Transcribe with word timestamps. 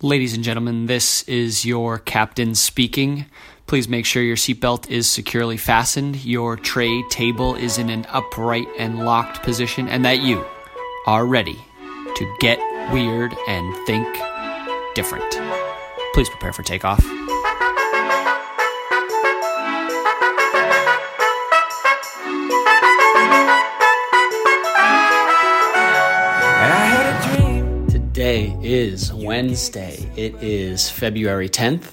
Ladies 0.00 0.32
and 0.32 0.44
gentlemen, 0.44 0.86
this 0.86 1.24
is 1.24 1.66
your 1.66 1.98
captain 1.98 2.54
speaking. 2.54 3.26
Please 3.66 3.88
make 3.88 4.06
sure 4.06 4.22
your 4.22 4.36
seatbelt 4.36 4.88
is 4.88 5.10
securely 5.10 5.56
fastened, 5.56 6.24
your 6.24 6.54
tray 6.56 7.02
table 7.10 7.56
is 7.56 7.78
in 7.78 7.90
an 7.90 8.06
upright 8.10 8.68
and 8.78 9.04
locked 9.04 9.42
position, 9.42 9.88
and 9.88 10.04
that 10.04 10.20
you 10.20 10.46
are 11.08 11.26
ready 11.26 11.58
to 12.14 12.36
get 12.38 12.60
weird 12.92 13.34
and 13.48 13.86
think 13.88 14.06
different. 14.94 15.28
Please 16.14 16.28
prepare 16.28 16.52
for 16.52 16.62
takeoff. 16.62 17.04
Today 28.28 28.58
is 28.62 29.10
Wednesday. 29.10 30.06
It 30.14 30.42
is 30.42 30.90
February 30.90 31.48
10th, 31.48 31.92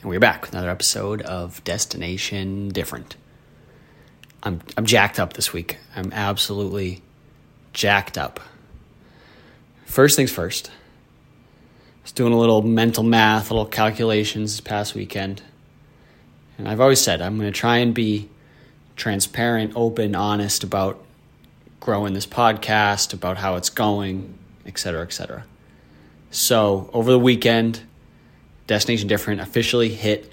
and 0.00 0.08
we're 0.08 0.20
back 0.20 0.42
with 0.42 0.52
another 0.52 0.70
episode 0.70 1.22
of 1.22 1.64
Destination 1.64 2.68
Different. 2.68 3.16
I'm 4.44 4.60
I'm 4.76 4.86
jacked 4.86 5.18
up 5.18 5.32
this 5.32 5.52
week. 5.52 5.78
I'm 5.96 6.12
absolutely 6.12 7.02
jacked 7.72 8.16
up. 8.16 8.38
First 9.84 10.14
things 10.14 10.30
first. 10.30 10.68
I 10.68 10.72
was 12.04 12.12
doing 12.12 12.32
a 12.32 12.38
little 12.38 12.62
mental 12.62 13.02
math, 13.02 13.50
a 13.50 13.54
little 13.54 13.66
calculations 13.66 14.52
this 14.52 14.60
past 14.60 14.94
weekend. 14.94 15.42
And 16.58 16.68
I've 16.68 16.80
always 16.80 17.00
said 17.00 17.20
I'm 17.20 17.38
going 17.38 17.52
to 17.52 17.58
try 17.58 17.78
and 17.78 17.92
be 17.92 18.28
transparent, 18.94 19.72
open, 19.74 20.14
honest 20.14 20.62
about 20.62 21.04
growing 21.80 22.14
this 22.14 22.26
podcast, 22.26 23.12
about 23.12 23.38
how 23.38 23.56
it's 23.56 23.68
going, 23.68 24.38
et 24.64 24.78
cetera, 24.78 25.02
et 25.02 25.12
cetera. 25.12 25.44
So 26.32 26.88
over 26.94 27.10
the 27.10 27.18
weekend, 27.18 27.82
Destination 28.66 29.06
Different 29.06 29.42
officially 29.42 29.90
hit 29.90 30.32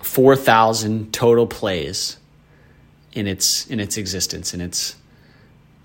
4,000 0.00 1.12
total 1.12 1.48
plays 1.48 2.16
in 3.12 3.26
its 3.26 3.66
in 3.66 3.78
its 3.78 3.96
existence 3.96 4.54
in 4.54 4.60
its 4.60 4.96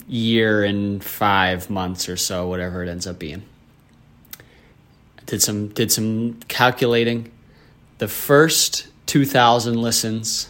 year 0.07 0.63
and 0.63 1.03
five 1.03 1.69
months 1.69 2.07
or 2.07 2.15
so, 2.15 2.47
whatever 2.47 2.83
it 2.83 2.87
ends 2.87 3.07
up 3.07 3.17
being. 3.19 3.43
Did 5.25 5.41
some 5.41 5.69
did 5.69 5.91
some 5.91 6.39
calculating. 6.47 7.31
The 7.97 8.07
first 8.07 8.87
2,000 9.07 9.81
listens 9.81 10.49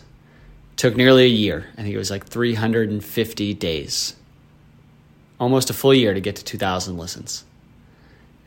took 0.75 0.97
nearly 0.97 1.23
a 1.23 1.29
year. 1.29 1.67
I 1.77 1.81
think 1.81 1.95
it 1.95 1.97
was 1.97 2.11
like 2.11 2.25
350 2.25 3.53
days. 3.53 4.15
Almost 5.39 5.69
a 5.69 5.73
full 5.73 5.93
year 5.93 6.13
to 6.13 6.19
get 6.19 6.35
to 6.35 6.43
2,000 6.43 6.97
listens 6.97 7.45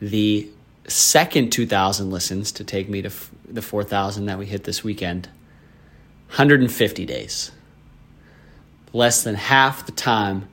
the 0.01 0.49
second 0.87 1.51
2,000 1.51 2.09
listens 2.09 2.51
to 2.53 2.63
take 2.63 2.89
me 2.89 3.03
to 3.03 3.07
f- 3.07 3.29
the 3.47 3.61
4,000 3.61 4.25
that 4.25 4.39
we 4.39 4.47
hit 4.47 4.63
this 4.63 4.83
weekend 4.83 5.27
150 6.29 7.05
days. 7.05 7.51
Less 8.93 9.23
than 9.23 9.35
half 9.35 9.85
the 9.85 9.91
time 9.91 10.49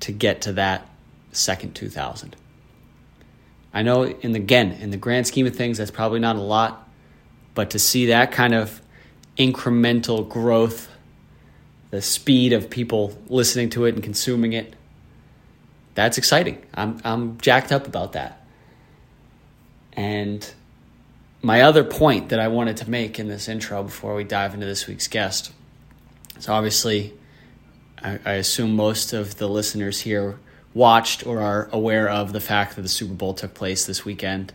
to 0.00 0.12
get 0.12 0.42
to 0.42 0.52
that 0.54 0.86
second 1.32 1.74
2,000. 1.74 2.34
I 3.72 3.82
know, 3.82 4.04
in 4.04 4.32
the, 4.32 4.38
again, 4.38 4.72
in 4.72 4.90
the 4.90 4.96
grand 4.96 5.26
scheme 5.26 5.46
of 5.46 5.54
things, 5.54 5.78
that's 5.78 5.90
probably 5.90 6.18
not 6.18 6.36
a 6.36 6.40
lot, 6.40 6.88
but 7.54 7.70
to 7.70 7.78
see 7.78 8.06
that 8.06 8.32
kind 8.32 8.54
of 8.54 8.80
incremental 9.38 10.28
growth, 10.28 10.88
the 11.90 12.02
speed 12.02 12.52
of 12.52 12.68
people 12.68 13.16
listening 13.28 13.70
to 13.70 13.84
it 13.84 13.94
and 13.94 14.02
consuming 14.02 14.54
it, 14.54 14.74
that's 15.94 16.18
exciting. 16.18 16.64
I'm, 16.74 17.00
I'm 17.04 17.38
jacked 17.38 17.70
up 17.70 17.86
about 17.86 18.12
that. 18.14 18.45
And 19.96 20.48
my 21.42 21.62
other 21.62 21.82
point 21.84 22.28
that 22.28 22.38
I 22.38 22.48
wanted 22.48 22.78
to 22.78 22.90
make 22.90 23.18
in 23.18 23.28
this 23.28 23.48
intro 23.48 23.82
before 23.82 24.14
we 24.14 24.24
dive 24.24 24.54
into 24.54 24.66
this 24.66 24.86
week's 24.86 25.08
guest 25.08 25.52
is 26.36 26.48
obviously, 26.48 27.14
I, 28.02 28.18
I 28.24 28.32
assume 28.34 28.76
most 28.76 29.12
of 29.12 29.36
the 29.36 29.48
listeners 29.48 30.00
here 30.00 30.38
watched 30.74 31.26
or 31.26 31.40
are 31.40 31.68
aware 31.72 32.08
of 32.08 32.32
the 32.32 32.40
fact 32.40 32.76
that 32.76 32.82
the 32.82 32.88
Super 32.88 33.14
Bowl 33.14 33.32
took 33.32 33.54
place 33.54 33.86
this 33.86 34.04
weekend. 34.04 34.52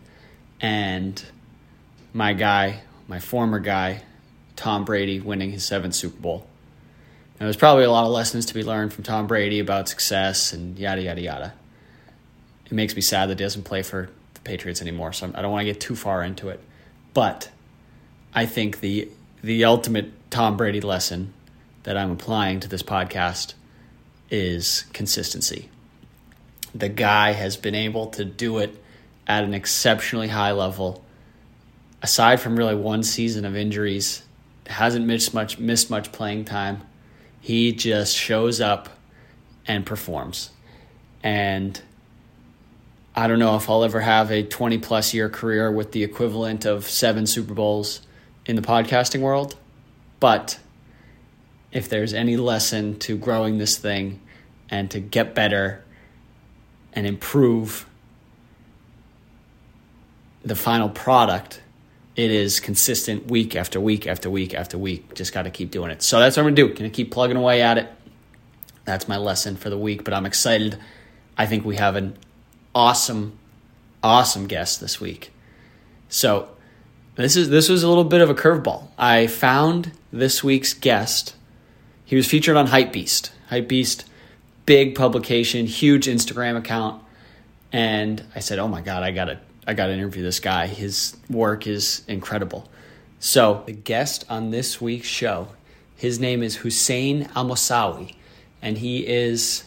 And 0.60 1.24
my 2.14 2.34
guy, 2.34 2.82
my 3.08 3.20
former 3.20 3.60
guy, 3.60 4.04
Tom 4.56 4.86
Brady, 4.86 5.20
winning 5.20 5.52
his 5.52 5.66
seventh 5.66 5.96
Super 5.96 6.22
Bowl. 6.22 6.48
And 7.40 7.48
there's 7.48 7.58
probably 7.58 7.86
a 7.86 7.92
lot 7.92 8.06
of 8.06 8.12
lessons 8.12 8.46
to 8.48 8.54
be 8.54 8.64
learned 8.64 8.94
from 8.94 9.04
Tom 9.04 9.26
Brady 9.26 9.60
about 9.60 9.90
success 9.90 10.54
and 10.54 10.78
yada, 10.78 11.02
yada, 11.02 11.22
yada. 11.22 11.54
It 12.68 12.74
makes 12.74 12.96
me 12.96 13.02
sad 13.02 13.30
that 13.30 13.40
he 13.40 13.44
doesn't 13.44 13.64
play 13.64 13.82
for 13.82 14.10
the 14.44 14.50
Patriots 14.50 14.82
anymore, 14.82 15.14
so 15.14 15.32
I 15.34 15.42
don't 15.42 15.52
want 15.52 15.62
to 15.62 15.66
get 15.66 15.80
too 15.80 15.96
far 15.96 16.24
into 16.24 16.50
it. 16.50 16.60
But 17.14 17.50
I 18.34 18.46
think 18.46 18.80
the 18.80 19.10
the 19.44 19.66
ultimate 19.66 20.12
Tom 20.30 20.58
Brady 20.58 20.82
lesson 20.82 21.34
that 21.84 21.98
I'm 21.98 22.12
applying 22.12 22.60
to 22.62 22.68
this 22.68 22.84
podcast 22.84 23.54
is 24.30 24.84
consistency. 24.94 25.70
The 26.74 26.90
guy 26.90 27.34
has 27.34 27.58
been 27.58 27.76
able 27.76 28.08
to 28.12 28.24
do 28.24 28.60
it 28.60 28.82
at 29.28 29.44
an 29.44 29.54
exceptionally 29.54 30.30
high 30.30 30.52
level. 30.52 31.04
Aside 32.02 32.40
from 32.40 32.56
really 32.56 32.76
one 32.76 33.04
season 33.04 33.46
of 33.46 33.56
injuries, 33.56 34.24
hasn't 34.68 35.06
missed 35.06 35.34
much 35.34 35.60
missed 35.60 35.90
much 35.90 36.12
playing 36.12 36.46
time. 36.46 36.82
He 37.42 37.74
just 37.74 38.16
shows 38.16 38.62
up 38.62 38.90
and 39.68 39.86
performs. 39.86 40.52
And 41.24 41.80
I 43.16 43.28
don't 43.28 43.40
know 43.40 43.58
if 43.58 43.70
I'll 43.70 43.84
ever 43.84 44.00
have 44.00 44.32
a 44.32 44.44
20 44.44 44.78
plus 44.78 45.14
year 45.14 45.30
career 45.30 45.70
with 45.70 45.92
the 45.92 46.04
equivalent 46.04 46.66
of 46.66 46.88
seven 46.88 47.26
Super 47.28 47.54
Bowls 47.54 48.02
in 48.46 48.56
the 48.56 48.62
podcasting 48.62 49.20
world, 49.20 49.58
but 50.20 50.60
if 51.72 51.90
there's 51.90 52.14
any 52.14 52.38
lesson 52.38 52.98
to 53.00 53.18
growing 53.18 53.58
this 53.58 53.78
thing 53.78 54.22
and 54.70 54.90
to 54.92 55.00
get 55.00 55.36
better 55.36 55.84
and 56.94 57.06
improve 57.06 57.86
the 60.44 60.56
final 60.56 60.90
product, 60.90 61.62
it 62.16 62.32
is 62.32 62.60
consistent 62.60 63.28
week 63.28 63.56
after 63.56 63.80
week 63.80 64.08
after 64.08 64.30
week 64.30 64.54
after 64.54 64.78
week. 64.78 65.14
Just 65.16 65.34
got 65.34 65.44
to 65.44 65.50
keep 65.50 65.72
doing 65.72 65.92
it. 65.92 66.02
So 66.02 66.20
that's 66.20 66.38
what 66.38 66.44
I'm 66.44 66.46
going 66.46 66.56
to 66.56 66.62
do. 66.62 66.68
Going 66.70 66.90
to 66.90 66.96
keep 66.96 67.12
plugging 67.12 67.38
away 67.38 67.62
at 67.62 67.78
it. 67.78 67.90
That's 68.86 69.08
my 69.08 69.18
lesson 69.18 69.58
for 69.58 69.70
the 69.70 69.78
week, 69.78 70.04
but 70.04 70.14
I'm 70.14 70.26
excited. 70.26 70.78
I 71.38 71.46
think 71.46 71.64
we 71.66 71.76
have 71.76 71.96
an 71.96 72.18
awesome, 72.74 73.38
awesome 74.04 74.48
guest 74.48 74.80
this 74.80 75.00
week. 75.00 75.32
So 76.10 76.50
this 77.16 77.36
is 77.36 77.50
this 77.50 77.70
was 77.70 77.84
a 77.84 77.88
little 77.88 78.04
bit 78.04 78.22
of 78.22 78.30
a 78.30 78.36
curveball. 78.36 78.88
I 78.98 79.28
found 79.28 79.92
this 80.12 80.44
week's 80.44 80.74
guest. 80.74 81.36
He 82.06 82.16
was 82.16 82.28
featured 82.28 82.58
on 82.58 82.68
Hypebeast. 82.68 83.32
Hypebeast, 83.50 84.06
big 84.66 84.96
publication, 84.96 85.66
huge 85.66 86.08
Instagram 86.08 86.58
account, 86.58 87.02
and 87.72 88.24
I 88.36 88.40
said, 88.40 88.60
"Oh 88.60 88.68
my 88.68 88.82
god, 88.82 89.04
I 89.04 89.12
gotta 89.12 89.40
I 89.68 89.74
gotta 89.74 89.94
interview 89.94 90.24
this 90.24 90.40
guy. 90.40 90.68
His 90.68 91.16
work 91.30 91.68
is 91.68 92.04
incredible." 92.08 92.70
So 93.20 93.64
the 93.66 93.74
guest 93.74 94.26
on 94.30 94.50
this 94.50 94.82
week's 94.82 95.08
show, 95.08 95.50
his 95.96 96.20
name 96.20 96.42
is 96.42 96.58
Hussein 96.58 97.26
Almosawi, 97.36 98.16
and 98.62 98.80
he 98.80 99.06
is 99.06 99.64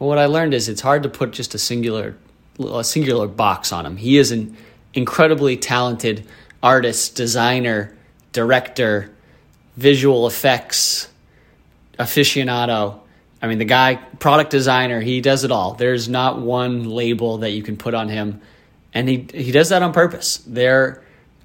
well, 0.00 0.08
what 0.08 0.18
I 0.18 0.26
learned 0.26 0.54
is 0.54 0.68
it's 0.68 0.80
hard 0.80 1.04
to 1.04 1.08
put 1.08 1.30
just 1.30 1.54
a 1.54 1.58
singular 1.58 2.16
a 2.58 2.82
singular 2.82 3.28
box 3.28 3.72
on 3.72 3.86
him. 3.86 3.96
He 3.96 4.18
is 4.18 4.32
an 4.32 4.56
incredibly 4.92 5.56
talented 5.56 6.26
artist, 6.62 7.14
designer, 7.14 7.96
director, 8.32 9.10
visual 9.76 10.26
effects 10.26 11.08
aficionado. 11.98 13.00
I 13.42 13.46
mean, 13.46 13.58
the 13.58 13.64
guy, 13.64 13.94
product 13.94 14.50
designer, 14.50 15.00
he 15.00 15.20
does 15.20 15.44
it 15.44 15.50
all. 15.50 15.74
There's 15.74 16.08
not 16.08 16.40
one 16.40 16.84
label 16.84 17.38
that 17.38 17.50
you 17.50 17.62
can 17.62 17.76
put 17.76 17.94
on 17.94 18.08
him, 18.08 18.40
and 18.92 19.08
he 19.08 19.26
he 19.32 19.52
does 19.52 19.68
that 19.68 19.82
on 19.82 19.92
purpose. 19.92 20.38
There 20.46 21.02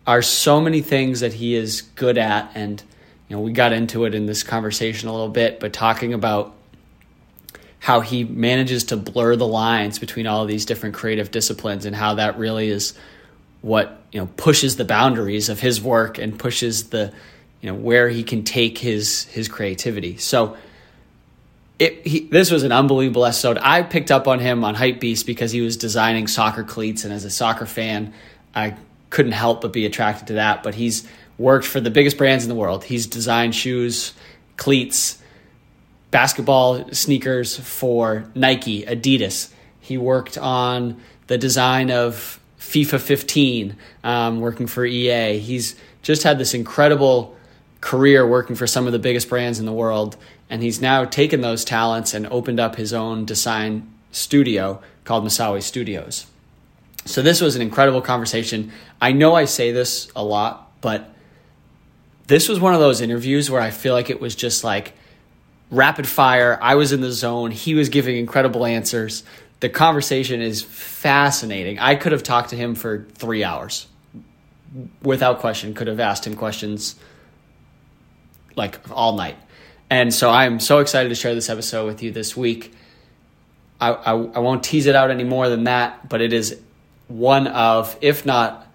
are 0.08 0.22
so 0.22 0.62
many 0.62 0.82
things 0.82 1.22
that 1.22 1.34
he 1.34 1.56
is 1.56 1.82
good 1.82 2.18
at, 2.18 2.52
and 2.56 2.82
you 3.28 3.36
know, 3.36 3.42
we 3.42 3.52
got 3.52 3.74
into 3.74 4.06
it 4.06 4.16
in 4.16 4.26
this 4.26 4.44
conversation 4.44 5.10
a 5.10 5.12
little 5.12 5.30
bit, 5.30 5.60
but 5.60 5.74
talking 5.74 6.14
about 6.14 6.55
how 7.80 8.02
he 8.02 8.24
manages 8.24 8.86
to 8.86 8.98
blur 8.98 9.36
the 9.36 9.48
lines 9.48 10.00
between 10.00 10.28
all 10.28 10.42
of 10.42 10.48
these 10.48 10.66
different 10.66 10.96
creative 10.96 11.32
disciplines 11.32 11.86
and 11.86 11.96
how 11.96 12.16
that 12.16 12.38
really 12.38 12.70
is 12.70 12.94
what 13.62 14.02
you 14.12 14.20
know 14.20 14.28
pushes 14.38 14.76
the 14.76 14.86
boundaries 14.86 15.50
of 15.50 15.60
his 15.60 15.82
work 15.82 16.18
and 16.18 16.38
pushes 16.38 16.90
the 16.90 17.12
you 17.62 17.70
know 17.70 17.76
where 17.76 18.10
he 18.10 18.24
can 18.24 18.44
take 18.44 18.78
his 18.78 19.24
his 19.26 19.48
creativity 19.48 20.18
so 20.18 20.56
it, 21.78 22.08
he, 22.08 22.22
this 22.22 22.52
was 22.52 22.64
an 22.64 22.72
unbelievable 22.72 23.26
episode. 23.26 23.58
I 23.62 23.82
picked 23.82 24.12
up 24.12 24.28
on 24.28 24.40
him 24.40 24.64
on 24.64 24.76
Hypebeast 24.76 25.26
because 25.26 25.52
he 25.52 25.62
was 25.62 25.76
designing 25.76 26.28
soccer 26.28 26.64
cleats, 26.64 27.04
and 27.04 27.14
as 27.14 27.26
a 27.26 27.30
soccer 27.30 27.66
fan, 27.66 28.14
I 28.54 28.76
couldn't 29.10 29.34
help 29.34 29.62
but 29.62 29.74
be 29.74 29.86
attracted 29.86 30.28
to 30.28 30.34
that. 30.34 30.64
But 30.64 30.76
he's 30.76 31.08
worked 31.38 31.66
for 31.66 31.82
the 31.82 31.90
biggest 31.90 32.18
brands 32.18 32.46
in 32.46 32.50
the 32.50 32.56
world. 32.56 32.86
He's 32.86 33.08
designed 33.08 33.56
shoes, 33.56 34.14
cleats, 34.56 35.22
basketball 36.16 36.94
sneakers 36.94 37.58
for 37.58 38.24
Nike, 38.34 38.84
Adidas. 38.84 39.52
He 39.82 39.98
worked 39.98 40.38
on 40.38 41.02
the 41.28 41.38
design 41.38 41.92
of 41.92 42.40
FIFA 42.58 43.02
15, 43.02 43.76
um, 44.06 44.40
working 44.40 44.66
for 44.66 44.86
EA. 44.86 45.40
He's 45.40 45.76
just 46.04 46.24
had 46.24 46.38
this 46.40 46.54
incredible 46.54 47.36
career 47.82 48.26
working 48.26 48.56
for 48.56 48.66
some 48.66 48.86
of 48.88 48.94
the 48.94 48.98
biggest 48.98 49.28
brands 49.28 49.60
in 49.60 49.66
the 49.66 49.74
world, 49.74 50.16
and 50.50 50.64
he's 50.64 50.80
now 50.80 51.04
taken 51.04 51.42
those 51.42 51.66
talents 51.66 52.14
and 52.14 52.26
opened 52.28 52.62
up 52.62 52.78
his 52.78 52.94
own 52.94 53.26
design 53.26 53.94
studio 54.14 54.82
called 55.04 55.26
Masawi 55.26 55.62
Studios. 55.62 56.28
So 57.04 57.22
this 57.24 57.42
was 57.42 57.58
an 57.58 57.62
incredible 57.62 58.02
conversation. 58.02 58.72
I 59.02 59.12
know 59.12 59.36
I 59.36 59.44
say 59.44 59.74
this 59.74 60.10
a 60.16 60.24
lot, 60.24 60.80
but 60.80 61.14
this 62.28 62.48
was 62.48 62.58
one 62.58 62.74
of 62.74 62.80
those 62.80 63.02
interviews 63.02 63.52
where 63.52 63.60
I 63.60 63.70
feel 63.70 63.94
like 63.94 64.10
it 64.10 64.22
was 64.22 64.34
just 64.34 64.64
like 64.64 64.94
rapid 65.72 66.08
fire. 66.08 66.58
I 66.62 66.76
was 66.76 66.92
in 66.92 67.02
the 67.02 67.12
zone. 67.12 67.52
He 67.52 67.76
was 67.76 67.90
giving 67.90 68.18
incredible 68.18 68.66
answers. 68.66 69.24
The 69.60 69.70
conversation 69.70 70.42
is 70.42 70.64
fascinating. 70.64 71.80
I 71.80 71.96
could 71.96 72.12
have 72.12 72.24
talked 72.24 72.50
to 72.50 72.56
him 72.56 72.76
for 72.76 73.06
three 73.16 73.44
hours 73.44 73.88
without 75.02 75.40
question, 75.40 75.74
could 75.74 75.88
have 75.88 76.00
asked 76.00 76.28
him 76.28 76.36
questions 76.36 76.96
like 78.56 78.80
all 78.92 79.16
night. 79.16 79.38
And 79.90 80.14
so 80.14 80.30
I'm 80.30 80.60
so 80.60 80.80
excited 80.80 81.10
to 81.10 81.16
share 81.16 81.36
this 81.36 81.50
episode 81.50 81.86
with 81.86 82.04
you 82.04 82.12
this 82.12 82.36
week. 82.36 82.74
I, 83.80 83.92
I, 83.92 84.12
I 84.12 84.40
won't 84.40 84.64
tease 84.64 84.88
it 84.88 84.96
out 84.96 85.12
any 85.12 85.24
more 85.24 85.48
than 85.50 85.66
that, 85.66 86.10
but 86.10 86.22
it 86.22 86.34
is 86.34 86.60
one 87.08 87.48
of, 87.48 87.96
if 88.02 88.26
not 88.26 88.68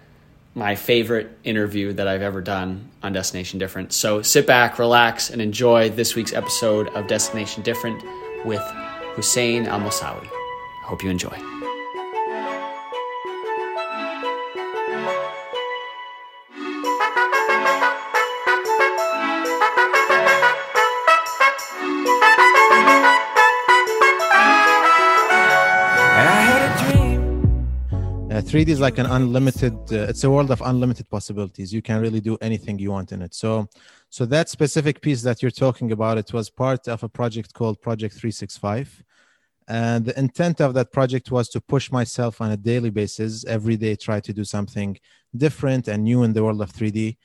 my 0.54 0.74
favorite 0.76 1.38
interview 1.44 1.92
that 1.94 2.06
I've 2.06 2.22
ever 2.22 2.40
done 2.40 2.89
on 3.02 3.12
Destination 3.12 3.58
Different. 3.58 3.92
So 3.92 4.22
sit 4.22 4.46
back, 4.46 4.78
relax, 4.78 5.30
and 5.30 5.40
enjoy 5.40 5.90
this 5.90 6.14
week's 6.14 6.32
episode 6.32 6.88
of 6.88 7.06
Destination 7.06 7.62
Different 7.62 8.02
with 8.44 8.62
Hussein 9.14 9.66
Al 9.66 9.80
Mosawi. 9.80 10.28
Hope 10.84 11.02
you 11.02 11.10
enjoy. 11.10 11.59
Uh, 28.50 28.52
3D 28.52 28.68
is 28.68 28.80
like 28.80 28.98
an 28.98 29.06
unlimited. 29.06 29.74
Uh, 29.92 30.08
it's 30.08 30.24
a 30.24 30.30
world 30.30 30.50
of 30.50 30.60
unlimited 30.64 31.08
possibilities. 31.08 31.72
You 31.72 31.82
can 31.82 32.00
really 32.00 32.20
do 32.20 32.36
anything 32.40 32.78
you 32.78 32.90
want 32.90 33.12
in 33.12 33.22
it. 33.22 33.34
So, 33.34 33.68
so 34.08 34.26
that 34.26 34.48
specific 34.48 35.00
piece 35.00 35.22
that 35.22 35.40
you're 35.40 35.52
talking 35.52 35.92
about, 35.92 36.18
it 36.18 36.32
was 36.32 36.50
part 36.50 36.88
of 36.88 37.02
a 37.04 37.08
project 37.08 37.54
called 37.54 37.80
Project 37.80 38.14
365, 38.14 39.04
and 39.68 40.04
the 40.04 40.18
intent 40.18 40.60
of 40.60 40.74
that 40.74 40.90
project 40.92 41.30
was 41.30 41.48
to 41.50 41.60
push 41.60 41.92
myself 41.92 42.40
on 42.40 42.50
a 42.50 42.56
daily 42.56 42.90
basis, 42.90 43.44
every 43.44 43.76
day, 43.76 43.94
try 43.94 44.18
to 44.18 44.32
do 44.32 44.44
something 44.44 44.98
different 45.36 45.86
and 45.86 46.02
new 46.02 46.24
in 46.24 46.32
the 46.32 46.42
world 46.42 46.60
of 46.60 46.72
3D. 46.72 47.16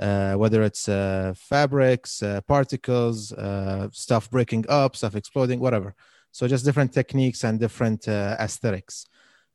Uh, 0.00 0.34
whether 0.34 0.62
it's 0.62 0.88
uh, 0.88 1.32
fabrics, 1.36 2.22
uh, 2.22 2.40
particles, 2.40 3.32
uh, 3.34 3.88
stuff 3.92 4.30
breaking 4.30 4.64
up, 4.68 4.96
stuff 4.96 5.14
exploding, 5.14 5.60
whatever. 5.60 5.94
So 6.32 6.48
just 6.48 6.64
different 6.64 6.92
techniques 6.92 7.44
and 7.44 7.60
different 7.60 8.08
uh, 8.08 8.36
aesthetics. 8.40 9.06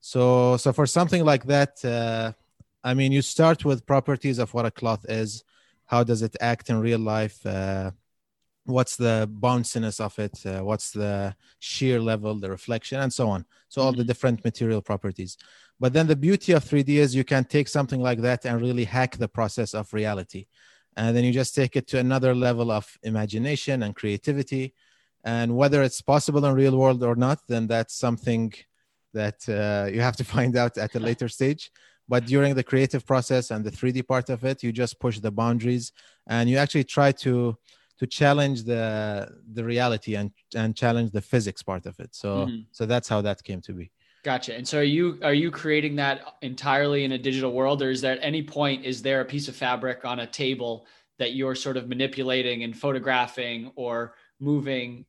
So, 0.07 0.56
so 0.56 0.71
for 0.71 0.86
something 0.86 1.25
like 1.25 1.44
that, 1.48 1.83
uh, 1.83 2.31
I 2.81 2.94
mean, 2.94 3.12
you 3.12 3.21
start 3.21 3.65
with 3.65 3.86
properties 3.86 4.39
of 4.39 4.54
what 4.54 4.65
a 4.65 4.71
cloth 4.71 5.06
is. 5.09 5.44
How 5.86 6.06
does 6.06 6.21
it 6.21 6.33
act 6.39 6.69
in 6.69 6.80
real 6.80 7.00
life? 7.00 7.45
Uh, 7.45 7.92
what's 8.63 8.95
the 8.95 9.30
bounciness 9.42 10.00
of 10.00 10.18
it? 10.18 10.45
Uh, 10.45 10.63
what's 10.63 10.92
the 10.92 11.36
shear 11.59 12.00
level, 12.00 12.39
the 12.39 12.50
reflection, 12.50 13.01
and 13.01 13.12
so 13.12 13.27
on. 13.27 13.44
So 13.68 13.81
all 13.81 13.92
the 13.92 14.04
Mm-hmm. 14.04 14.07
different 14.07 14.45
material 14.45 14.81
properties. 14.81 15.38
But 15.77 15.92
then 15.92 16.07
the 16.07 16.15
beauty 16.15 16.54
of 16.54 16.63
3D 16.63 17.00
is 17.00 17.13
you 17.13 17.25
can 17.25 17.44
take 17.44 17.68
something 17.68 18.00
like 18.01 18.21
that 18.21 18.45
and 18.45 18.62
really 18.62 18.86
hack 18.86 19.18
the 19.18 19.27
process 19.27 19.74
of 19.74 19.94
reality. 19.94 20.48
And 20.95 21.18
then 21.18 21.25
you 21.25 21.33
just 21.33 21.54
take 21.54 21.75
it 21.75 21.86
to 21.89 22.00
another 22.00 22.33
level 22.33 22.71
of 22.71 22.98
imagination 23.04 23.83
and 23.83 23.94
creativity. 23.94 24.74
And 25.25 25.57
whether 25.57 25.83
it's 25.83 26.00
possible 26.00 26.45
in 26.45 26.54
real 26.54 26.77
world 26.77 27.04
or 27.04 27.18
not, 27.18 27.39
then 27.50 27.68
that's 27.68 27.94
something 27.94 28.54
that 29.13 29.38
uh, 29.50 29.89
you 29.92 30.01
have 30.01 30.15
to 30.18 30.24
find 30.36 30.56
out 30.57 30.77
at 30.77 30.95
a 30.95 31.00
later 31.00 31.27
stage 31.27 31.71
but 32.09 32.25
during 32.25 32.56
the 32.56 32.63
creative 32.63 33.06
process 33.06 33.51
and 33.51 33.65
the 33.65 33.71
3d 33.71 34.07
part 34.07 34.30
of 34.30 34.44
it 34.45 34.63
you 34.63 34.71
just 34.71 35.00
push 35.00 35.19
the 35.19 35.31
boundaries 35.31 35.92
and 36.27 36.50
you 36.50 36.57
actually 36.57 36.83
try 36.83 37.12
to 37.12 37.56
to 38.00 38.06
challenge 38.06 38.63
the 38.63 39.27
the 39.54 39.63
reality 39.63 40.15
and 40.15 40.31
and 40.56 40.75
challenge 40.75 41.12
the 41.12 41.21
physics 41.21 41.63
part 41.63 41.86
of 41.86 42.00
it 42.00 42.13
so 42.13 42.30
Mhm. 42.48 42.65
so 42.71 42.86
that's 42.86 43.07
how 43.09 43.21
that 43.21 43.44
came 43.44 43.62
to 43.62 43.74
be 43.74 43.92
Gotcha. 44.24 44.56
And 44.56 44.68
so 44.68 44.80
are 44.80 44.83
you 44.83 45.19
are 45.24 45.33
you 45.33 45.51
creating 45.51 45.95
that 45.98 46.36
entirely 46.42 47.06
in 47.06 47.13
a 47.13 47.18
digital 47.18 47.54
world, 47.54 47.81
or 47.81 47.89
is 47.92 48.01
there 48.01 48.12
at 48.13 48.19
any 48.21 48.44
point 48.44 48.83
is 48.83 49.01
there 49.01 49.21
a 49.21 49.25
piece 49.25 49.48
of 49.48 49.56
fabric 49.56 50.04
on 50.04 50.19
a 50.19 50.27
table 50.27 50.86
that 51.18 51.33
you're 51.33 51.56
sort 51.56 51.77
of 51.77 51.88
manipulating 51.88 52.63
and 52.63 52.75
photographing 52.75 53.71
or 53.75 54.15
moving, 54.39 55.06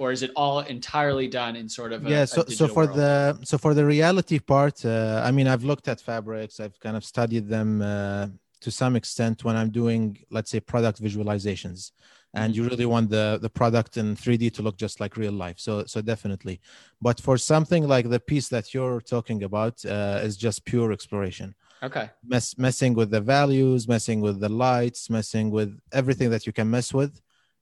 or 0.00 0.10
is 0.16 0.22
it 0.26 0.32
all 0.34 0.60
entirely 0.76 1.28
done 1.28 1.54
in 1.60 1.66
sort 1.68 1.92
of 1.94 1.98
a, 2.06 2.10
yeah 2.10 2.24
so 2.24 2.40
so 2.60 2.66
for 2.66 2.86
world? 2.86 2.96
the 3.00 3.12
so 3.50 3.56
for 3.64 3.72
the 3.78 3.84
reality 3.96 4.38
part 4.54 4.76
uh, 4.84 5.22
i 5.28 5.30
mean 5.36 5.46
i've 5.52 5.64
looked 5.70 5.86
at 5.92 5.98
fabrics 6.10 6.54
i've 6.62 6.78
kind 6.86 6.96
of 7.00 7.04
studied 7.14 7.46
them 7.54 7.68
uh, 7.82 8.26
to 8.64 8.70
some 8.70 8.92
extent 9.00 9.36
when 9.46 9.56
i'm 9.60 9.70
doing 9.82 10.02
let's 10.36 10.50
say 10.50 10.60
product 10.60 10.98
visualizations. 11.08 11.80
And 12.32 12.54
you 12.56 12.62
really 12.70 12.86
want 12.94 13.10
the 13.10 13.26
the 13.46 13.52
product 13.60 13.92
in 14.00 14.06
3d 14.14 14.44
to 14.56 14.62
look 14.62 14.76
just 14.84 14.96
like 15.02 15.12
real 15.16 15.36
life. 15.44 15.58
So 15.66 15.72
so 15.92 15.98
definitely. 16.12 16.56
But 17.06 17.16
for 17.26 17.36
something 17.52 17.82
like 17.94 18.06
the 18.08 18.20
piece 18.20 18.48
that 18.54 18.66
you're 18.72 19.00
talking 19.14 19.40
about 19.42 19.74
uh, 19.84 20.26
is 20.26 20.34
just 20.46 20.64
pure 20.64 20.92
exploration. 20.92 21.48
Okay, 21.82 22.06
mess, 22.32 22.46
messing 22.66 22.92
with 22.94 23.10
the 23.16 23.22
values 23.36 23.88
messing 23.94 24.18
with 24.26 24.38
the 24.44 24.52
lights 24.66 25.00
messing 25.16 25.46
with 25.50 25.70
everything 26.00 26.28
that 26.30 26.46
you 26.46 26.52
can 26.58 26.68
mess 26.76 26.88
with. 27.00 27.12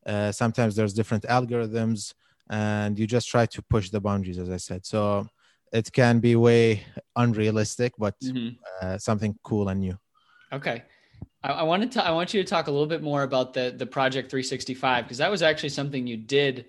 Uh, 0.04 0.32
sometimes 0.32 0.72
there's 0.76 0.94
different 1.00 1.24
algorithms 1.24 2.00
and 2.50 2.98
you 2.98 3.06
just 3.06 3.28
try 3.28 3.46
to 3.46 3.62
push 3.62 3.90
the 3.90 4.00
boundaries 4.00 4.38
as 4.38 4.50
i 4.50 4.56
said 4.56 4.84
so 4.84 5.26
it 5.72 5.92
can 5.92 6.18
be 6.18 6.34
way 6.36 6.82
unrealistic 7.16 7.92
but 7.98 8.14
Mhm. 8.22 8.56
uh, 8.82 8.98
something 8.98 9.36
cool 9.42 9.68
and 9.68 9.80
new 9.80 9.96
okay. 10.52 10.84
I, 11.42 11.50
I 11.50 11.62
wanted 11.62 11.92
to 11.92 12.04
I 12.04 12.10
want 12.10 12.32
you 12.34 12.42
to 12.42 12.48
talk 12.48 12.66
a 12.68 12.70
little 12.70 12.86
bit 12.86 13.02
more 13.02 13.22
about 13.22 13.52
the 13.52 13.74
the 13.76 13.86
Project 13.86 14.30
365 14.30 15.04
because 15.04 15.18
that 15.18 15.30
was 15.30 15.42
actually 15.42 15.68
something 15.70 16.06
you 16.06 16.16
did. 16.16 16.66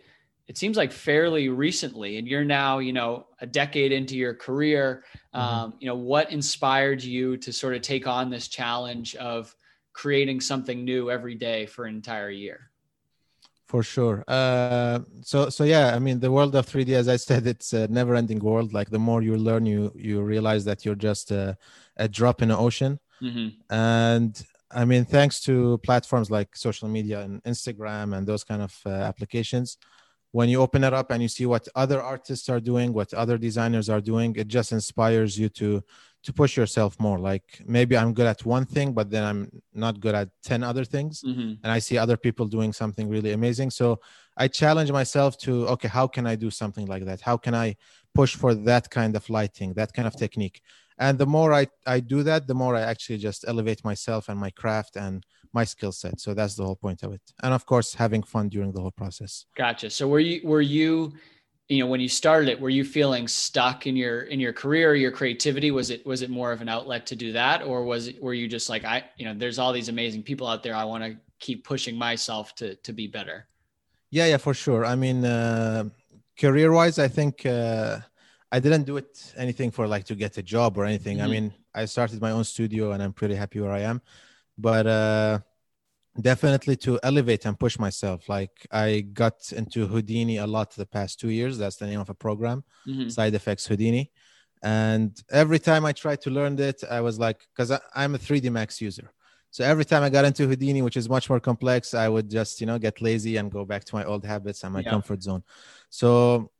It 0.47 0.57
seems 0.57 0.77
like 0.77 0.91
fairly 0.91 1.49
recently, 1.49 2.17
and 2.17 2.27
you're 2.27 2.43
now 2.43 2.79
you 2.79 2.93
know 2.93 3.27
a 3.39 3.47
decade 3.47 3.91
into 3.91 4.15
your 4.17 4.33
career. 4.33 5.03
Mhm. 5.33 5.39
Um, 5.39 5.73
you 5.79 5.87
know 5.87 5.95
what 5.95 6.31
inspired 6.31 7.01
you 7.03 7.37
to 7.37 7.53
sort 7.53 7.75
of 7.75 7.81
take 7.81 8.05
on 8.07 8.29
this 8.29 8.47
challenge 8.47 9.15
of 9.15 9.55
creating 9.93 10.41
something 10.41 10.83
new 10.83 11.09
every 11.09 11.35
day 11.35 11.65
for 11.65 11.85
an 11.85 11.95
entire 11.95 12.29
year. 12.29 12.68
For 13.69 13.83
sure. 13.83 14.23
Uh, 14.27 14.99
so 15.21 15.49
so 15.49 15.63
yeah 15.63 15.95
i 15.95 15.99
mean 15.99 16.19
the 16.19 16.31
world 16.31 16.55
of 16.55 16.65
3d 16.65 16.89
as 17.01 17.07
i 17.07 17.17
said 17.27 17.45
it's 17.53 17.71
a 17.73 17.87
never 17.87 18.15
ending 18.15 18.39
world. 18.39 18.73
Like 18.73 18.89
the 18.89 19.03
more 19.09 19.21
you 19.21 19.35
learn 19.37 19.63
you 19.73 19.81
you 19.95 20.15
realize 20.33 20.63
that 20.65 20.79
you're 20.83 21.03
just 21.09 21.31
a, 21.31 21.55
a 21.97 22.07
drop 22.17 22.41
in 22.41 22.49
the 22.49 22.57
ocean. 22.57 22.99
Mm-hmm. 23.21 23.49
and 23.69 24.33
i 24.71 24.83
mean 24.85 25.03
thanks 25.03 25.35
to 25.47 25.77
platforms 25.89 26.27
like 26.37 26.49
social 26.55 26.87
media 26.97 27.17
and 27.25 27.43
instagram 27.43 28.07
and 28.15 28.23
those 28.25 28.45
kind 28.45 28.61
of 28.67 28.73
uh, 28.85 28.91
applications 29.11 29.77
when 30.31 30.47
you 30.49 30.61
open 30.61 30.83
it 30.83 30.93
up 30.93 31.11
and 31.11 31.21
you 31.21 31.27
see 31.27 31.45
what 31.45 31.67
other 31.75 32.01
artists 32.01 32.49
are 32.49 32.59
doing 32.59 32.93
what 32.93 33.13
other 33.13 33.37
designers 33.37 33.89
are 33.89 34.01
doing 34.01 34.35
it 34.35 34.47
just 34.47 34.71
inspires 34.71 35.37
you 35.37 35.49
to 35.49 35.81
to 36.21 36.33
push 36.33 36.57
yourself 36.57 36.99
more 36.99 37.17
like 37.17 37.61
maybe 37.65 37.97
i'm 37.97 38.13
good 38.13 38.27
at 38.27 38.45
one 38.45 38.65
thing 38.65 38.93
but 38.93 39.09
then 39.09 39.23
i'm 39.23 39.49
not 39.73 39.99
good 39.99 40.13
at 40.13 40.29
10 40.43 40.63
other 40.63 40.83
things 40.83 41.23
Mm-hmm. 41.23 41.53
and 41.63 41.71
I 41.71 41.79
see 41.79 41.97
other 41.97 42.17
people 42.17 42.45
doing 42.47 42.73
something 42.73 43.09
really 43.09 43.31
amazing. 43.33 43.69
So 43.71 43.99
I 44.37 44.47
challenge 44.47 44.91
myself 44.91 45.37
to, 45.39 45.67
okay, 45.73 45.89
how 45.89 46.07
can 46.07 46.25
I 46.25 46.35
do 46.35 46.49
something 46.49 46.85
like 46.93 47.05
that? 47.05 47.19
How 47.21 47.37
can 47.37 47.53
I 47.53 47.75
push 48.13 48.35
for 48.35 48.53
that 48.69 48.89
kind 48.89 49.15
of 49.15 49.29
lighting, 49.29 49.73
that 49.73 49.91
kind 49.93 50.07
of 50.07 50.15
technique? 50.15 50.61
And 50.97 51.17
the 51.17 51.25
more 51.25 51.53
I, 51.53 51.67
I 51.85 51.99
do 51.99 52.23
that, 52.23 52.47
the 52.47 52.53
more 52.53 52.73
I 52.75 52.81
actually 52.81 53.17
just 53.17 53.43
elevate 53.47 53.83
myself 53.83 54.29
and 54.29 54.39
my 54.39 54.51
craft 54.51 54.95
and 54.95 55.25
my 55.53 55.63
skill 55.63 55.91
set. 55.91 56.19
So 56.19 56.33
that's 56.33 56.55
the 56.55 56.63
whole 56.63 56.75
point 56.75 57.03
of 57.03 57.13
it. 57.13 57.21
And 57.43 57.53
of 57.53 57.65
course, 57.65 57.93
having 57.93 58.23
fun 58.23 58.49
during 58.49 58.71
the 58.71 58.81
whole 58.81 58.91
process. 58.91 59.45
Gotcha. 59.55 59.89
So 59.89 60.07
were 60.07 60.19
you 60.19 60.41
were 60.43 60.61
you 60.61 61.13
you 61.69 61.79
know 61.79 61.87
when 61.87 62.01
you 62.01 62.09
started 62.09 62.49
it 62.49 62.59
were 62.59 62.69
you 62.71 62.83
feeling 62.83 63.27
stuck 63.27 63.85
in 63.85 63.95
your 63.95 64.21
in 64.21 64.39
your 64.39 64.51
career 64.53 64.95
your 64.95 65.11
creativity 65.11 65.69
was 65.69 65.91
it 65.91 66.03
was 66.03 66.23
it 66.23 66.29
more 66.31 66.51
of 66.51 66.61
an 66.61 66.69
outlet 66.69 67.05
to 67.05 67.15
do 67.15 67.31
that 67.33 67.61
or 67.61 67.83
was 67.83 68.07
it 68.07 68.19
were 68.23 68.33
you 68.33 68.47
just 68.47 68.69
like 68.69 68.83
I 68.85 69.03
you 69.17 69.25
know 69.25 69.35
there's 69.35 69.59
all 69.59 69.71
these 69.71 69.87
amazing 69.89 70.23
people 70.23 70.47
out 70.47 70.63
there 70.63 70.75
I 70.75 70.83
want 70.83 71.03
to 71.03 71.15
keep 71.39 71.63
pushing 71.63 71.95
myself 71.95 72.55
to 72.55 72.75
to 72.75 72.91
be 72.91 73.05
better. 73.07 73.47
Yeah, 74.11 74.25
yeah, 74.25 74.37
for 74.37 74.55
sure. 74.55 74.83
I 74.85 74.95
mean, 74.95 75.23
uh, 75.23 75.83
career 76.39 76.71
wise, 76.71 76.97
I 76.97 77.07
think 77.07 77.45
uh, 77.45 77.99
I 78.51 78.59
didn't 78.59 78.85
do 78.85 78.97
it 78.97 79.33
anything 79.37 79.69
for 79.69 79.87
like 79.87 80.05
to 80.05 80.15
get 80.15 80.37
a 80.37 80.41
job 80.43 80.77
or 80.77 80.85
anything. 80.85 81.21
I 81.21 81.25
Mhm. 81.25 81.31
mean, 81.31 81.53
I 81.75 81.85
started 81.85 82.19
my 82.19 82.31
own 82.31 82.43
studio 82.43 82.91
and 82.93 83.03
I'm 83.03 83.13
pretty 83.13 83.35
happy 83.35 83.59
where 83.59 83.71
I 83.71 83.81
am. 83.81 84.01
But 84.59 84.85
uh, 84.87 85.39
definitely 86.19 86.75
to 86.77 86.99
elevate 87.03 87.45
and 87.45 87.59
push 87.59 87.79
myself. 87.79 88.27
Like 88.27 88.67
I 88.71 89.01
got 89.01 89.51
into 89.51 89.87
Houdini 89.87 90.37
a 90.37 90.47
lot 90.47 90.75
the 90.75 90.85
past 90.85 91.19
two 91.19 91.29
years. 91.29 91.57
That's 91.57 91.77
the 91.77 91.87
name 91.87 91.99
of 91.99 92.09
a 92.09 92.13
program, 92.13 92.63
Mhm. 92.87 93.11
Side 93.11 93.35
Effects 93.35 93.65
Houdini. 93.67 94.11
And 94.61 95.17
every 95.31 95.59
time 95.59 95.85
I 95.85 95.93
tried 95.93 96.21
to 96.21 96.29
learn 96.29 96.59
it, 96.59 96.83
I 96.89 96.99
was 97.01 97.17
like, 97.17 97.39
because 97.51 97.71
I'm 97.95 98.15
a 98.15 98.17
3D 98.17 98.49
Max 98.49 98.81
user. 98.81 99.11
So 99.51 99.63
every 99.63 99.85
time 99.85 100.03
I 100.03 100.09
got 100.09 100.25
into 100.25 100.47
Houdini, 100.47 100.81
which 100.81 100.97
is 100.97 101.09
much 101.09 101.29
more 101.29 101.39
complex, 101.39 101.93
I 101.93 102.07
would 102.07 102.29
just, 102.29 102.61
you 102.61 102.67
know, 102.67 102.77
get 102.77 103.01
lazy 103.01 103.37
and 103.37 103.51
go 103.51 103.65
back 103.65 103.83
to 103.85 103.95
my 103.95 104.03
old 104.03 104.25
habits 104.25 104.63
and 104.63 104.73
my 104.73 104.81
yeah. 104.81 104.91
comfort 104.91 105.23
zone. 105.23 105.43
So 105.89 106.51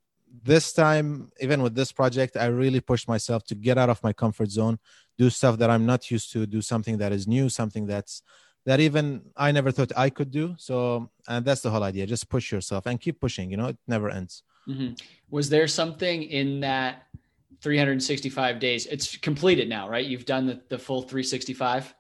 this 0.44 0.74
time, 0.74 1.32
even 1.40 1.62
with 1.62 1.76
this 1.76 1.92
project, 1.92 2.38
I 2.38 2.46
really 2.46 2.80
pushed 2.80 3.08
myself 3.08 3.44
to 3.46 3.56
get 3.56 3.78
out 3.78 3.90
of 3.90 4.02
my 4.04 4.14
comfort 4.14 4.50
zone, 4.50 4.80
do 5.20 5.30
stuff 5.30 5.58
that 5.60 5.70
I'm 5.70 5.86
not 5.86 6.10
used 6.10 6.32
to, 6.34 6.48
do 6.48 6.62
something 6.62 6.98
that 6.98 7.12
is 7.12 7.28
new, 7.28 7.50
something 7.50 7.86
that's 7.86 8.24
that 8.66 8.80
even 8.80 9.22
I 9.36 9.52
never 9.52 9.72
thought 9.72 9.92
I 9.96 10.10
could 10.10 10.32
do. 10.32 10.56
So, 10.58 11.10
and 11.28 11.46
that's 11.46 11.62
the 11.62 11.70
whole 11.70 11.84
idea. 11.84 12.06
Just 12.06 12.30
push 12.30 12.52
yourself 12.52 12.86
and 12.86 13.00
keep 13.00 13.20
pushing. 13.20 13.52
You 13.52 13.58
know, 13.58 13.68
it 13.68 13.78
never 13.88 14.10
ends. 14.10 14.44
Mm-hmm. 14.68 14.94
Was 15.30 15.50
there 15.50 15.68
something 15.68 16.24
in 16.24 16.62
that 16.62 17.04
365 17.62 18.60
days? 18.60 18.86
It's 18.86 19.18
completed 19.18 19.68
now, 19.70 19.90
right? 19.90 20.06
You've 20.06 20.26
done 20.26 20.46
the, 20.46 20.62
the 20.70 20.78
full 20.78 21.02
365. 21.02 21.94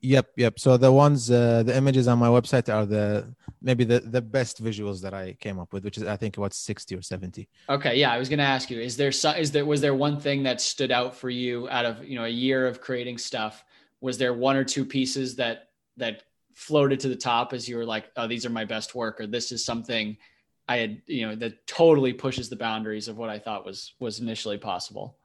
Yep, 0.00 0.26
yep. 0.36 0.58
So 0.58 0.76
the 0.76 0.92
ones, 0.92 1.30
uh, 1.30 1.62
the 1.62 1.76
images 1.76 2.08
on 2.08 2.18
my 2.18 2.28
website 2.28 2.72
are 2.72 2.86
the 2.86 3.34
maybe 3.62 3.84
the 3.84 4.00
the 4.00 4.20
best 4.20 4.62
visuals 4.62 5.00
that 5.02 5.14
I 5.14 5.34
came 5.34 5.58
up 5.58 5.72
with, 5.72 5.84
which 5.84 5.96
is 5.96 6.04
I 6.04 6.16
think 6.16 6.36
about 6.36 6.52
sixty 6.54 6.94
or 6.94 7.02
seventy. 7.02 7.48
Okay, 7.68 7.98
yeah, 7.98 8.12
I 8.12 8.18
was 8.18 8.28
going 8.28 8.38
to 8.38 8.44
ask 8.44 8.70
you: 8.70 8.80
is 8.80 8.96
there 8.96 9.08
is 9.10 9.52
there 9.52 9.64
was 9.64 9.80
there 9.80 9.94
one 9.94 10.18
thing 10.20 10.42
that 10.44 10.60
stood 10.60 10.90
out 10.90 11.14
for 11.16 11.30
you 11.30 11.68
out 11.68 11.84
of 11.84 12.04
you 12.04 12.16
know 12.16 12.24
a 12.24 12.28
year 12.28 12.66
of 12.66 12.80
creating 12.80 13.18
stuff? 13.18 13.64
Was 14.00 14.18
there 14.18 14.34
one 14.34 14.56
or 14.56 14.64
two 14.64 14.84
pieces 14.84 15.36
that 15.36 15.70
that 15.96 16.24
floated 16.54 17.00
to 17.00 17.08
the 17.08 17.16
top 17.16 17.52
as 17.52 17.68
you 17.68 17.76
were 17.76 17.84
like, 17.84 18.10
oh, 18.16 18.26
these 18.26 18.44
are 18.44 18.50
my 18.50 18.64
best 18.64 18.94
work, 18.94 19.20
or 19.20 19.26
this 19.26 19.52
is 19.52 19.64
something 19.64 20.16
I 20.68 20.76
had 20.76 21.02
you 21.06 21.26
know 21.26 21.34
that 21.36 21.66
totally 21.66 22.12
pushes 22.12 22.48
the 22.48 22.56
boundaries 22.56 23.08
of 23.08 23.16
what 23.18 23.30
I 23.30 23.38
thought 23.38 23.64
was 23.64 23.94
was 23.98 24.20
initially 24.20 24.58
possible? 24.58 25.16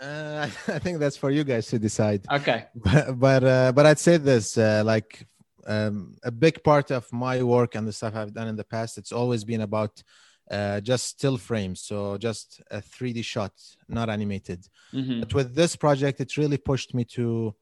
Uh, 0.00 0.48
I 0.68 0.78
think 0.78 0.98
that's 0.98 1.16
for 1.16 1.30
you 1.30 1.44
guys 1.44 1.68
to 1.68 1.78
decide. 1.78 2.24
Okay. 2.30 2.66
But 2.74 3.18
but, 3.18 3.44
uh, 3.44 3.72
but 3.72 3.86
I'd 3.86 3.98
say 3.98 4.16
this: 4.16 4.58
uh, 4.58 4.82
like 4.84 5.26
um, 5.66 6.16
a 6.22 6.30
big 6.30 6.62
part 6.62 6.90
of 6.90 7.10
my 7.12 7.42
work 7.42 7.74
and 7.74 7.86
the 7.86 7.92
stuff 7.92 8.14
I've 8.14 8.34
done 8.34 8.48
in 8.48 8.56
the 8.56 8.64
past, 8.64 8.98
it's 8.98 9.12
always 9.12 9.44
been 9.44 9.60
about 9.60 10.02
uh, 10.50 10.80
just 10.80 11.06
still 11.06 11.38
frames, 11.38 11.80
so 11.80 12.18
just 12.18 12.60
a 12.70 12.78
3D 12.78 13.24
shot, 13.24 13.52
not 13.88 14.10
animated. 14.10 14.66
Mm-hmm. 14.92 15.20
But 15.20 15.34
with 15.34 15.54
this 15.54 15.76
project, 15.76 16.20
it 16.20 16.36
really 16.36 16.58
pushed 16.58 16.94
me 16.94 17.04
to 17.16 17.54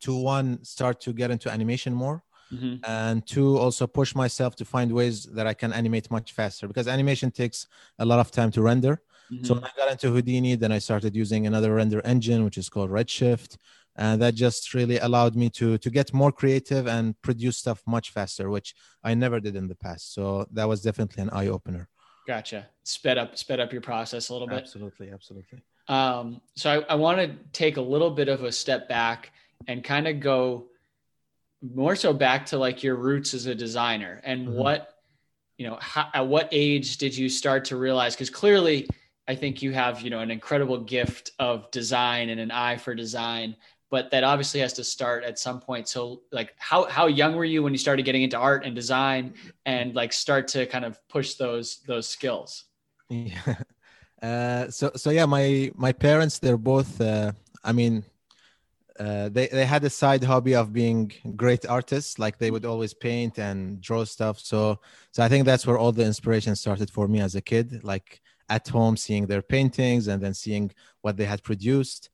to 0.00 0.16
one 0.16 0.64
start 0.64 1.00
to 1.02 1.12
get 1.12 1.30
into 1.30 1.50
animation 1.50 1.94
more. 1.94 2.22
Mm-hmm. 2.52 2.84
and 2.84 3.24
to 3.28 3.56
also 3.58 3.86
push 3.86 4.12
myself 4.12 4.56
to 4.56 4.64
find 4.64 4.90
ways 4.90 5.22
that 5.22 5.46
I 5.46 5.54
can 5.54 5.72
animate 5.72 6.10
much 6.10 6.32
faster 6.32 6.66
because 6.66 6.88
animation 6.88 7.30
takes 7.30 7.68
a 8.00 8.04
lot 8.04 8.18
of 8.18 8.32
time 8.32 8.50
to 8.50 8.60
render. 8.60 9.00
Mm-hmm. 9.30 9.44
So 9.44 9.54
when 9.54 9.62
I 9.62 9.70
got 9.76 9.88
into 9.92 10.10
Houdini, 10.10 10.56
then 10.56 10.72
I 10.72 10.78
started 10.78 11.14
using 11.14 11.46
another 11.46 11.72
render 11.72 12.00
engine, 12.04 12.44
which 12.44 12.58
is 12.58 12.68
called 12.68 12.90
Redshift. 12.90 13.56
And 14.00 14.20
that 14.22 14.34
just 14.34 14.74
really 14.74 14.98
allowed 14.98 15.36
me 15.36 15.50
to 15.50 15.78
to 15.78 15.90
get 15.90 16.12
more 16.12 16.32
creative 16.32 16.88
and 16.88 17.14
produce 17.22 17.58
stuff 17.58 17.82
much 17.86 18.10
faster, 18.10 18.50
which 18.50 18.74
I 19.04 19.14
never 19.14 19.38
did 19.40 19.54
in 19.54 19.68
the 19.68 19.76
past. 19.76 20.14
So 20.14 20.46
that 20.52 20.66
was 20.66 20.80
definitely 20.82 21.22
an 21.22 21.30
eye 21.30 21.48
opener. 21.48 21.88
Gotcha. 22.26 22.66
Sped 22.82 23.18
up, 23.18 23.36
sped 23.36 23.60
up 23.60 23.72
your 23.72 23.82
process 23.82 24.30
a 24.30 24.32
little 24.32 24.48
bit. 24.48 24.62
Absolutely, 24.62 25.10
absolutely. 25.10 25.62
Um, 25.88 26.40
so 26.56 26.66
I, 26.70 26.92
I 26.92 26.94
want 26.94 27.18
to 27.18 27.36
take 27.52 27.76
a 27.76 27.80
little 27.80 28.10
bit 28.10 28.28
of 28.28 28.44
a 28.44 28.52
step 28.52 28.88
back 28.88 29.32
and 29.68 29.84
kind 29.84 30.08
of 30.08 30.20
go 30.20 30.66
more 31.60 31.94
so 31.94 32.12
back 32.12 32.46
to 32.46 32.58
like 32.58 32.82
your 32.82 32.96
roots 32.96 33.34
as 33.34 33.46
a 33.46 33.54
designer 33.54 34.20
and 34.24 34.48
mm-hmm. 34.48 34.58
what 34.58 34.96
you 35.58 35.66
know 35.66 35.76
how, 35.80 36.08
at 36.14 36.26
what 36.26 36.48
age 36.52 36.96
did 36.96 37.14
you 37.14 37.28
start 37.28 37.66
to 37.66 37.76
realize 37.76 38.14
because 38.14 38.30
clearly 38.30 38.88
I 39.30 39.36
think 39.36 39.62
you 39.62 39.70
have, 39.70 40.00
you 40.00 40.10
know, 40.10 40.18
an 40.18 40.32
incredible 40.32 40.78
gift 40.78 41.30
of 41.38 41.70
design 41.70 42.30
and 42.30 42.40
an 42.40 42.50
eye 42.50 42.76
for 42.76 42.96
design, 42.96 43.54
but 43.90 44.10
that 44.12 44.22
obviously 44.24 44.60
has 44.60 44.72
to 44.74 44.84
start 44.84 45.24
at 45.24 45.38
some 45.38 45.60
point. 45.60 45.88
So 45.88 46.22
like 46.30 46.54
how 46.58 46.84
how 46.84 47.06
young 47.06 47.34
were 47.34 47.44
you 47.44 47.62
when 47.62 47.72
you 47.72 47.78
started 47.78 48.04
getting 48.04 48.22
into 48.22 48.38
art 48.38 48.64
and 48.64 48.74
design 48.74 49.34
and 49.66 49.94
like 49.94 50.12
start 50.12 50.46
to 50.48 50.66
kind 50.66 50.84
of 50.84 50.96
push 51.08 51.34
those 51.34 51.80
those 51.86 52.08
skills? 52.08 52.64
Yeah. 53.12 53.56
Uh, 54.22 54.70
so 54.70 54.92
so 54.94 55.10
yeah, 55.10 55.26
my 55.26 55.72
my 55.74 55.92
parents 55.92 56.38
they're 56.38 56.58
both 56.58 57.00
uh, 57.00 57.32
I 57.64 57.72
mean 57.72 58.04
uh, 59.00 59.30
they 59.30 59.48
they 59.48 59.64
had 59.64 59.82
a 59.82 59.90
side 59.90 60.22
hobby 60.22 60.54
of 60.54 60.72
being 60.72 61.10
great 61.34 61.66
artists. 61.66 62.18
Like 62.18 62.38
they 62.38 62.50
would 62.50 62.66
always 62.66 62.94
paint 62.94 63.38
and 63.38 63.80
draw 63.80 64.04
stuff. 64.04 64.38
So 64.38 64.78
so 65.10 65.24
I 65.24 65.28
think 65.28 65.44
that's 65.44 65.66
where 65.66 65.78
all 65.78 65.90
the 65.90 66.04
inspiration 66.04 66.54
started 66.54 66.90
for 66.90 67.08
me 67.08 67.20
as 67.20 67.34
a 67.34 67.40
kid. 67.40 67.82
Like 67.82 68.20
at 68.48 68.68
home 68.68 68.96
seeing 68.96 69.26
their 69.26 69.42
paintings 69.42 70.06
and 70.06 70.22
then 70.22 70.34
seeing 70.34 70.70
what 71.00 71.16
they 71.16 71.24
had 71.24 71.42
produced 71.42 72.10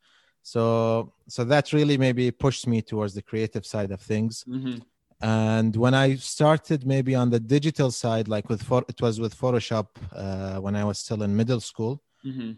so 0.52 1.12
so 1.26 1.42
that 1.42 1.72
really 1.72 1.98
maybe 1.98 2.30
pushed 2.30 2.68
me 2.68 2.80
towards 2.80 3.14
the 3.14 3.26
creative 3.30 3.66
side 3.66 3.90
of 3.90 4.00
things 4.00 4.44
mm-hmm. 4.48 4.76
and 5.20 5.74
when 5.74 5.92
i 5.92 6.14
started 6.14 6.86
maybe 6.86 7.16
on 7.16 7.28
the 7.30 7.40
digital 7.40 7.90
side 7.90 8.28
like 8.28 8.48
with 8.48 8.62
it 8.92 9.00
was 9.00 9.18
with 9.18 9.36
photoshop 9.36 9.88
uh, 10.22 10.56
when 10.64 10.76
i 10.76 10.84
was 10.84 11.00
still 11.00 11.24
in 11.24 11.34
middle 11.34 11.58
school 11.58 12.00
mm-hmm. 12.24 12.52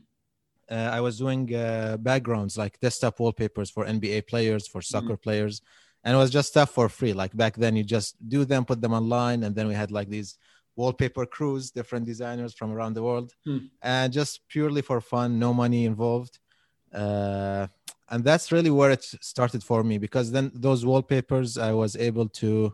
uh, 0.71 0.91
i 0.99 1.01
was 1.01 1.17
doing 1.17 1.43
uh, 1.55 1.97
backgrounds 2.11 2.59
like 2.59 2.79
desktop 2.81 3.19
wallpapers 3.21 3.71
for 3.71 3.87
nba 3.87 4.19
players 4.27 4.69
for 4.69 4.83
soccer 4.83 5.17
mm-hmm. 5.17 5.27
players 5.27 5.63
and 6.05 6.15
it 6.15 6.19
was 6.19 6.31
just 6.31 6.51
stuff 6.51 6.71
for 6.71 6.91
free 6.91 7.15
like 7.15 7.35
back 7.43 7.55
then 7.57 7.75
you 7.75 7.85
just 7.97 8.11
do 8.29 8.45
them 8.45 8.67
put 8.67 8.83
them 8.83 8.93
online 8.93 9.45
and 9.45 9.57
then 9.57 9.67
we 9.67 9.73
had 9.73 9.91
like 9.91 10.11
these 10.11 10.37
wallpaper 10.77 11.27
crews, 11.27 11.73
different 11.73 12.07
designers 12.07 12.55
from 12.55 12.71
around 12.71 12.95
the 12.95 13.03
world, 13.03 13.33
hmm. 13.45 13.59
and 13.83 14.13
just 14.13 14.33
purely 14.49 14.81
for 14.81 15.01
fun, 15.01 15.37
no 15.37 15.53
money 15.53 15.85
involved. 15.85 16.39
Uh, 16.93 17.67
and 18.11 18.25
that's 18.25 18.51
really 18.53 18.71
where 18.71 18.91
it 18.91 19.05
started 19.05 19.63
for 19.63 19.85
me 19.85 19.99
because 19.99 20.31
then 20.31 20.51
those 20.55 20.85
wallpapers, 20.87 21.59
I 21.59 21.73
was 21.73 21.97
able 21.97 22.29
to 22.41 22.73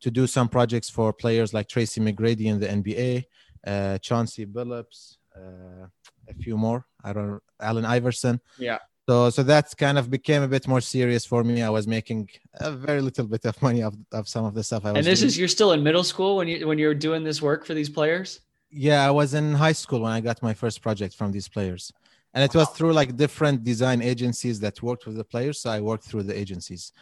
to 0.00 0.10
do 0.10 0.26
some 0.26 0.48
projects 0.48 0.88
for 0.88 1.12
players 1.12 1.52
like 1.52 1.68
Tracy 1.68 2.00
McGrady 2.00 2.46
in 2.46 2.58
the 2.58 2.66
NBA, 2.66 3.24
uh, 3.66 3.98
Chauncey 3.98 4.46
Billups, 4.46 5.18
uh, 5.36 5.86
a 6.26 6.34
few 6.40 6.56
more. 6.56 6.86
I 7.04 7.12
don't 7.12 7.42
Allen 7.60 7.84
Iverson. 7.84 8.40
Yeah 8.58 8.78
so 9.10 9.30
so 9.30 9.42
that 9.42 9.66
kind 9.76 9.98
of 9.98 10.04
became 10.18 10.42
a 10.42 10.48
bit 10.48 10.64
more 10.72 10.80
serious 10.80 11.24
for 11.24 11.40
me 11.48 11.62
i 11.62 11.72
was 11.78 11.86
making 11.96 12.20
a 12.68 12.70
very 12.86 13.02
little 13.08 13.26
bit 13.34 13.44
of 13.50 13.54
money 13.66 13.82
of, 13.82 13.94
of 14.12 14.28
some 14.34 14.44
of 14.44 14.52
the 14.54 14.62
stuff 14.62 14.84
i 14.84 14.92
was 14.92 14.98
and 14.98 15.06
this 15.06 15.20
doing. 15.20 15.28
is 15.28 15.38
you're 15.38 15.54
still 15.58 15.72
in 15.72 15.82
middle 15.82 16.04
school 16.12 16.36
when 16.38 16.46
you 16.48 16.66
when 16.68 16.78
you're 16.78 17.00
doing 17.08 17.22
this 17.24 17.40
work 17.42 17.60
for 17.66 17.74
these 17.74 17.88
players 17.98 18.28
yeah 18.70 19.00
i 19.08 19.10
was 19.20 19.34
in 19.34 19.46
high 19.66 19.76
school 19.82 20.00
when 20.04 20.12
i 20.12 20.20
got 20.20 20.36
my 20.42 20.54
first 20.62 20.80
project 20.86 21.12
from 21.14 21.32
these 21.32 21.48
players 21.48 21.92
and 22.34 22.44
it 22.44 22.54
was 22.54 22.68
through 22.70 22.92
like 22.92 23.16
different 23.16 23.64
design 23.64 24.00
agencies 24.02 24.60
that 24.60 24.82
worked 24.82 25.06
with 25.06 25.16
the 25.16 25.24
players 25.24 25.60
so 25.60 25.70
i 25.70 25.80
worked 25.80 26.04
through 26.04 26.22
the 26.22 26.36
agencies 26.36 26.92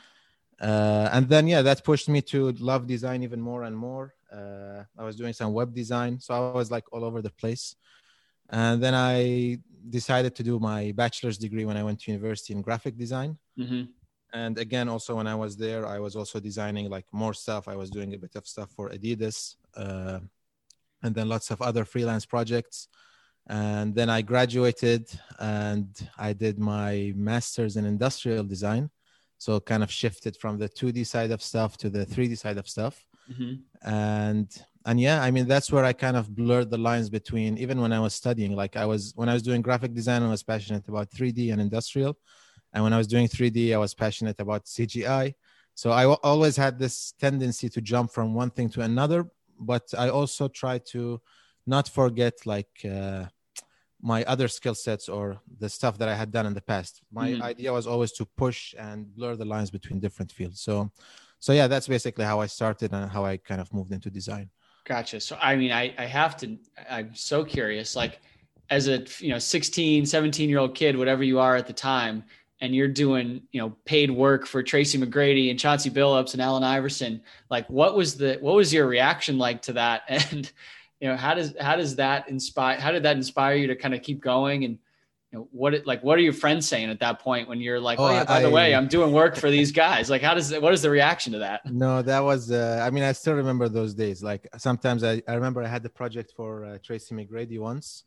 uh, 0.60 1.08
and 1.12 1.28
then 1.28 1.46
yeah 1.46 1.62
that 1.62 1.84
pushed 1.84 2.08
me 2.08 2.20
to 2.20 2.52
love 2.52 2.86
design 2.86 3.22
even 3.22 3.40
more 3.40 3.62
and 3.64 3.76
more 3.76 4.14
uh, 4.32 4.82
i 4.98 5.04
was 5.04 5.16
doing 5.16 5.32
some 5.32 5.52
web 5.52 5.74
design 5.74 6.18
so 6.18 6.34
i 6.34 6.52
was 6.52 6.70
like 6.70 6.84
all 6.92 7.04
over 7.04 7.20
the 7.22 7.30
place 7.30 7.76
and 8.50 8.82
then 8.82 8.94
i 8.94 9.58
decided 9.90 10.34
to 10.36 10.42
do 10.42 10.58
my 10.58 10.92
bachelor's 10.92 11.38
degree 11.38 11.64
when 11.64 11.76
I 11.76 11.82
went 11.82 12.00
to 12.00 12.10
university 12.10 12.52
in 12.52 12.62
graphic 12.62 12.96
design. 12.96 13.38
Mm-hmm. 13.58 13.84
And 14.32 14.58
again, 14.58 14.88
also 14.88 15.16
when 15.16 15.26
I 15.26 15.34
was 15.34 15.56
there, 15.56 15.86
I 15.86 15.98
was 15.98 16.14
also 16.14 16.38
designing 16.38 16.90
like 16.90 17.06
more 17.12 17.32
stuff. 17.32 17.66
I 17.66 17.76
was 17.76 17.90
doing 17.90 18.14
a 18.14 18.18
bit 18.18 18.34
of 18.36 18.46
stuff 18.46 18.70
for 18.76 18.90
Adidas, 18.90 19.56
uh, 19.76 20.20
and 21.02 21.14
then 21.14 21.28
lots 21.28 21.50
of 21.50 21.62
other 21.62 21.84
freelance 21.84 22.26
projects. 22.26 22.88
And 23.48 23.94
then 23.94 24.10
I 24.10 24.20
graduated 24.22 25.08
and 25.38 25.88
I 26.18 26.32
did 26.34 26.58
my 26.58 27.12
master's 27.16 27.76
in 27.76 27.84
industrial 27.86 28.44
design. 28.44 28.90
So 29.38 29.60
kind 29.60 29.82
of 29.82 29.90
shifted 29.90 30.36
from 30.36 30.58
the 30.58 30.68
2D 30.68 31.06
side 31.06 31.30
of 31.30 31.42
stuff 31.42 31.76
to 31.78 31.88
the 31.88 32.04
3D 32.04 32.36
side 32.36 32.58
of 32.58 32.68
stuff. 32.68 33.06
Mm-hmm. 33.30 33.88
And 33.88 34.48
and 34.88 34.98
yeah 34.98 35.22
i 35.22 35.30
mean 35.30 35.46
that's 35.46 35.70
where 35.70 35.84
i 35.84 35.92
kind 35.92 36.16
of 36.16 36.34
blurred 36.34 36.70
the 36.70 36.78
lines 36.78 37.08
between 37.10 37.58
even 37.58 37.80
when 37.80 37.92
i 37.92 38.00
was 38.00 38.14
studying 38.14 38.52
like 38.56 38.74
i 38.76 38.86
was 38.86 39.12
when 39.16 39.28
i 39.28 39.34
was 39.34 39.42
doing 39.42 39.60
graphic 39.60 39.92
design 39.92 40.22
i 40.22 40.30
was 40.30 40.42
passionate 40.42 40.88
about 40.88 41.10
3d 41.10 41.52
and 41.52 41.60
industrial 41.60 42.16
and 42.72 42.82
when 42.82 42.92
i 42.92 42.98
was 42.98 43.06
doing 43.06 43.28
3d 43.28 43.74
i 43.74 43.78
was 43.78 43.94
passionate 43.94 44.38
about 44.40 44.64
cgi 44.64 45.34
so 45.74 45.92
I 45.92 46.02
w- 46.02 46.18
always 46.24 46.56
had 46.56 46.76
this 46.76 47.12
tendency 47.20 47.68
to 47.68 47.80
jump 47.80 48.12
from 48.12 48.34
one 48.34 48.50
thing 48.50 48.68
to 48.70 48.80
another 48.80 49.20
but 49.60 49.84
i 49.96 50.08
also 50.08 50.48
try 50.48 50.78
to 50.92 51.20
not 51.66 51.86
forget 51.88 52.34
like 52.46 52.74
uh, 52.84 53.24
my 54.00 54.24
other 54.24 54.48
skill 54.48 54.74
sets 54.74 55.08
or 55.08 55.40
the 55.58 55.68
stuff 55.68 55.98
that 55.98 56.08
i 56.08 56.14
had 56.14 56.30
done 56.30 56.46
in 56.46 56.54
the 56.54 56.60
past 56.60 57.02
my 57.12 57.30
mm. 57.30 57.42
idea 57.42 57.72
was 57.72 57.86
always 57.86 58.12
to 58.12 58.24
push 58.36 58.74
and 58.78 59.14
blur 59.14 59.34
the 59.36 59.44
lines 59.44 59.70
between 59.70 59.98
different 59.98 60.30
fields 60.30 60.60
so 60.60 60.90
so 61.40 61.52
yeah 61.52 61.66
that's 61.66 61.88
basically 61.88 62.24
how 62.24 62.40
i 62.40 62.46
started 62.46 62.92
and 62.92 63.10
how 63.10 63.24
i 63.24 63.36
kind 63.36 63.60
of 63.60 63.72
moved 63.72 63.92
into 63.92 64.10
design 64.10 64.48
Gotcha. 64.88 65.20
So, 65.20 65.36
I 65.40 65.54
mean, 65.54 65.70
I, 65.70 65.94
I 65.98 66.06
have 66.06 66.34
to, 66.38 66.56
I'm 66.88 67.14
so 67.14 67.44
curious, 67.44 67.94
like 67.94 68.20
as 68.70 68.88
a, 68.88 69.04
you 69.18 69.28
know, 69.28 69.38
16, 69.38 70.06
17 70.06 70.48
year 70.48 70.58
old 70.58 70.74
kid, 70.74 70.96
whatever 70.96 71.22
you 71.22 71.38
are 71.38 71.56
at 71.56 71.66
the 71.66 71.74
time, 71.74 72.24
and 72.62 72.74
you're 72.74 72.88
doing, 72.88 73.42
you 73.52 73.60
know, 73.60 73.76
paid 73.84 74.10
work 74.10 74.46
for 74.46 74.62
Tracy 74.62 74.98
McGrady 74.98 75.50
and 75.50 75.60
Chauncey 75.60 75.90
Billups 75.90 76.32
and 76.32 76.40
Allen 76.40 76.64
Iverson, 76.64 77.20
like 77.50 77.68
what 77.68 77.96
was 77.96 78.16
the, 78.16 78.38
what 78.40 78.54
was 78.54 78.72
your 78.72 78.86
reaction 78.86 79.36
like 79.36 79.60
to 79.62 79.74
that? 79.74 80.02
And, 80.32 80.50
you 81.00 81.08
know, 81.08 81.16
how 81.16 81.34
does, 81.34 81.54
how 81.60 81.76
does 81.76 81.96
that 81.96 82.28
inspire, 82.28 82.78
how 82.78 82.92
did 82.92 83.02
that 83.04 83.16
inspire 83.16 83.56
you 83.56 83.66
to 83.68 83.76
kind 83.76 83.94
of 83.94 84.02
keep 84.02 84.20
going? 84.20 84.64
And, 84.64 84.78
you 85.30 85.38
know, 85.38 85.48
what 85.52 85.74
it, 85.74 85.86
like 85.86 86.02
what 86.02 86.16
are 86.18 86.22
your 86.22 86.32
friends 86.32 86.66
saying 86.66 86.88
at 86.88 87.00
that 87.00 87.20
point 87.20 87.50
when 87.50 87.60
you're 87.60 87.78
like, 87.78 87.98
oh, 87.98 88.06
oh 88.06 88.10
yeah, 88.10 88.24
by 88.24 88.38
I, 88.38 88.42
the 88.42 88.48
way, 88.48 88.74
I'm 88.74 88.88
doing 88.88 89.12
work 89.12 89.36
for 89.36 89.50
these 89.50 89.72
guys. 89.72 90.08
Like, 90.08 90.22
how 90.22 90.32
does 90.32 90.56
what 90.58 90.72
is 90.72 90.80
the 90.80 90.88
reaction 90.88 91.34
to 91.34 91.40
that? 91.40 91.60
No, 91.66 92.00
that 92.00 92.20
was. 92.20 92.50
Uh, 92.50 92.82
I 92.82 92.88
mean, 92.88 93.04
I 93.04 93.12
still 93.12 93.34
remember 93.34 93.68
those 93.68 93.92
days. 93.92 94.22
Like 94.22 94.48
sometimes 94.56 95.04
I, 95.04 95.20
I 95.28 95.34
remember 95.34 95.62
I 95.62 95.66
had 95.68 95.82
the 95.82 95.90
project 95.90 96.32
for 96.34 96.64
uh, 96.64 96.78
Tracy 96.82 97.14
McGrady 97.14 97.58
once, 97.58 98.04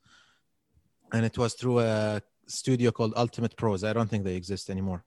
and 1.13 1.23
it 1.23 1.37
was 1.37 1.53
through 1.53 1.81
a 1.81 2.23
studio 2.47 2.89
called 2.89 3.13
Ultimate 3.15 3.55
Pros. 3.55 3.83
I 3.83 3.93
don't 3.93 4.09
think 4.09 4.23
they 4.23 4.35
exist 4.35 4.71
anymore. 4.71 5.03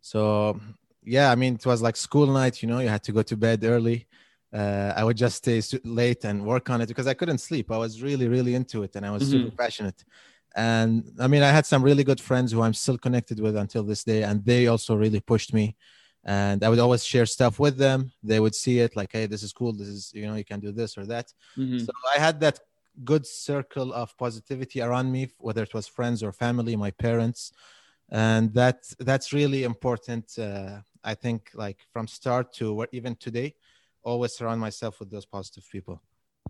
So 0.00 0.58
yeah, 1.04 1.30
I 1.30 1.34
mean, 1.34 1.56
it 1.56 1.66
was 1.66 1.82
like 1.82 1.96
school 1.96 2.28
night. 2.28 2.62
You 2.62 2.68
know, 2.70 2.78
you 2.78 2.88
had 2.88 3.02
to 3.04 3.12
go 3.12 3.20
to 3.20 3.36
bed 3.36 3.62
early. 3.62 4.06
Uh, 4.52 4.92
I 4.96 5.04
would 5.04 5.16
just 5.16 5.36
stay 5.36 5.60
late 5.84 6.24
and 6.24 6.44
work 6.44 6.70
on 6.70 6.80
it 6.80 6.88
because 6.88 7.06
I 7.06 7.14
couldn't 7.14 7.38
sleep. 7.38 7.70
I 7.70 7.76
was 7.76 8.02
really, 8.02 8.28
really 8.28 8.54
into 8.54 8.82
it, 8.82 8.96
and 8.96 9.04
I 9.04 9.10
was 9.10 9.22
mm-hmm. 9.22 9.44
super 9.44 9.56
passionate. 9.56 10.04
And 10.56 11.12
i 11.20 11.26
mean 11.28 11.42
i 11.42 11.50
had 11.50 11.66
some 11.66 11.82
really 11.82 12.04
good 12.04 12.20
friends 12.20 12.52
who 12.52 12.62
i'm 12.62 12.74
still 12.74 12.98
connected 12.98 13.38
with 13.38 13.56
until 13.56 13.84
this 13.84 14.02
day 14.02 14.22
and 14.22 14.44
they 14.44 14.66
also 14.66 14.96
really 14.96 15.20
pushed 15.20 15.52
me. 15.52 15.76
And 16.24 16.64
i 16.64 16.68
would 16.68 16.78
always 16.78 17.04
share 17.04 17.26
stuff 17.26 17.58
with 17.58 17.76
them. 17.76 18.12
They 18.22 18.40
would 18.40 18.54
see 18.54 18.80
it 18.80 18.96
like 18.96 19.10
hey 19.12 19.26
this 19.26 19.42
is 19.42 19.52
cool. 19.52 19.72
This 19.72 19.88
is 19.88 20.12
you 20.14 20.26
know 20.26 20.34
you 20.34 20.44
can 20.44 20.60
do 20.60 20.72
this 20.72 20.96
or 20.98 21.04
that. 21.06 21.32
Mm-hmm. 21.56 21.78
so 21.78 21.92
i 22.14 22.18
had 22.18 22.40
that 22.40 22.60
good 23.04 23.24
circle 23.26 23.92
of 23.92 24.16
positivity 24.16 24.80
around 24.80 25.12
me 25.12 25.22
whether 25.38 25.62
it 25.62 25.74
was 25.74 25.86
friends 25.86 26.22
or 26.22 26.32
family 26.32 26.74
my 26.76 26.90
parents. 26.90 27.52
And 28.10 28.54
that 28.54 28.78
that's 28.98 29.34
really 29.34 29.62
important 29.64 30.24
uh, 30.38 30.78
i 31.04 31.14
think 31.14 31.50
like 31.54 31.78
from 31.92 32.06
start 32.08 32.46
to 32.54 32.86
even 32.98 33.14
today 33.16 33.54
always 34.02 34.32
surround 34.32 34.60
myself 34.60 35.00
with 35.00 35.10
those 35.10 35.26
positive 35.26 35.64
people 35.70 36.00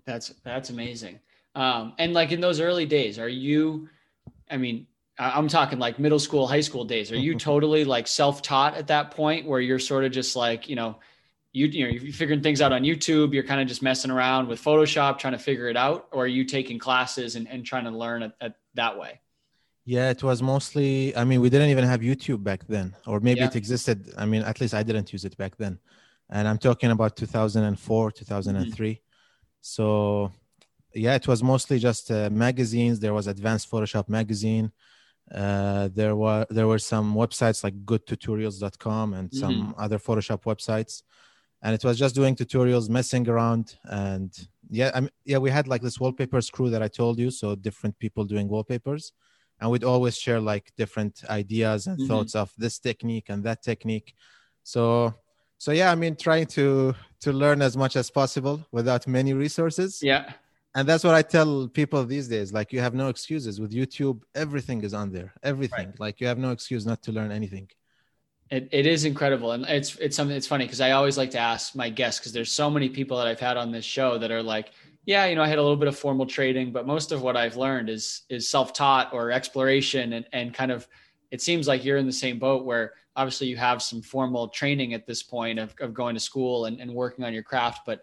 that's 0.07 0.29
that's 0.45 0.71
amazing 0.71 1.19
um, 1.55 1.95
and 1.99 2.13
like 2.13 2.31
in 2.31 2.41
those 2.41 2.61
early 2.61 2.87
days 2.87 3.19
are 3.19 3.29
you 3.29 3.89
I 4.51 4.57
mean, 4.57 4.87
I'm 5.19 5.49
talking 5.49 5.79
like 5.79 5.99
middle 5.99 6.19
school, 6.19 6.47
high 6.47 6.61
school 6.61 6.85
days. 6.85 7.11
Are 7.13 7.17
you 7.17 7.35
totally 7.39 7.85
like 7.85 8.07
self-taught 8.07 8.77
at 8.77 8.87
that 8.89 9.11
point 9.11 9.47
where 9.47 9.61
you're 9.61 9.79
sort 9.79 10.05
of 10.05 10.13
just 10.13 10.37
like, 10.37 10.69
you 10.69 10.77
know, 10.77 10.99
you, 11.53 11.67
you 11.67 11.85
know, 11.85 11.91
you're 11.91 12.13
figuring 12.13 12.43
things 12.43 12.61
out 12.61 12.73
on 12.73 12.83
YouTube, 12.83 13.33
you're 13.33 13.43
kind 13.43 13.61
of 13.61 13.67
just 13.67 13.83
messing 13.83 14.11
around 14.11 14.49
with 14.49 14.63
Photoshop, 14.63 15.19
trying 15.19 15.33
to 15.33 15.39
figure 15.39 15.69
it 15.69 15.77
out, 15.77 16.07
or 16.13 16.25
are 16.25 16.29
you 16.29 16.45
taking 16.45 16.79
classes 16.79 17.37
and, 17.37 17.49
and 17.49 17.65
trying 17.65 17.85
to 17.85 17.91
learn 17.91 18.23
it, 18.23 18.33
it 18.41 18.53
that 18.75 18.99
way? 18.99 19.21
Yeah, 19.85 20.11
it 20.11 20.23
was 20.23 20.43
mostly, 20.43 21.17
I 21.17 21.25
mean, 21.25 21.41
we 21.41 21.49
didn't 21.49 21.71
even 21.71 21.85
have 21.85 22.01
YouTube 22.01 22.45
back 22.45 22.67
then, 22.69 22.95
or 23.07 23.21
maybe 23.21 23.41
yeah. 23.41 23.47
it 23.47 23.57
existed. 23.57 24.13
I 24.19 24.27
mean, 24.27 24.43
at 24.43 24.61
least 24.61 24.75
I 24.75 24.83
didn't 24.83 25.11
use 25.13 25.25
it 25.25 25.37
back 25.39 25.57
then. 25.57 25.79
And 26.31 26.47
I'm 26.47 26.59
talking 26.59 26.91
about 26.91 27.17
2004, 27.17 28.11
2003. 28.11 28.91
Mm-hmm. 28.91 29.01
So 29.61 30.33
yeah, 30.95 31.15
it 31.15 31.27
was 31.29 31.43
mostly 31.43 31.79
just 31.79 32.11
uh, 32.11 32.31
magazines. 32.31 33.01
There 33.01 33.15
was 33.15 33.27
Advanced 33.27 33.71
Photoshop 33.71 34.09
magazine. 34.09 34.73
Uh, 35.33 35.89
there 35.95 36.17
were 36.17 36.47
there 36.49 36.67
were 36.67 36.79
some 36.79 37.15
websites 37.15 37.63
like 37.63 37.75
goodtutorials.com 37.85 39.15
and 39.15 39.33
some 39.33 39.55
mm-hmm. 39.55 39.81
other 39.81 39.99
Photoshop 39.99 40.45
websites, 40.45 41.03
and 41.63 41.75
it 41.75 41.85
was 41.85 41.99
just 41.99 42.15
doing 42.15 42.35
tutorials, 42.35 42.89
messing 42.89 43.29
around, 43.29 43.77
and 43.85 44.33
yeah, 44.71 44.91
I 44.95 45.01
mean, 45.01 45.11
yeah, 45.27 45.37
we 45.37 45.51
had 45.51 45.69
like 45.69 45.83
this 45.83 46.01
wallpapers 46.01 46.49
crew 46.49 46.71
that 46.71 46.83
I 46.83 46.89
told 46.89 47.19
you, 47.19 47.31
so 47.31 47.55
different 47.55 47.99
people 47.99 48.25
doing 48.25 48.49
wallpapers, 48.49 49.13
and 49.61 49.71
we'd 49.71 49.85
always 49.85 50.17
share 50.17 50.41
like 50.41 50.73
different 50.79 51.23
ideas 51.29 51.87
and 51.87 51.99
mm-hmm. 51.99 52.09
thoughts 52.09 52.35
of 52.35 52.51
this 52.57 52.79
technique 52.79 53.27
and 53.29 53.45
that 53.45 53.63
technique. 53.63 54.15
So 54.63 55.15
so 55.59 55.73
yeah, 55.73 55.91
I 55.91 55.97
mean, 55.97 56.17
trying 56.17 56.47
to 56.59 56.95
to 57.21 57.33
learn 57.33 57.61
as 57.63 57.77
much 57.77 57.97
as 57.97 58.11
possible 58.11 58.65
without 58.71 59.07
many 59.07 59.33
resources. 59.33 60.01
Yeah. 60.03 60.33
And 60.75 60.89
that's 60.89 61.03
what 61.03 61.15
i 61.15 61.23
tell 61.23 61.67
people 61.67 62.05
these 62.05 62.29
days 62.29 62.53
like 62.53 62.73
you 62.73 62.81
have 62.81 62.95
no 62.95 63.09
excuses. 63.09 63.61
With 63.61 63.73
youtube 63.73 64.23
everything 64.35 64.83
is 64.83 64.95
on 64.95 65.11
there. 65.11 65.33
Everything. 65.43 65.89
Right. 65.89 66.01
like 66.01 66.21
you 66.21 66.29
have 66.29 66.39
no 66.39 66.53
excuse 66.53 66.87
not 66.87 67.03
to 67.03 67.13
learn 67.13 67.33
anything. 67.33 67.69
It, 68.51 68.69
it 68.73 68.87
is 68.87 69.05
incredible. 69.05 69.53
And 69.53 69.65
it's 69.67 69.97
it's 69.97 70.17
something 70.17 70.37
it's 70.37 70.47
funny 70.47 70.65
because 70.65 70.81
i 70.81 70.93
always 70.93 71.19
like 71.19 71.33
to 71.33 71.39
ask 71.39 71.75
my 71.75 71.91
guests 71.91 72.21
because 72.21 72.33
there's 72.33 72.53
so 72.53 72.71
many 72.71 72.89
people 72.89 73.17
that 73.19 73.27
i've 73.27 73.41
had 73.41 73.57
on 73.57 73.73
this 73.73 73.85
show 73.85 74.19
that 74.19 74.31
are 74.31 74.43
like 74.43 74.71
yeah 75.07 75.27
you 75.27 75.35
know 75.35 75.43
i 75.43 75.49
had 75.49 75.59
a 75.59 75.63
little 75.63 75.77
bit 75.77 75.89
of 75.89 75.99
formal 75.99 76.27
trading 76.27 76.71
but 76.71 76.87
most 76.87 77.11
of 77.13 77.23
what 77.23 77.37
i've 77.37 77.57
learned 77.57 77.91
is 77.91 78.23
is 78.29 78.49
self-taught 78.49 79.13
or 79.13 79.33
exploration 79.33 80.13
and 80.13 80.27
and 80.33 80.55
kind 80.55 80.71
of 80.71 80.87
it 81.31 81.43
seems 81.43 81.67
like 81.67 81.85
you're 81.85 81.99
in 81.99 82.07
the 82.07 82.13
same 82.13 82.39
boat 82.39 82.65
where 82.65 82.93
obviously 83.19 83.49
you 83.53 83.57
have 83.57 83.83
some 83.83 84.01
formal 84.01 84.49
training 84.49 84.95
at 84.95 85.07
this 85.07 85.23
point 85.23 85.59
of, 85.59 85.75
of 85.81 85.93
going 85.93 86.15
to 86.15 86.21
school 86.31 86.67
and, 86.67 86.81
and 86.81 86.91
working 87.05 87.25
on 87.27 87.33
your 87.33 87.43
craft 87.43 87.81
but 87.85 87.99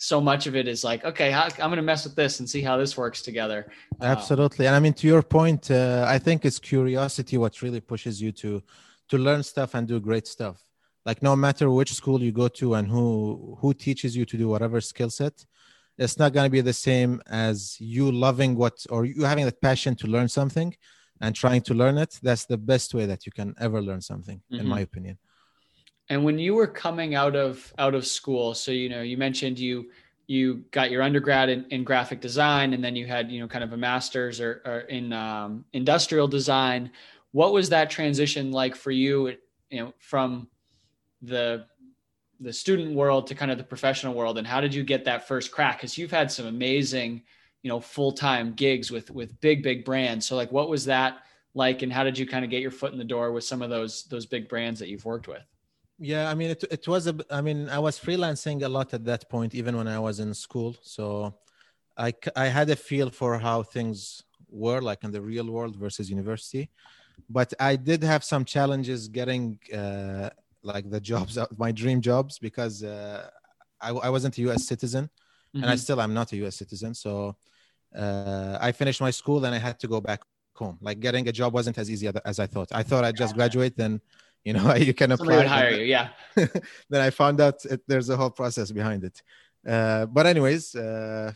so 0.00 0.18
much 0.18 0.46
of 0.46 0.56
it 0.56 0.66
is 0.66 0.82
like, 0.82 1.04
okay, 1.04 1.32
I'm 1.34 1.50
going 1.70 1.76
to 1.76 1.82
mess 1.82 2.04
with 2.04 2.16
this 2.16 2.40
and 2.40 2.48
see 2.48 2.62
how 2.62 2.78
this 2.78 2.96
works 2.96 3.20
together. 3.20 3.70
Uh, 4.00 4.06
Absolutely, 4.06 4.66
and 4.66 4.74
I 4.74 4.80
mean 4.80 4.94
to 4.94 5.06
your 5.06 5.22
point, 5.22 5.70
uh, 5.70 6.06
I 6.08 6.18
think 6.18 6.46
it's 6.46 6.58
curiosity 6.58 7.36
what 7.36 7.60
really 7.60 7.82
pushes 7.82 8.20
you 8.20 8.32
to 8.42 8.62
to 9.10 9.18
learn 9.18 9.42
stuff 9.42 9.74
and 9.74 9.86
do 9.86 10.00
great 10.00 10.26
stuff. 10.26 10.58
Like 11.04 11.22
no 11.22 11.36
matter 11.36 11.70
which 11.70 11.92
school 11.92 12.22
you 12.22 12.32
go 12.32 12.48
to 12.60 12.74
and 12.76 12.88
who 12.88 13.58
who 13.60 13.74
teaches 13.74 14.16
you 14.16 14.24
to 14.24 14.36
do 14.38 14.48
whatever 14.48 14.80
skill 14.80 15.10
set, 15.10 15.44
it's 15.98 16.18
not 16.18 16.32
going 16.32 16.46
to 16.46 16.56
be 16.58 16.62
the 16.62 16.72
same 16.90 17.20
as 17.28 17.76
you 17.78 18.10
loving 18.10 18.56
what 18.56 18.76
or 18.88 19.04
you 19.04 19.24
having 19.24 19.44
that 19.44 19.60
passion 19.60 19.94
to 19.96 20.06
learn 20.06 20.28
something 20.28 20.74
and 21.20 21.34
trying 21.34 21.62
to 21.62 21.74
learn 21.74 21.98
it. 21.98 22.18
That's 22.22 22.46
the 22.46 22.56
best 22.56 22.94
way 22.94 23.06
that 23.06 23.26
you 23.26 23.32
can 23.32 23.54
ever 23.58 23.80
learn 23.80 24.00
something, 24.00 24.38
mm-hmm. 24.38 24.60
in 24.60 24.66
my 24.66 24.80
opinion. 24.80 25.18
And 26.08 26.24
when 26.24 26.38
you 26.38 26.54
were 26.54 26.66
coming 26.66 27.14
out 27.14 27.36
of 27.36 27.72
out 27.78 27.94
of 27.94 28.06
school, 28.06 28.54
so 28.54 28.72
you 28.72 28.88
know, 28.88 29.02
you 29.02 29.16
mentioned 29.16 29.58
you 29.58 29.90
you 30.26 30.64
got 30.70 30.92
your 30.92 31.02
undergrad 31.02 31.48
in, 31.48 31.64
in 31.70 31.82
graphic 31.82 32.20
design, 32.20 32.72
and 32.72 32.84
then 32.84 32.94
you 32.94 33.06
had 33.06 33.30
you 33.30 33.40
know 33.40 33.48
kind 33.48 33.64
of 33.64 33.72
a 33.72 33.76
master's 33.76 34.40
or, 34.40 34.62
or 34.64 34.80
in 34.80 35.12
um, 35.12 35.64
industrial 35.72 36.28
design. 36.28 36.90
What 37.32 37.52
was 37.52 37.68
that 37.70 37.90
transition 37.90 38.50
like 38.52 38.74
for 38.74 38.90
you? 38.90 39.36
You 39.70 39.80
know, 39.80 39.94
from 39.98 40.48
the 41.22 41.66
the 42.40 42.52
student 42.52 42.94
world 42.94 43.26
to 43.26 43.34
kind 43.34 43.50
of 43.50 43.58
the 43.58 43.64
professional 43.64 44.14
world, 44.14 44.38
and 44.38 44.46
how 44.46 44.60
did 44.60 44.74
you 44.74 44.82
get 44.82 45.04
that 45.04 45.28
first 45.28 45.50
crack? 45.52 45.78
Because 45.78 45.98
you've 45.98 46.10
had 46.10 46.30
some 46.30 46.46
amazing, 46.46 47.22
you 47.62 47.68
know, 47.68 47.80
full 47.80 48.12
time 48.12 48.52
gigs 48.54 48.90
with 48.90 49.10
with 49.10 49.40
big 49.40 49.62
big 49.62 49.84
brands. 49.84 50.26
So 50.26 50.36
like, 50.36 50.52
what 50.52 50.68
was 50.68 50.84
that 50.86 51.18
like, 51.54 51.82
and 51.82 51.92
how 51.92 52.04
did 52.04 52.18
you 52.18 52.26
kind 52.26 52.44
of 52.44 52.50
get 52.50 52.62
your 52.62 52.70
foot 52.70 52.92
in 52.92 52.98
the 52.98 53.04
door 53.04 53.32
with 53.32 53.44
some 53.44 53.62
of 53.62 53.70
those 53.70 54.04
those 54.04 54.26
big 54.26 54.48
brands 54.48 54.80
that 54.80 54.88
you've 54.88 55.04
worked 55.04 55.28
with? 55.28 55.42
yeah 56.00 56.30
i 56.30 56.34
mean 56.34 56.50
it, 56.50 56.64
it 56.70 56.88
was 56.88 57.06
a 57.06 57.14
i 57.30 57.40
mean 57.40 57.68
i 57.68 57.78
was 57.78 58.00
freelancing 58.00 58.62
a 58.62 58.68
lot 58.68 58.92
at 58.94 59.04
that 59.04 59.28
point 59.28 59.54
even 59.54 59.76
when 59.76 59.86
i 59.86 59.98
was 59.98 60.18
in 60.18 60.32
school 60.32 60.74
so 60.82 61.32
i 61.96 62.12
i 62.34 62.46
had 62.46 62.68
a 62.70 62.76
feel 62.76 63.10
for 63.10 63.38
how 63.38 63.62
things 63.62 64.24
were 64.48 64.80
like 64.80 65.04
in 65.04 65.12
the 65.12 65.20
real 65.20 65.48
world 65.50 65.76
versus 65.76 66.08
university 66.08 66.70
but 67.28 67.52
i 67.60 67.76
did 67.76 68.02
have 68.02 68.24
some 68.24 68.44
challenges 68.44 69.08
getting 69.08 69.58
uh, 69.74 70.30
like 70.62 70.88
the 70.90 71.00
jobs 71.00 71.38
my 71.58 71.70
dream 71.70 72.00
jobs 72.00 72.38
because 72.38 72.82
uh, 72.82 73.28
I, 73.80 73.90
I 73.90 74.08
wasn't 74.08 74.38
a 74.38 74.52
us 74.52 74.66
citizen 74.66 75.04
mm-hmm. 75.04 75.62
and 75.62 75.66
i 75.66 75.74
mm-hmm. 75.74 75.80
still 75.80 76.00
am 76.00 76.14
not 76.14 76.32
a 76.32 76.46
us 76.46 76.56
citizen 76.56 76.94
so 76.94 77.36
uh, 77.96 78.58
i 78.60 78.72
finished 78.72 79.00
my 79.00 79.10
school 79.10 79.44
and 79.44 79.54
i 79.54 79.58
had 79.58 79.78
to 79.78 79.88
go 79.88 80.00
back 80.00 80.20
home. 80.60 80.78
Like 80.80 81.00
getting 81.00 81.26
a 81.28 81.34
job 81.40 81.50
wasn't 81.58 81.76
as 81.82 81.90
easy 81.90 82.06
as 82.24 82.38
i 82.44 82.46
thought. 82.46 82.68
I 82.80 82.82
thought 82.88 83.02
i'd 83.06 83.16
just 83.24 83.34
graduate 83.34 83.74
then 83.82 83.92
you 84.46 84.52
know 84.56 84.64
you 84.88 84.94
can 85.00 85.10
apply 85.16 85.36
would 85.38 85.46
hire 85.46 85.74
you 85.80 85.86
yeah. 85.96 86.06
then 86.92 87.00
i 87.08 87.10
found 87.10 87.36
out 87.44 87.56
it, 87.64 87.80
there's 87.90 88.08
a 88.14 88.16
whole 88.20 88.34
process 88.40 88.68
behind 88.80 89.02
it. 89.08 89.16
Uh, 89.74 90.06
but 90.16 90.24
anyways 90.32 90.64
uh, 90.74 91.32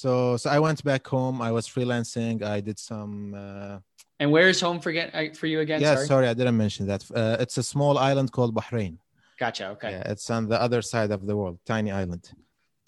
so 0.00 0.36
so 0.40 0.46
i 0.56 0.58
went 0.66 0.80
back 0.90 1.04
home. 1.16 1.36
I 1.48 1.50
was 1.58 1.64
freelancing. 1.74 2.36
I 2.56 2.58
did 2.68 2.78
some 2.90 3.12
uh, 3.44 3.78
and 4.20 4.28
where 4.34 4.48
is 4.52 4.60
home 4.66 4.78
for, 4.84 4.92
get, 4.98 5.36
for 5.38 5.46
you 5.52 5.58
again? 5.64 5.80
Yeah 5.80 5.94
sorry. 5.94 6.06
sorry 6.12 6.26
i 6.32 6.34
didn't 6.40 6.58
mention 6.64 6.82
that. 6.92 7.02
Uh, 7.20 7.42
it's 7.42 7.56
a 7.64 7.66
small 7.74 7.94
island 8.10 8.28
called 8.36 8.52
bahrain. 8.60 8.94
Gotcha 9.42 9.64
okay. 9.74 9.90
Yeah, 9.94 10.12
it's 10.12 10.26
on 10.36 10.42
the 10.52 10.58
other 10.66 10.80
side 10.92 11.10
of 11.16 11.20
the 11.28 11.34
world 11.40 11.56
tiny 11.72 11.90
island. 12.02 12.24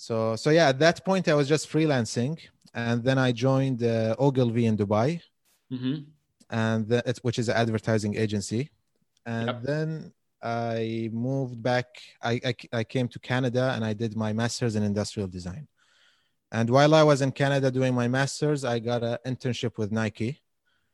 So 0.06 0.14
so 0.42 0.48
yeah 0.58 0.68
at 0.72 0.78
that 0.84 0.96
point 1.08 1.24
i 1.32 1.34
was 1.40 1.48
just 1.54 1.64
freelancing 1.74 2.36
and 2.74 3.02
then 3.04 3.18
i 3.18 3.30
joined 3.32 3.82
uh, 3.82 4.14
ogilvy 4.18 4.66
in 4.66 4.76
dubai 4.76 5.20
mm-hmm. 5.72 5.96
and 6.50 6.88
the, 6.88 7.02
which 7.22 7.38
is 7.38 7.48
an 7.48 7.56
advertising 7.56 8.16
agency 8.16 8.70
and 9.26 9.46
yep. 9.46 9.62
then 9.62 10.12
I 10.42 11.10
moved 11.12 11.62
back. 11.62 11.86
I, 12.22 12.40
I, 12.44 12.54
I 12.72 12.84
came 12.84 13.08
to 13.08 13.18
Canada 13.18 13.72
and 13.74 13.84
I 13.84 13.92
did 13.92 14.16
my 14.16 14.32
master's 14.32 14.76
in 14.76 14.82
industrial 14.82 15.28
design. 15.28 15.66
And 16.50 16.70
while 16.70 16.94
I 16.94 17.02
was 17.02 17.20
in 17.20 17.32
Canada 17.32 17.70
doing 17.70 17.94
my 17.94 18.08
master's, 18.08 18.64
I 18.64 18.78
got 18.78 19.02
an 19.02 19.18
internship 19.26 19.76
with 19.76 19.92
Nike. 19.92 20.40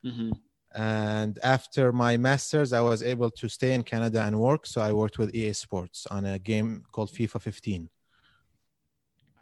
Mm-hmm. 0.05 0.31
And 0.73 1.39
after 1.41 1.93
my 1.93 2.17
master's, 2.17 2.73
I 2.73 2.81
was 2.81 3.01
able 3.01 3.31
to 3.31 3.47
stay 3.47 3.73
in 3.73 3.83
Canada 3.83 4.23
and 4.23 4.37
work. 4.37 4.65
So 4.65 4.81
I 4.81 4.91
worked 4.91 5.17
with 5.17 5.33
EA 5.33 5.53
Sports 5.53 6.05
on 6.11 6.25
a 6.25 6.37
game 6.37 6.83
called 6.91 7.11
FIFA 7.11 7.41
15. 7.41 7.89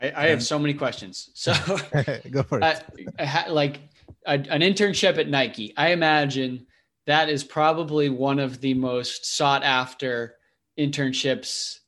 I, 0.03 0.11
I 0.15 0.27
have 0.27 0.43
so 0.43 0.59
many 0.59 0.73
questions. 0.73 1.29
So 1.33 1.53
go 2.29 2.43
for 2.43 2.59
it. 2.61 2.83
Uh, 3.19 3.43
like 3.49 3.79
a, 4.25 4.33
an 4.33 4.61
internship 4.61 5.17
at 5.17 5.29
Nike, 5.29 5.73
I 5.77 5.89
imagine 5.89 6.67
that 7.07 7.29
is 7.29 7.43
probably 7.43 8.09
one 8.09 8.39
of 8.39 8.61
the 8.61 8.73
most 8.73 9.25
sought 9.25 9.63
after 9.63 10.35
internships 10.77 11.79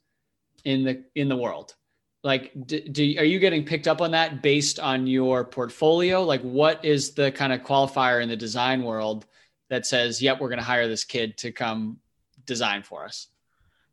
in 0.63 0.84
the 0.84 1.04
in 1.15 1.28
the 1.28 1.36
world 1.36 1.75
like 2.23 2.51
do, 2.65 2.80
do, 2.82 3.15
are 3.17 3.23
you 3.23 3.39
getting 3.39 3.65
picked 3.65 3.88
up 3.88 4.01
on 4.01 4.12
that 4.12 4.41
based 4.41 4.80
on 4.80 5.08
your 5.08 5.43
portfolio 5.43 6.23
like 6.23 6.41
what 6.41 6.84
is 6.86 7.13
the 7.13 7.32
kind 7.32 7.51
of 7.51 7.62
qualifier 7.62 8.21
in 8.21 8.30
the 8.30 8.36
design 8.36 8.84
world 8.84 9.25
that 9.69 9.86
says, 9.86 10.21
"Yep, 10.21 10.39
we're 10.39 10.49
going 10.49 10.60
to 10.60 10.65
hire 10.65 10.88
this 10.88 11.04
kid 11.04 11.38
to 11.38 11.51
come 11.51 11.99
design 12.45 12.84
for 12.84 13.06
us." 13.06 13.28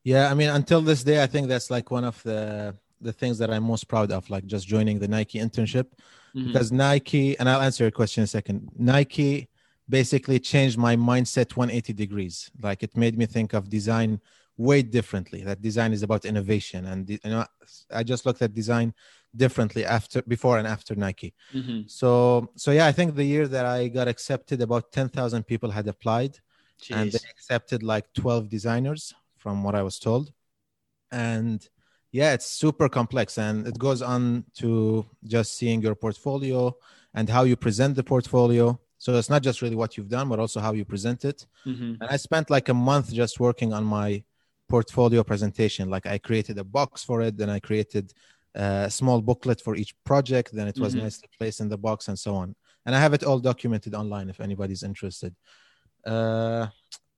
Yeah, 0.04 0.30
I 0.30 0.34
mean, 0.34 0.50
until 0.50 0.80
this 0.80 1.04
day, 1.04 1.22
I 1.22 1.26
think 1.26 1.48
that's 1.48 1.70
like 1.70 1.90
one 1.90 2.04
of 2.04 2.22
the 2.22 2.76
the 3.02 3.12
things 3.12 3.38
that 3.38 3.50
I'm 3.52 3.64
most 3.64 3.88
proud 3.88 4.12
of, 4.12 4.28
like 4.30 4.46
just 4.46 4.66
joining 4.66 4.98
the 4.98 5.08
Nike 5.08 5.38
internship, 5.38 5.86
mm-hmm. 6.34 6.46
because 6.46 6.72
Nike, 6.72 7.38
and 7.38 7.48
I'll 7.48 7.60
answer 7.60 7.84
your 7.84 7.90
question 7.90 8.22
in 8.22 8.24
a 8.24 8.28
second. 8.28 8.68
Nike 8.78 9.48
basically 9.88 10.38
changed 10.38 10.78
my 10.78 10.96
mindset 10.96 11.56
180 11.56 11.92
degrees. 11.92 12.50
Like 12.60 12.82
it 12.82 12.96
made 12.96 13.18
me 13.18 13.26
think 13.26 13.52
of 13.52 13.68
design 13.68 14.20
way 14.56 14.82
differently. 14.82 15.42
That 15.42 15.60
design 15.60 15.92
is 15.92 16.02
about 16.02 16.24
innovation, 16.24 16.86
and 16.86 17.08
you 17.08 17.18
know, 17.24 17.44
I 17.92 18.02
just 18.02 18.24
looked 18.26 18.42
at 18.42 18.54
design 18.54 18.94
differently 19.34 19.84
after, 19.84 20.22
before, 20.22 20.58
and 20.58 20.66
after 20.66 20.94
Nike. 20.94 21.34
Mm-hmm. 21.54 21.82
So, 21.86 22.50
so 22.56 22.70
yeah, 22.70 22.86
I 22.86 22.92
think 22.92 23.14
the 23.14 23.24
year 23.24 23.48
that 23.48 23.64
I 23.64 23.88
got 23.88 24.08
accepted, 24.08 24.60
about 24.60 24.92
10,000 24.92 25.44
people 25.44 25.70
had 25.70 25.88
applied, 25.88 26.38
Jeez. 26.82 26.96
and 26.96 27.12
they 27.12 27.18
accepted 27.30 27.82
like 27.82 28.12
12 28.12 28.48
designers, 28.48 29.14
from 29.38 29.64
what 29.64 29.74
I 29.74 29.82
was 29.82 29.98
told, 29.98 30.32
and 31.10 31.66
yeah, 32.12 32.32
it's 32.34 32.46
super 32.46 32.88
complex, 32.88 33.38
and 33.38 33.66
it 33.66 33.78
goes 33.78 34.02
on 34.02 34.44
to 34.58 35.04
just 35.24 35.56
seeing 35.56 35.82
your 35.82 35.94
portfolio 35.94 36.76
and 37.14 37.28
how 37.28 37.42
you 37.42 37.56
present 37.56 37.96
the 37.96 38.04
portfolio 38.04 38.78
so 39.02 39.16
it's 39.16 39.28
not 39.28 39.42
just 39.42 39.62
really 39.62 39.74
what 39.74 39.96
you've 39.96 40.08
done, 40.08 40.28
but 40.28 40.38
also 40.38 40.60
how 40.60 40.74
you 40.74 40.84
present 40.84 41.24
it. 41.24 41.44
Mm-hmm. 41.66 41.94
And 42.00 42.08
I 42.08 42.16
spent 42.16 42.50
like 42.50 42.68
a 42.68 42.74
month 42.74 43.12
just 43.12 43.40
working 43.40 43.72
on 43.72 43.82
my 43.82 44.22
portfolio 44.68 45.24
presentation. 45.24 45.90
Like 45.90 46.06
I 46.06 46.18
created 46.18 46.56
a 46.58 46.62
box 46.62 47.02
for 47.02 47.20
it, 47.20 47.36
then 47.36 47.50
I 47.50 47.58
created 47.58 48.12
a 48.54 48.88
small 48.88 49.20
booklet 49.20 49.60
for 49.60 49.74
each 49.74 49.92
project. 50.04 50.52
Then 50.52 50.68
it 50.68 50.78
was 50.78 50.94
mm-hmm. 50.94 51.02
nicely 51.02 51.28
placed 51.36 51.58
in 51.58 51.68
the 51.68 51.76
box 51.76 52.06
and 52.06 52.16
so 52.16 52.36
on. 52.36 52.54
And 52.86 52.94
I 52.94 53.00
have 53.00 53.12
it 53.12 53.24
all 53.24 53.40
documented 53.40 53.92
online 53.92 54.28
if 54.30 54.38
anybody's 54.38 54.84
interested. 54.84 55.34
Uh, 56.06 56.68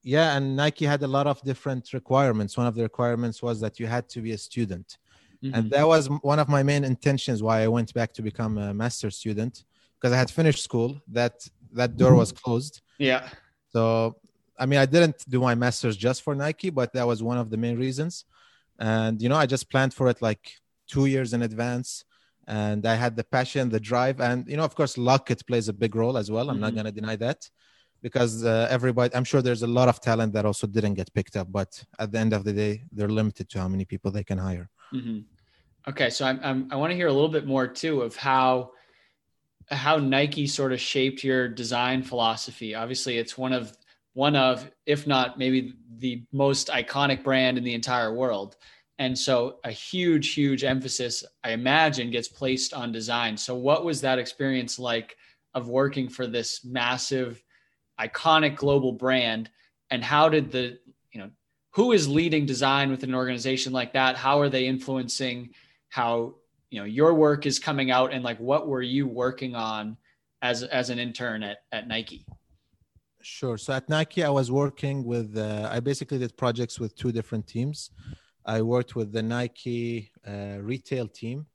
yeah, 0.04 0.36
and 0.36 0.54
Nike 0.54 0.84
had 0.84 1.02
a 1.02 1.06
lot 1.06 1.26
of 1.26 1.40
different 1.40 1.94
requirements. 1.94 2.58
One 2.58 2.66
of 2.66 2.74
the 2.74 2.82
requirements 2.82 3.42
was 3.42 3.58
that 3.60 3.80
you 3.80 3.86
had 3.86 4.06
to 4.10 4.20
be 4.20 4.32
a 4.32 4.38
student. 4.38 4.98
Mm-hmm. 5.42 5.54
And 5.54 5.70
that 5.70 5.88
was 5.88 6.08
one 6.20 6.38
of 6.38 6.48
my 6.48 6.62
main 6.62 6.84
intentions 6.84 7.42
why 7.42 7.62
I 7.62 7.68
went 7.68 7.92
back 7.94 8.12
to 8.14 8.22
become 8.22 8.58
a 8.58 8.74
master 8.74 9.10
student 9.10 9.64
because 9.98 10.12
I 10.12 10.18
had 10.18 10.30
finished 10.30 10.62
school. 10.62 11.00
That 11.08 11.48
that 11.72 11.96
door 11.96 12.14
was 12.14 12.32
closed. 12.32 12.82
Yeah. 12.98 13.30
So 13.72 14.16
I 14.58 14.66
mean, 14.66 14.78
I 14.78 14.86
didn't 14.86 15.24
do 15.28 15.40
my 15.40 15.54
master's 15.54 15.96
just 15.96 16.22
for 16.22 16.34
Nike, 16.34 16.68
but 16.68 16.92
that 16.92 17.06
was 17.06 17.22
one 17.22 17.38
of 17.38 17.48
the 17.48 17.56
main 17.56 17.78
reasons. 17.78 18.26
And 18.78 19.20
you 19.22 19.30
know, 19.30 19.36
I 19.36 19.46
just 19.46 19.70
planned 19.70 19.94
for 19.94 20.08
it 20.08 20.20
like 20.20 20.52
two 20.86 21.06
years 21.06 21.32
in 21.32 21.40
advance, 21.42 22.04
and 22.46 22.84
I 22.84 22.94
had 22.94 23.16
the 23.16 23.24
passion, 23.24 23.70
the 23.70 23.80
drive, 23.80 24.20
and 24.20 24.46
you 24.46 24.58
know, 24.58 24.64
of 24.64 24.74
course, 24.74 24.98
luck 24.98 25.30
it 25.30 25.46
plays 25.46 25.68
a 25.68 25.72
big 25.72 25.96
role 25.96 26.18
as 26.18 26.30
well. 26.30 26.50
I'm 26.50 26.56
mm-hmm. 26.56 26.62
not 26.64 26.74
going 26.74 26.86
to 26.86 26.92
deny 26.92 27.16
that 27.16 27.48
because 28.04 28.44
uh, 28.44 28.68
everybody, 28.70 29.14
I'm 29.16 29.24
sure 29.24 29.40
there's 29.40 29.62
a 29.62 29.72
lot 29.78 29.88
of 29.88 29.98
talent 29.98 30.34
that 30.34 30.44
also 30.44 30.66
didn't 30.66 30.92
get 30.92 31.08
picked 31.14 31.36
up, 31.40 31.50
but 31.50 31.82
at 31.98 32.12
the 32.12 32.18
end 32.18 32.34
of 32.34 32.44
the 32.44 32.52
day, 32.52 32.82
they're 32.92 33.08
limited 33.20 33.48
to 33.48 33.58
how 33.62 33.66
many 33.66 33.86
people 33.86 34.10
they 34.10 34.22
can 34.22 34.36
hire. 34.36 34.68
Mm-hmm. 34.92 35.20
Okay, 35.88 36.10
so 36.10 36.26
I'm, 36.26 36.38
I'm 36.42 36.68
I 36.70 36.76
want 36.76 36.90
to 36.90 36.96
hear 36.96 37.08
a 37.08 37.12
little 37.12 37.30
bit 37.38 37.46
more 37.46 37.66
too 37.66 38.02
of 38.02 38.14
how 38.14 38.72
how 39.70 39.96
Nike 39.96 40.46
sort 40.46 40.74
of 40.74 40.80
shaped 40.80 41.24
your 41.24 41.48
design 41.48 42.02
philosophy. 42.02 42.74
Obviously, 42.74 43.16
it's 43.16 43.38
one 43.38 43.54
of 43.54 43.74
one 44.12 44.36
of, 44.36 44.70
if 44.84 45.06
not 45.06 45.38
maybe 45.38 45.72
the 45.96 46.22
most 46.30 46.68
iconic 46.68 47.24
brand 47.24 47.56
in 47.56 47.64
the 47.64 47.74
entire 47.74 48.12
world. 48.12 48.56
And 48.98 49.18
so 49.18 49.60
a 49.64 49.70
huge, 49.70 50.34
huge 50.34 50.62
emphasis, 50.62 51.24
I 51.42 51.50
imagine, 51.50 52.10
gets 52.10 52.28
placed 52.28 52.74
on 52.74 52.92
design. 52.92 53.36
So 53.36 53.56
what 53.56 53.84
was 53.84 54.02
that 54.02 54.18
experience 54.18 54.78
like 54.78 55.16
of 55.54 55.68
working 55.68 56.08
for 56.08 56.26
this 56.26 56.64
massive, 56.64 57.42
iconic 58.00 58.56
global 58.56 58.92
brand? 58.92 59.50
And 59.90 60.02
how 60.02 60.28
did 60.28 60.50
the, 60.50 60.78
you 61.12 61.20
know, 61.20 61.30
who 61.70 61.92
is 61.92 62.08
leading 62.08 62.46
design 62.46 62.90
within 62.90 63.10
an 63.10 63.16
organization 63.16 63.72
like 63.72 63.92
that? 63.92 64.16
How 64.16 64.40
are 64.40 64.48
they 64.48 64.66
influencing 64.66 65.50
how 65.88 66.34
you 66.70 66.80
know 66.80 66.86
your 66.86 67.14
work 67.14 67.46
is 67.46 67.60
coming 67.60 67.92
out 67.92 68.12
and 68.12 68.24
like 68.24 68.38
what 68.38 68.66
were 68.66 68.82
you 68.82 69.06
working 69.06 69.54
on 69.54 69.96
as 70.42 70.64
as 70.64 70.90
an 70.90 70.98
intern 70.98 71.42
at, 71.44 71.58
at 71.70 71.86
nike? 71.86 72.26
Sure. 73.22 73.56
So 73.56 73.72
at 73.72 73.88
nike 73.88 74.22
i 74.24 74.28
was 74.40 74.50
working 74.50 75.04
with 75.04 75.36
uh, 75.36 75.68
i 75.70 75.78
basically 75.78 76.18
did 76.18 76.36
projects 76.36 76.80
with 76.80 76.96
two 76.96 77.12
different 77.12 77.46
teams. 77.46 77.90
I 78.44 78.60
worked 78.74 78.96
with 78.98 79.12
the 79.12 79.22
nike 79.22 80.10
uh, 80.26 80.56
retail 80.72 81.06
team. 81.06 81.46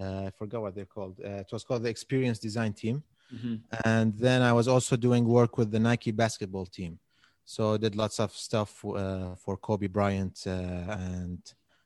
Uh, 0.00 0.22
i 0.28 0.30
forgot 0.38 0.62
what 0.62 0.74
they're 0.74 0.92
called. 0.96 1.20
Uh, 1.22 1.42
it 1.44 1.50
was 1.52 1.62
called 1.62 1.82
the 1.82 1.90
experience 1.90 2.38
design 2.38 2.72
team 2.72 2.96
mm-hmm. 3.34 3.54
and 3.84 4.16
then 4.18 4.42
i 4.42 4.52
was 4.52 4.68
also 4.68 4.96
doing 4.96 5.24
work 5.24 5.58
with 5.58 5.70
the 5.70 5.78
nike 5.78 6.10
basketball 6.10 6.66
team 6.66 6.98
so 7.46 7.74
I 7.74 7.76
did 7.76 7.94
lots 7.94 8.20
of 8.20 8.32
stuff 8.32 8.82
uh, 8.84 9.34
for 9.34 9.56
kobe 9.56 9.86
bryant 9.86 10.36
uh, 10.46 10.50
and 10.50 11.40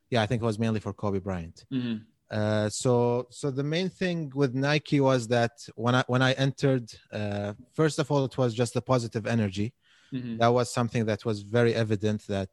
yeah 0.09 0.21
i 0.21 0.25
think 0.25 0.41
it 0.41 0.45
was 0.45 0.59
mainly 0.59 0.79
for 0.79 0.93
kobe 0.93 1.19
bryant 1.19 1.65
mm-hmm. 1.71 1.97
Uh, 2.31 2.69
so 2.69 3.25
so 3.31 3.49
the 3.49 3.63
main 3.63 3.89
thing 3.89 4.31
with 4.35 4.53
Nike 4.53 4.99
was 4.99 5.27
that 5.27 5.51
when 5.75 5.95
I 5.95 6.03
when 6.07 6.21
I 6.21 6.33
entered, 6.33 6.91
uh, 7.11 7.53
first 7.73 7.97
of 7.97 8.11
all, 8.11 8.23
it 8.25 8.37
was 8.37 8.53
just 8.53 8.75
the 8.75 8.81
positive 8.81 9.25
energy. 9.25 9.73
Mm-hmm. 10.13 10.37
That 10.37 10.49
was 10.49 10.71
something 10.71 11.05
that 11.05 11.25
was 11.25 11.41
very 11.41 11.73
evident 11.73 12.27
that 12.27 12.49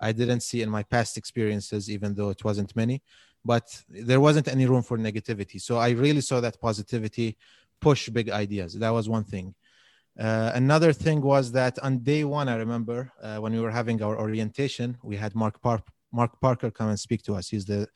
I 0.00 0.12
didn't 0.12 0.42
see 0.42 0.62
in 0.62 0.70
my 0.70 0.84
past 0.84 1.16
experiences, 1.16 1.90
even 1.90 2.14
though 2.14 2.30
it 2.30 2.44
wasn't 2.44 2.76
many. 2.76 3.02
But 3.44 3.82
there 3.88 4.20
wasn't 4.20 4.48
any 4.48 4.66
room 4.66 4.82
for 4.82 4.98
negativity. 4.98 5.60
So 5.60 5.78
I 5.78 5.90
really 5.90 6.20
saw 6.20 6.40
that 6.40 6.60
positivity 6.60 7.36
push 7.80 8.08
big 8.08 8.30
ideas. 8.30 8.74
That 8.74 8.90
was 8.90 9.08
one 9.08 9.24
thing. 9.24 9.54
Uh, 10.18 10.50
another 10.54 10.92
thing 10.92 11.20
was 11.20 11.52
that 11.52 11.78
on 11.78 11.98
day 11.98 12.24
one, 12.24 12.48
I 12.48 12.56
remember 12.56 13.12
uh, 13.22 13.36
when 13.36 13.52
we 13.52 13.60
were 13.60 13.70
having 13.70 14.02
our 14.02 14.18
orientation, 14.18 14.98
we 15.02 15.16
had 15.16 15.34
Mark 15.34 15.60
Par- 15.62 15.84
Mark 16.12 16.40
Parker 16.40 16.70
come 16.70 16.88
and 16.88 16.98
speak 16.98 17.22
to 17.24 17.34
us. 17.34 17.48
He's 17.48 17.66
the 17.66 17.88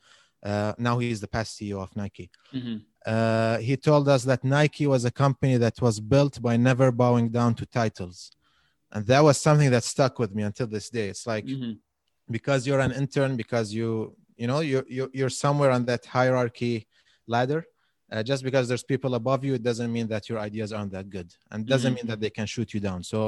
uh, 0.45 0.73
now 0.79 0.99
he 0.99 1.11
is 1.11 1.21
the 1.21 1.29
past 1.29 1.59
CEO 1.59 1.81
of 1.81 1.95
Nike. 1.97 2.31
Mm-hmm. 2.53 2.77
Uh, 3.07 3.59
he 3.59 3.77
told 3.77 4.09
us 4.09 4.25
that 4.25 4.43
Nike 4.45 4.87
was 4.87 5.05
a 5.05 5.11
company 5.11 5.57
that 5.57 5.81
was 5.81 6.01
built 6.01 6.43
by 6.43 6.57
never 6.57 6.91
bowing 6.91 7.29
down 7.31 7.55
to 7.57 7.67
titles. 7.67 8.33
And 8.91 9.07
that 9.07 9.23
was 9.23 9.41
something 9.41 9.71
that 9.71 9.85
stuck 9.85 10.19
with 10.19 10.35
me 10.35 10.43
until 10.43 10.67
this 10.67 10.91
day. 10.91 11.09
It's 11.09 11.27
like 11.27 11.47
mm-hmm. 11.47 11.73
because 12.31 12.67
you're 12.67 12.81
an 12.81 12.93
intern, 12.93 13.37
because 13.37 13.73
you, 13.73 14.17
you 14.37 14.47
know, 14.47 14.61
you're, 14.61 14.85
you're, 14.89 15.11
you're 15.13 15.31
somewhere 15.31 15.71
on 15.71 15.85
that 15.87 16.05
hierarchy 16.07 16.89
ladder. 17.27 17.65
Uh, 18.13 18.23
just 18.23 18.43
because 18.45 18.69
there's 18.69 18.83
people 18.93 19.15
above 19.15 19.43
you, 19.47 19.55
it 19.55 19.63
doesn't 19.63 19.91
mean 19.97 20.07
that 20.07 20.29
your 20.29 20.39
ideas 20.39 20.71
aren't 20.77 20.93
that 20.93 21.09
good, 21.09 21.29
and 21.51 21.67
doesn't 21.67 21.95
mm-hmm. 21.95 22.07
mean 22.07 22.07
that 22.11 22.21
they 22.21 22.29
can 22.39 22.47
shoot 22.47 22.69
you 22.75 22.81
down. 22.89 23.03
So, 23.03 23.21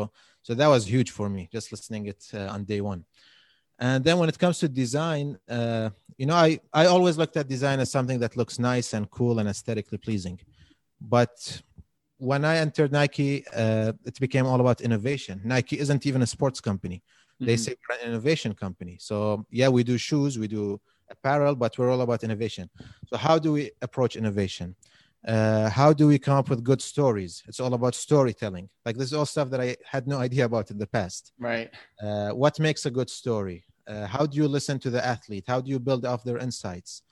so 0.42 0.50
that 0.60 0.66
was 0.74 0.82
huge 0.94 1.10
for 1.10 1.30
me, 1.30 1.48
just 1.50 1.72
listening 1.72 2.06
it 2.12 2.22
uh, 2.34 2.54
on 2.54 2.64
day 2.64 2.80
one. 2.82 3.04
And 3.78 4.04
then 4.04 4.18
when 4.18 4.28
it 4.28 4.38
comes 4.38 4.58
to 4.58 4.68
design, 4.68 5.38
uh, 5.48 5.88
you 6.18 6.26
know, 6.26 6.34
I, 6.34 6.60
I 6.72 6.84
always 6.86 7.16
looked 7.16 7.36
at 7.36 7.48
design 7.48 7.80
as 7.80 7.90
something 7.90 8.18
that 8.20 8.36
looks 8.36 8.58
nice 8.58 8.92
and 8.92 9.10
cool 9.10 9.38
and 9.38 9.48
aesthetically 9.48 9.98
pleasing. 9.98 10.38
But 11.00 11.62
when 12.18 12.44
I 12.44 12.56
entered 12.58 12.92
Nike, 12.92 13.44
uh, 13.54 13.92
it 14.04 14.20
became 14.20 14.46
all 14.46 14.60
about 14.60 14.80
innovation. 14.80 15.40
Nike 15.44 15.78
isn't 15.78 16.06
even 16.06 16.22
a 16.22 16.26
sports 16.26 16.60
company. 16.60 17.02
Mm-hmm. 17.02 17.46
They 17.46 17.56
say 17.56 17.74
we're 17.88 17.96
an 17.96 18.08
innovation 18.10 18.54
company. 18.54 18.98
So 19.00 19.44
yeah, 19.50 19.68
we 19.68 19.82
do 19.82 19.96
shoes, 19.98 20.38
we 20.38 20.46
do 20.46 20.80
apparel, 21.10 21.54
but 21.54 21.76
we're 21.78 21.90
all 21.90 22.00
about 22.00 22.24
innovation. 22.24 22.68
So 23.06 23.16
how 23.16 23.38
do 23.38 23.52
we 23.52 23.70
approach 23.82 24.16
innovation? 24.16 24.74
Uh, 25.26 25.70
how 25.70 25.92
do 25.92 26.06
we 26.06 26.18
come 26.18 26.36
up 26.36 26.50
with 26.50 26.62
good 26.62 26.82
stories? 26.82 27.42
It's 27.46 27.60
all 27.60 27.72
about 27.72 27.94
storytelling. 27.94 28.68
Like 28.84 28.96
this 28.96 29.06
is 29.06 29.14
all 29.14 29.24
stuff 29.26 29.48
that 29.50 29.60
I 29.60 29.76
had 29.84 30.06
no 30.06 30.18
idea 30.18 30.44
about 30.44 30.70
in 30.70 30.78
the 30.78 30.86
past. 30.86 31.32
Right. 31.38 31.70
Uh, 32.02 32.30
what 32.30 32.60
makes 32.60 32.84
a 32.84 32.90
good 32.90 33.08
story? 33.08 33.64
Uh, 33.86 34.06
how 34.06 34.26
do 34.26 34.36
you 34.36 34.48
listen 34.48 34.78
to 34.80 34.90
the 34.90 35.04
athlete? 35.04 35.44
How 35.46 35.60
do 35.60 35.70
you 35.70 35.78
build 35.78 36.04
off 36.04 36.24
their 36.24 36.38
insights? 36.38 37.02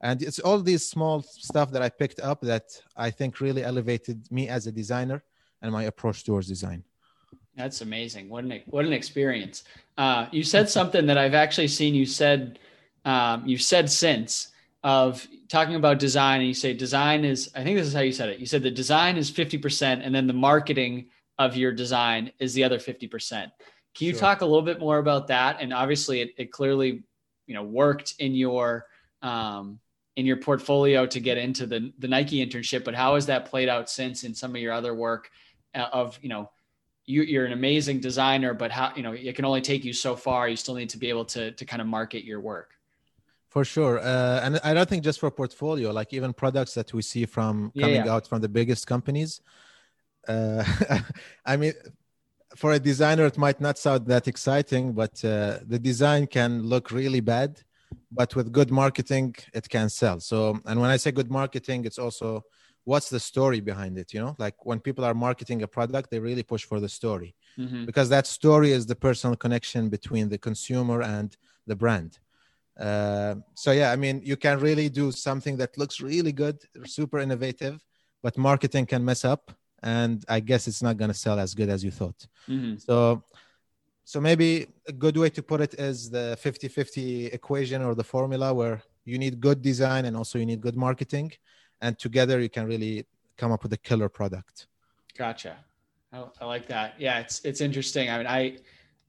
And 0.00 0.22
it's 0.22 0.38
all 0.38 0.60
these 0.60 0.88
small 0.88 1.22
stuff 1.22 1.72
that 1.72 1.82
I 1.82 1.88
picked 1.88 2.20
up 2.20 2.40
that 2.42 2.64
I 2.96 3.10
think 3.10 3.40
really 3.40 3.64
elevated 3.64 4.30
me 4.30 4.48
as 4.48 4.66
a 4.66 4.72
designer 4.72 5.24
and 5.62 5.72
my 5.72 5.84
approach 5.84 6.24
towards 6.24 6.46
design. 6.48 6.84
That's 7.56 7.80
amazing. 7.80 8.28
What 8.28 8.44
an 8.44 8.60
what 8.66 8.84
an 8.84 8.92
experience. 8.92 9.64
Uh, 9.96 10.26
you 10.30 10.42
said 10.42 10.68
something 10.68 11.06
that 11.06 11.16
I've 11.16 11.34
actually 11.34 11.68
seen 11.68 11.94
you 11.94 12.04
said 12.04 12.58
um, 13.06 13.46
you 13.46 13.56
said 13.56 13.88
since 13.88 14.48
of 14.84 15.26
talking 15.48 15.74
about 15.74 15.98
design 15.98 16.40
and 16.40 16.48
you 16.48 16.54
say 16.54 16.74
design 16.74 17.24
is 17.24 17.50
i 17.54 17.64
think 17.64 17.78
this 17.78 17.86
is 17.86 17.94
how 17.94 18.00
you 18.00 18.12
said 18.12 18.28
it. 18.28 18.38
You 18.38 18.46
said 18.46 18.62
the 18.62 18.70
design 18.70 19.16
is 19.16 19.30
50% 19.30 20.00
and 20.04 20.14
then 20.14 20.26
the 20.26 20.34
marketing 20.34 21.06
of 21.38 21.56
your 21.56 21.72
design 21.72 22.30
is 22.38 22.52
the 22.52 22.64
other 22.64 22.78
50% 22.78 23.50
can 23.96 24.06
you 24.06 24.12
sure. 24.12 24.20
talk 24.20 24.42
a 24.42 24.44
little 24.44 24.60
bit 24.60 24.78
more 24.78 24.98
about 24.98 25.28
that? 25.28 25.56
And 25.60 25.72
obviously 25.72 26.20
it, 26.20 26.34
it 26.36 26.52
clearly 26.52 27.02
you 27.46 27.54
know 27.54 27.62
worked 27.62 28.14
in 28.18 28.34
your 28.34 28.86
um, 29.22 29.78
in 30.16 30.26
your 30.26 30.36
portfolio 30.36 31.06
to 31.06 31.20
get 31.20 31.38
into 31.38 31.66
the 31.66 31.92
the 31.98 32.08
nike 32.08 32.44
internship 32.44 32.84
but 32.84 32.94
how 32.94 33.14
has 33.14 33.26
that 33.26 33.46
played 33.46 33.68
out 33.68 33.88
since 33.88 34.24
in 34.24 34.34
some 34.34 34.54
of 34.54 34.60
your 34.60 34.72
other 34.72 34.94
work 34.94 35.30
uh, 35.74 35.88
of 35.92 36.18
you 36.22 36.28
know 36.28 36.50
you, 37.06 37.22
you're 37.22 37.46
an 37.46 37.52
amazing 37.52 38.00
designer 38.00 38.52
but 38.52 38.70
how 38.70 38.92
you 38.96 39.02
know 39.02 39.12
it 39.12 39.34
can 39.36 39.44
only 39.44 39.60
take 39.60 39.84
you 39.84 39.92
so 39.92 40.16
far. 40.16 40.48
You 40.48 40.56
still 40.56 40.74
need 40.74 40.90
to 40.90 40.98
be 40.98 41.08
able 41.08 41.24
to 41.26 41.52
to 41.52 41.64
kind 41.64 41.80
of 41.80 41.86
market 41.86 42.24
your 42.24 42.40
work 42.40 42.75
for 43.56 43.64
sure. 43.64 43.98
Uh, 44.00 44.40
and 44.44 44.60
I 44.62 44.74
don't 44.74 44.86
think 44.86 45.02
just 45.02 45.18
for 45.18 45.30
portfolio, 45.30 45.90
like 45.90 46.12
even 46.12 46.34
products 46.34 46.74
that 46.74 46.92
we 46.92 47.00
see 47.00 47.24
from 47.24 47.72
coming 47.80 48.04
yeah, 48.04 48.12
out 48.12 48.28
from 48.28 48.42
the 48.42 48.50
biggest 48.50 48.86
companies. 48.86 49.40
Uh, 50.28 50.62
I 51.46 51.56
mean, 51.56 51.72
for 52.54 52.72
a 52.74 52.78
designer, 52.78 53.24
it 53.24 53.38
might 53.38 53.58
not 53.58 53.78
sound 53.78 54.08
that 54.08 54.28
exciting, 54.28 54.92
but 54.92 55.24
uh, 55.24 55.60
the 55.72 55.78
design 55.78 56.26
can 56.26 56.64
look 56.64 56.90
really 56.90 57.20
bad. 57.20 57.62
But 58.12 58.36
with 58.36 58.52
good 58.52 58.70
marketing, 58.70 59.36
it 59.54 59.66
can 59.70 59.88
sell. 59.88 60.20
So, 60.20 60.60
and 60.66 60.78
when 60.78 60.90
I 60.90 60.98
say 60.98 61.10
good 61.10 61.30
marketing, 61.30 61.86
it's 61.86 61.98
also 61.98 62.44
what's 62.84 63.08
the 63.08 63.20
story 63.20 63.60
behind 63.60 63.96
it. 63.96 64.12
You 64.12 64.20
know, 64.20 64.36
like 64.38 64.66
when 64.66 64.80
people 64.80 65.02
are 65.02 65.14
marketing 65.14 65.62
a 65.62 65.66
product, 65.66 66.10
they 66.10 66.18
really 66.18 66.42
push 66.42 66.64
for 66.66 66.78
the 66.78 66.90
story 66.90 67.34
mm-hmm. 67.58 67.86
because 67.86 68.10
that 68.10 68.26
story 68.26 68.72
is 68.72 68.84
the 68.84 68.96
personal 68.96 69.34
connection 69.34 69.88
between 69.88 70.28
the 70.28 70.36
consumer 70.36 71.00
and 71.00 71.34
the 71.66 71.74
brand. 71.74 72.18
Uh, 72.78 73.36
so 73.54 73.72
yeah, 73.72 73.90
I 73.90 73.96
mean, 73.96 74.20
you 74.24 74.36
can 74.36 74.58
really 74.60 74.88
do 74.88 75.10
something 75.12 75.56
that 75.56 75.78
looks 75.78 76.00
really 76.00 76.32
good, 76.32 76.58
super 76.84 77.18
innovative, 77.18 77.84
but 78.22 78.36
marketing 78.36 78.86
can 78.86 79.04
mess 79.04 79.24
up 79.24 79.52
and 79.82 80.24
i 80.28 80.40
guess 80.40 80.66
it's 80.68 80.82
not 80.82 80.96
going 80.96 81.08
to 81.08 81.14
sell 81.14 81.38
as 81.38 81.54
good 81.54 81.68
as 81.68 81.84
you 81.84 81.90
thought. 81.90 82.26
Mm-hmm. 82.48 82.76
so 82.76 83.22
so 84.04 84.20
maybe 84.20 84.68
a 84.86 84.92
good 84.92 85.16
way 85.16 85.30
to 85.30 85.42
put 85.42 85.60
it 85.60 85.74
is 85.74 86.10
the 86.10 86.38
50-50 86.40 87.34
equation 87.34 87.82
or 87.82 87.94
the 87.94 88.04
formula 88.04 88.54
where 88.54 88.80
you 89.04 89.18
need 89.18 89.40
good 89.40 89.60
design 89.62 90.04
and 90.04 90.16
also 90.16 90.38
you 90.38 90.46
need 90.46 90.60
good 90.60 90.76
marketing 90.76 91.32
and 91.80 91.98
together 91.98 92.40
you 92.40 92.48
can 92.48 92.66
really 92.66 93.04
come 93.36 93.50
up 93.50 93.64
with 93.64 93.72
a 93.72 93.76
killer 93.76 94.08
product. 94.08 94.68
Gotcha. 95.18 95.56
I, 96.12 96.24
I 96.40 96.44
like 96.46 96.68
that. 96.68 96.94
Yeah 96.98 97.18
it's 97.18 97.40
it's 97.44 97.60
interesting. 97.60 98.08
I 98.08 98.18
mean 98.18 98.28
i 98.28 98.58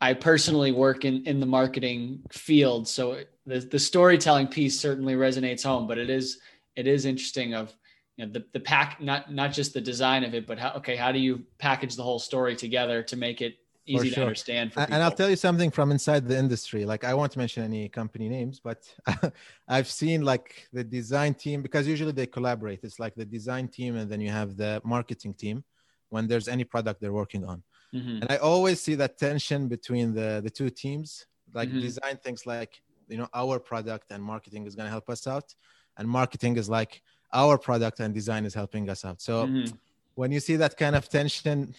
i 0.01 0.13
personally 0.13 0.71
work 0.71 1.05
in 1.05 1.25
in 1.25 1.39
the 1.39 1.45
marketing 1.45 2.21
field 2.31 2.87
so 2.87 3.19
the, 3.45 3.59
the 3.59 3.79
storytelling 3.79 4.47
piece 4.47 4.79
certainly 4.79 5.15
resonates 5.15 5.63
home 5.63 5.87
but 5.87 5.97
it 5.97 6.09
is 6.09 6.39
it 6.75 6.87
is 6.87 7.05
interesting 7.05 7.53
of 7.53 7.73
you 8.17 8.25
know 8.25 8.31
the, 8.31 8.45
the 8.53 8.59
pack 8.59 8.99
not 9.01 9.31
not 9.33 9.51
just 9.51 9.73
the 9.73 9.81
design 9.81 10.23
of 10.23 10.33
it 10.33 10.45
but 10.45 10.57
how 10.59 10.71
okay 10.71 10.95
how 10.95 11.11
do 11.11 11.19
you 11.19 11.43
package 11.57 11.95
the 11.95 12.03
whole 12.03 12.19
story 12.19 12.55
together 12.55 13.01
to 13.03 13.15
make 13.15 13.41
it 13.41 13.55
easy 13.85 14.09
sure. 14.09 14.15
to 14.15 14.21
understand 14.23 14.73
and 14.75 15.01
i'll 15.01 15.11
tell 15.11 15.29
you 15.29 15.35
something 15.35 15.71
from 15.71 15.91
inside 15.91 16.27
the 16.27 16.37
industry 16.37 16.85
like 16.85 17.03
i 17.03 17.13
won't 17.13 17.37
mention 17.37 17.63
any 17.63 17.87
company 17.87 18.27
names 18.27 18.59
but 18.59 18.79
i've 19.67 19.89
seen 19.89 20.23
like 20.23 20.67
the 20.73 20.83
design 20.83 21.33
team 21.33 21.61
because 21.61 21.87
usually 21.87 22.11
they 22.11 22.25
collaborate 22.25 22.79
it's 22.83 22.99
like 22.99 23.15
the 23.15 23.25
design 23.25 23.67
team 23.67 23.95
and 23.95 24.11
then 24.11 24.19
you 24.19 24.29
have 24.29 24.57
the 24.57 24.81
marketing 24.83 25.33
team 25.33 25.63
when 26.09 26.27
there's 26.27 26.47
any 26.47 26.65
product 26.65 26.99
they're 26.99 27.13
working 27.13 27.45
on 27.45 27.63
mm-hmm. 27.93 28.21
and 28.21 28.27
i 28.29 28.37
always 28.37 28.81
see 28.81 28.95
that 28.95 29.17
tension 29.17 29.67
between 29.67 30.13
the 30.13 30.41
the 30.43 30.49
two 30.49 30.69
teams 30.69 31.25
like 31.53 31.69
mm-hmm. 31.69 31.81
design 31.81 32.17
things 32.23 32.45
like 32.45 32.81
you 33.07 33.17
know 33.17 33.27
our 33.33 33.59
product 33.59 34.11
and 34.11 34.21
marketing 34.23 34.65
is 34.65 34.75
going 34.75 34.85
to 34.85 34.91
help 34.91 35.09
us 35.09 35.27
out 35.27 35.55
and 35.97 36.07
marketing 36.07 36.57
is 36.57 36.69
like 36.69 37.01
our 37.33 37.57
product 37.57 37.99
and 37.99 38.13
design 38.13 38.45
is 38.45 38.53
helping 38.53 38.89
us 38.89 39.03
out. 39.03 39.21
So 39.21 39.45
mm-hmm. 39.45 39.75
when 40.15 40.31
you 40.31 40.39
see 40.39 40.55
that 40.57 40.77
kind 40.77 40.95
of 40.95 41.09
tension, 41.09 41.73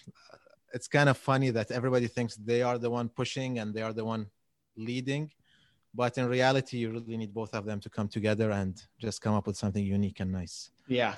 it's 0.73 0.87
kind 0.87 1.09
of 1.09 1.17
funny 1.17 1.49
that 1.51 1.71
everybody 1.71 2.07
thinks 2.07 2.35
they 2.35 2.61
are 2.61 2.77
the 2.77 2.89
one 2.89 3.09
pushing 3.09 3.59
and 3.59 3.73
they 3.73 3.81
are 3.81 3.93
the 3.93 4.05
one 4.05 4.27
leading. 4.75 5.31
But 5.93 6.17
in 6.19 6.27
reality, 6.27 6.77
you 6.77 6.91
really 6.91 7.17
need 7.17 7.33
both 7.33 7.55
of 7.55 7.65
them 7.65 7.79
to 7.79 7.89
come 7.89 8.07
together 8.07 8.51
and 8.51 8.79
just 8.99 9.21
come 9.21 9.33
up 9.33 9.47
with 9.47 9.57
something 9.57 9.83
unique 9.83 10.19
and 10.19 10.31
nice. 10.31 10.69
Yeah. 10.87 11.15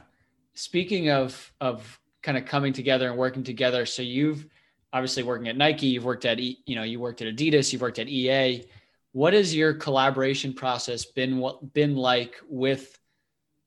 Speaking 0.54 1.10
of 1.10 1.52
of 1.60 2.00
kind 2.22 2.38
of 2.38 2.46
coming 2.46 2.72
together 2.72 3.10
and 3.10 3.18
working 3.18 3.44
together, 3.44 3.86
so 3.86 4.02
you've 4.02 4.48
obviously 4.94 5.24
working 5.24 5.48
at 5.48 5.58
Nike, 5.58 5.88
you've 5.88 6.06
worked 6.06 6.26
at 6.26 6.40
you 6.40 6.76
know 6.76 6.84
you 6.84 7.00
worked 7.00 7.22
at 7.22 7.34
Adidas, 7.34 7.72
you've 7.72 7.82
worked 7.82 8.00
at 8.00 8.08
EA. 8.08 8.66
What 9.14 9.34
has 9.34 9.54
your 9.54 9.74
collaboration 9.74 10.54
process 10.54 11.06
been 11.06 11.38
what 11.38 11.74
been 11.74 11.96
like 11.96 12.36
with 12.48 12.98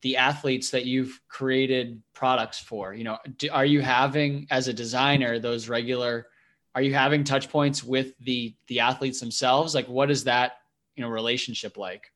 the 0.02 0.16
athletes 0.16 0.70
that 0.70 0.84
you've 0.84 1.20
created 1.28 2.02
products 2.12 2.58
for? 2.58 2.94
You 2.94 3.04
know 3.04 3.18
do, 3.38 3.48
are 3.50 3.66
you 3.66 3.80
having 3.80 4.46
as 4.50 4.68
a 4.68 4.72
designer 4.72 5.38
those 5.38 5.68
regular 5.68 6.26
are 6.74 6.82
you 6.82 6.92
having 6.92 7.22
touch 7.22 7.48
points 7.48 7.84
with 7.84 8.18
the 8.18 8.54
the 8.68 8.80
athletes 8.80 9.20
themselves? 9.20 9.74
Like 9.74 9.88
what 9.88 10.10
is 10.10 10.24
that 10.24 10.58
you 10.96 11.02
know 11.02 11.08
relationship 11.08 11.76
like? 11.76 12.10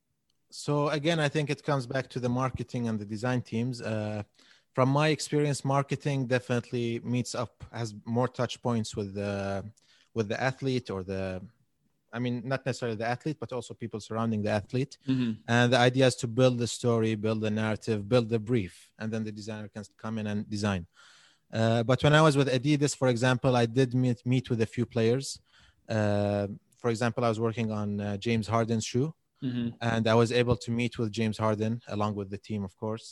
So 0.51 0.89
again 0.89 1.21
i 1.21 1.29
think 1.29 1.51
it 1.51 1.63
comes 1.63 1.87
back 1.87 2.09
to 2.09 2.21
the 2.21 2.29
marketing 2.29 2.89
and 2.89 2.99
the 2.99 3.05
design 3.05 3.43
teams. 3.43 3.83
Uh, 3.83 4.23
from 4.79 4.91
my 4.91 5.09
experience 5.09 5.61
marketing 5.65 6.19
definitely 6.37 7.01
meets 7.15 7.35
up 7.35 7.53
has 7.81 7.89
more 8.19 8.29
touch 8.41 8.55
points 8.67 8.91
with 8.99 9.11
the 9.21 9.33
with 10.17 10.27
the 10.33 10.41
athlete 10.51 10.89
or 10.95 11.01
the 11.03 11.25
I 12.17 12.19
mean, 12.25 12.37
not 12.53 12.61
necessarily 12.65 12.97
the 13.03 13.11
athlete, 13.15 13.39
but 13.43 13.51
also 13.57 13.75
people 13.83 13.99
surrounding 14.09 14.41
the 14.47 14.53
athlete. 14.61 14.95
Mm-hmm. 15.11 15.33
And 15.55 15.67
the 15.73 15.81
idea 15.89 16.07
is 16.11 16.17
to 16.23 16.29
build 16.39 16.57
the 16.63 16.71
story, 16.79 17.11
build 17.27 17.41
the 17.47 17.55
narrative, 17.63 18.09
build 18.13 18.27
the 18.35 18.43
brief, 18.51 18.75
and 19.01 19.07
then 19.13 19.23
the 19.25 19.35
designer 19.41 19.69
can 19.75 19.83
come 20.05 20.15
in 20.21 20.27
and 20.33 20.49
design. 20.57 20.83
Uh, 21.61 21.83
but 21.91 21.99
when 22.05 22.15
I 22.21 22.23
was 22.29 22.35
with 22.41 22.49
Adidas, 22.59 22.95
for 23.01 23.09
example, 23.15 23.53
I 23.63 23.67
did 23.79 23.91
meet 24.03 24.21
meet 24.35 24.47
with 24.51 24.61
a 24.69 24.71
few 24.77 24.87
players. 24.95 25.25
Uh, 25.97 26.47
for 26.81 26.89
example, 26.95 27.23
I 27.27 27.31
was 27.33 27.41
working 27.49 27.69
on 27.81 27.89
uh, 28.01 28.05
James 28.27 28.47
Harden's 28.53 28.87
shoe, 28.91 29.09
mm-hmm. 29.47 29.69
and 29.91 30.03
I 30.13 30.17
was 30.23 30.31
able 30.41 30.57
to 30.65 30.71
meet 30.81 30.95
with 31.01 31.11
James 31.19 31.39
Harden 31.45 31.73
along 31.95 32.13
with 32.19 32.29
the 32.35 32.41
team, 32.49 32.63
of 32.69 32.75
course, 32.85 33.07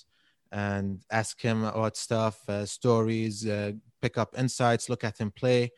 and 0.53 1.05
ask 1.11 1.41
him 1.41 1.65
about 1.65 1.97
stuff, 1.97 2.41
uh, 2.49 2.65
stories, 2.65 3.47
uh, 3.47 3.73
pick 4.01 4.19
up 4.19 4.39
insights, 4.39 4.89
look 4.89 5.05
at 5.05 5.19
him 5.19 5.31
play 5.31 5.71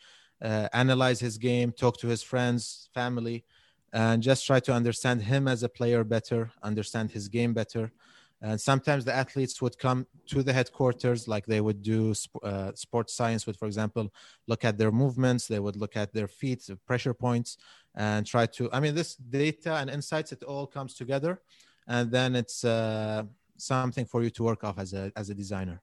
uh, 0.43 0.69
analyze 0.73 1.21
his 1.21 1.39
game, 1.39 1.73
talk 1.73 1.99
to 1.99 2.09
his 2.09 2.23
friends, 2.23 2.89
family, 2.95 3.45
and 3.93 4.23
just 4.23 4.47
try 4.47 4.61
to 4.61 4.73
understand 4.73 5.23
him 5.23 5.49
as 5.49 5.63
a 5.63 5.69
player 5.69 6.05
better, 6.05 6.51
understand 6.63 7.11
his 7.11 7.29
game 7.29 7.55
better. 7.55 7.93
And 8.41 8.61
sometimes 8.61 9.05
the 9.05 9.13
athletes 9.13 9.61
would 9.61 9.77
come 9.79 10.07
to 10.29 10.45
the 10.45 10.53
headquarters, 10.53 11.27
like 11.27 11.45
they 11.47 11.61
would 11.61 11.83
do 11.83 12.15
uh, 12.45 12.71
sports 12.75 13.15
science, 13.15 13.47
would, 13.47 13.57
for 13.57 13.67
example, 13.67 14.13
look 14.47 14.65
at 14.65 14.79
their 14.79 14.93
movements, 14.93 15.49
they 15.49 15.59
would 15.59 15.75
look 15.75 15.97
at 15.97 16.13
their 16.13 16.29
feet, 16.29 16.71
pressure 16.87 17.15
points, 17.15 17.57
and 17.97 18.25
try 18.25 18.47
to. 18.47 18.71
I 18.73 18.79
mean, 18.79 18.95
this 18.95 19.17
data 19.17 19.75
and 19.75 19.91
insights, 19.91 20.31
it 20.31 20.45
all 20.45 20.69
comes 20.69 20.95
together, 20.95 21.41
and 21.89 22.13
then 22.13 22.37
it's 22.37 22.63
uh, 22.63 23.25
something 23.59 24.07
for 24.07 24.23
you 24.23 24.31
to 24.31 24.43
work 24.43 24.65
off 24.65 24.79
as 24.79 24.93
a 24.95 25.13
as 25.17 25.31
a 25.31 25.35
designer. 25.35 25.81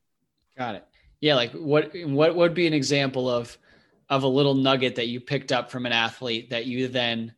Got 0.58 0.76
it. 0.76 0.86
Yeah, 1.22 1.36
like 1.36 1.52
what 1.54 1.92
what 2.06 2.36
would 2.36 2.54
be 2.54 2.68
an 2.68 2.74
example 2.74 3.30
of 3.30 3.58
of 4.10 4.24
a 4.24 4.28
little 4.28 4.54
nugget 4.54 4.96
that 4.96 5.08
you 5.08 5.20
picked 5.20 5.52
up 5.52 5.72
from 5.72 5.86
an 5.86 5.92
athlete 5.92 6.50
that 6.50 6.66
you 6.66 6.88
then 6.88 7.34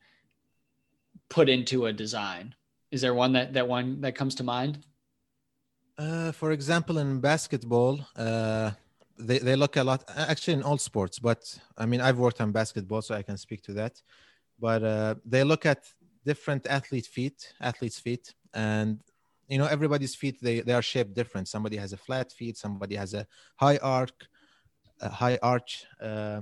put 1.30 1.50
into 1.50 1.86
a 1.86 1.94
design? 1.94 2.56
Is 2.92 3.02
there 3.02 3.14
one 3.14 3.34
that 3.34 3.54
that 3.54 3.68
one 3.68 4.02
that 4.02 4.14
comes 4.16 4.36
to 4.36 4.44
mind? 4.44 4.80
Uh, 5.98 6.32
for 6.32 6.52
example, 6.52 7.00
in 7.00 7.20
basketball, 7.20 8.00
uh, 8.16 8.72
they 9.18 9.40
they 9.40 9.56
look 9.56 9.76
a 9.78 9.84
lot. 9.84 10.04
Actually, 10.16 10.56
in 10.56 10.64
all 10.64 10.78
sports, 10.78 11.20
but 11.20 11.60
I 11.78 11.86
mean, 11.86 12.02
I've 12.02 12.20
worked 12.20 12.40
on 12.40 12.52
basketball, 12.52 13.02
so 13.02 13.16
I 13.16 13.24
can 13.24 13.38
speak 13.38 13.64
to 13.64 13.74
that. 13.74 14.02
But 14.60 14.84
uh, 14.84 15.16
they 15.26 15.44
look 15.44 15.66
at 15.66 15.86
different 16.26 16.68
athlete 16.68 17.08
feet, 17.08 17.54
athletes' 17.60 18.00
feet, 18.00 18.34
and 18.54 19.00
you 19.48 19.58
know 19.58 19.66
everybody's 19.66 20.16
feet 20.16 20.38
they 20.42 20.62
they 20.62 20.74
are 20.74 20.82
shaped 20.82 21.14
different. 21.14 21.48
Somebody 21.48 21.78
has 21.78 21.94
a 21.94 21.98
flat 21.98 22.32
feet, 22.32 22.58
somebody 22.58 22.96
has 22.96 23.14
a 23.14 23.26
high 23.56 23.78
arc, 23.78 24.28
a 25.02 25.10
high 25.10 25.40
arch. 25.42 25.86
Uh, 26.02 26.42